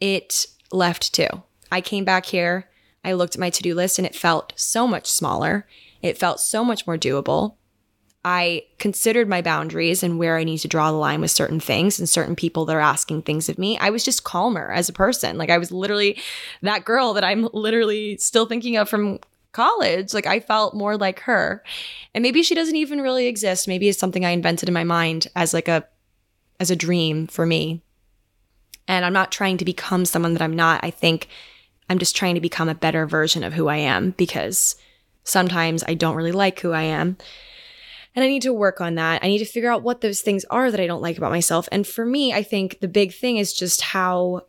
it 0.00 0.46
left 0.72 1.14
too. 1.14 1.28
I 1.70 1.80
came 1.80 2.04
back 2.04 2.26
here. 2.26 2.68
I 3.04 3.12
looked 3.12 3.34
at 3.34 3.40
my 3.40 3.50
to 3.50 3.62
do 3.62 3.74
list 3.74 3.98
and 3.98 4.06
it 4.06 4.14
felt 4.14 4.52
so 4.56 4.86
much 4.86 5.06
smaller. 5.06 5.66
It 6.02 6.18
felt 6.18 6.40
so 6.40 6.64
much 6.64 6.86
more 6.86 6.96
doable. 6.96 7.56
I 8.24 8.62
considered 8.78 9.28
my 9.28 9.42
boundaries 9.42 10.02
and 10.02 10.18
where 10.18 10.38
I 10.38 10.44
need 10.44 10.58
to 10.58 10.68
draw 10.68 10.90
the 10.90 10.96
line 10.96 11.20
with 11.20 11.30
certain 11.30 11.60
things 11.60 11.98
and 11.98 12.08
certain 12.08 12.34
people 12.34 12.64
that 12.64 12.76
are 12.76 12.80
asking 12.80 13.22
things 13.22 13.50
of 13.50 13.58
me. 13.58 13.78
I 13.78 13.90
was 13.90 14.02
just 14.02 14.24
calmer 14.24 14.72
as 14.72 14.88
a 14.88 14.94
person. 14.94 15.36
Like 15.36 15.50
I 15.50 15.58
was 15.58 15.70
literally 15.70 16.18
that 16.62 16.86
girl 16.86 17.12
that 17.12 17.24
I'm 17.24 17.48
literally 17.52 18.16
still 18.16 18.46
thinking 18.46 18.78
of 18.78 18.88
from 18.88 19.18
college. 19.52 20.14
Like 20.14 20.26
I 20.26 20.40
felt 20.40 20.74
more 20.74 20.96
like 20.96 21.20
her. 21.20 21.62
And 22.14 22.22
maybe 22.22 22.42
she 22.42 22.54
doesn't 22.54 22.76
even 22.76 23.02
really 23.02 23.26
exist. 23.26 23.68
Maybe 23.68 23.90
it's 23.90 23.98
something 23.98 24.24
I 24.24 24.30
invented 24.30 24.70
in 24.70 24.74
my 24.74 24.84
mind 24.84 25.28
as 25.36 25.52
like 25.52 25.68
a 25.68 25.86
as 26.58 26.70
a 26.70 26.76
dream 26.76 27.26
for 27.26 27.44
me. 27.44 27.83
And 28.86 29.04
I'm 29.04 29.12
not 29.12 29.32
trying 29.32 29.56
to 29.58 29.64
become 29.64 30.04
someone 30.04 30.34
that 30.34 30.42
I'm 30.42 30.56
not. 30.56 30.80
I 30.82 30.90
think 30.90 31.28
I'm 31.88 31.98
just 31.98 32.16
trying 32.16 32.34
to 32.34 32.40
become 32.40 32.68
a 32.68 32.74
better 32.74 33.06
version 33.06 33.42
of 33.44 33.52
who 33.52 33.68
I 33.68 33.76
am 33.76 34.10
because 34.12 34.76
sometimes 35.22 35.82
I 35.86 35.94
don't 35.94 36.16
really 36.16 36.32
like 36.32 36.60
who 36.60 36.72
I 36.72 36.82
am. 36.82 37.16
And 38.14 38.24
I 38.24 38.28
need 38.28 38.42
to 38.42 38.52
work 38.52 38.80
on 38.80 38.94
that. 38.94 39.24
I 39.24 39.28
need 39.28 39.38
to 39.38 39.44
figure 39.44 39.70
out 39.70 39.82
what 39.82 40.00
those 40.00 40.20
things 40.20 40.44
are 40.46 40.70
that 40.70 40.80
I 40.80 40.86
don't 40.86 41.02
like 41.02 41.18
about 41.18 41.32
myself. 41.32 41.68
And 41.72 41.86
for 41.86 42.06
me, 42.06 42.32
I 42.32 42.42
think 42.42 42.80
the 42.80 42.88
big 42.88 43.12
thing 43.12 43.38
is 43.38 43.52
just 43.52 43.80
how 43.80 44.42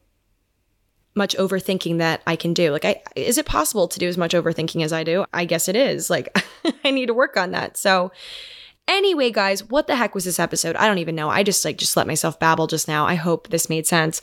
much 1.15 1.35
overthinking 1.37 1.97
that 1.97 2.21
I 2.27 2.35
can 2.35 2.53
do. 2.53 2.71
Like 2.71 2.85
I 2.85 3.01
is 3.15 3.37
it 3.37 3.45
possible 3.45 3.87
to 3.87 3.99
do 3.99 4.07
as 4.07 4.17
much 4.17 4.33
overthinking 4.33 4.83
as 4.83 4.93
I 4.93 5.03
do? 5.03 5.25
I 5.33 5.45
guess 5.45 5.67
it 5.67 5.75
is. 5.75 6.09
Like 6.09 6.37
I 6.83 6.91
need 6.91 7.07
to 7.07 7.13
work 7.13 7.37
on 7.37 7.51
that. 7.51 7.77
So 7.77 8.11
anyway, 8.87 9.31
guys, 9.31 9.63
what 9.63 9.87
the 9.87 9.95
heck 9.95 10.15
was 10.15 10.25
this 10.25 10.39
episode? 10.39 10.75
I 10.75 10.87
don't 10.87 10.99
even 10.99 11.15
know. 11.15 11.29
I 11.29 11.43
just 11.43 11.63
like 11.65 11.77
just 11.77 11.97
let 11.97 12.07
myself 12.07 12.39
babble 12.39 12.67
just 12.67 12.87
now. 12.87 13.05
I 13.05 13.15
hope 13.15 13.49
this 13.49 13.69
made 13.69 13.87
sense. 13.87 14.21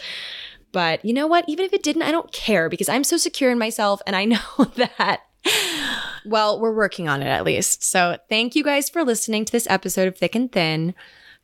But 0.73 1.05
you 1.05 1.13
know 1.13 1.27
what? 1.27 1.45
Even 1.49 1.67
if 1.67 1.73
it 1.73 1.83
didn't, 1.83 2.03
I 2.03 2.11
don't 2.11 2.33
care 2.33 2.69
because 2.69 2.89
I'm 2.89 3.05
so 3.05 3.17
secure 3.17 3.51
in 3.51 3.59
myself 3.59 4.01
and 4.07 4.17
I 4.17 4.25
know 4.27 4.41
that 4.77 5.23
well, 6.25 6.61
we're 6.61 6.75
working 6.75 7.09
on 7.09 7.23
it 7.23 7.27
at 7.27 7.45
least. 7.45 7.83
So 7.83 8.17
thank 8.29 8.55
you 8.55 8.63
guys 8.63 8.89
for 8.89 9.05
listening 9.05 9.45
to 9.45 9.53
this 9.53 9.67
episode 9.69 10.09
of 10.09 10.17
Thick 10.17 10.35
and 10.35 10.51
Thin. 10.51 10.95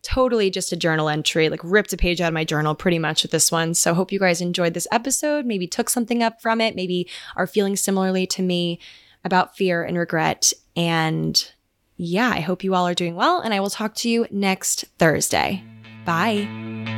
Totally 0.02 0.50
just 0.50 0.72
a 0.72 0.76
journal 0.76 1.08
entry, 1.08 1.48
like 1.48 1.60
ripped 1.64 1.92
a 1.92 1.96
page 1.96 2.20
out 2.20 2.28
of 2.28 2.34
my 2.34 2.44
journal 2.44 2.76
pretty 2.76 3.00
much 3.00 3.22
with 3.22 3.32
this 3.32 3.50
one. 3.50 3.74
So 3.74 3.94
hope 3.94 4.12
you 4.12 4.20
guys 4.20 4.40
enjoyed 4.40 4.74
this 4.74 4.86
episode, 4.92 5.44
maybe 5.44 5.66
took 5.66 5.90
something 5.90 6.22
up 6.22 6.40
from 6.40 6.60
it, 6.60 6.76
maybe 6.76 7.08
are 7.34 7.48
feeling 7.48 7.74
similarly 7.74 8.26
to 8.28 8.42
me 8.42 8.78
about 9.24 9.56
fear 9.56 9.82
and 9.82 9.98
regret. 9.98 10.52
And 10.76 11.52
yeah, 11.98 12.30
I 12.30 12.40
hope 12.40 12.64
you 12.64 12.74
all 12.74 12.86
are 12.86 12.94
doing 12.94 13.16
well, 13.16 13.40
and 13.40 13.52
I 13.52 13.60
will 13.60 13.70
talk 13.70 13.94
to 13.96 14.08
you 14.08 14.26
next 14.30 14.86
Thursday. 14.98 15.62
Bye. 16.06 16.97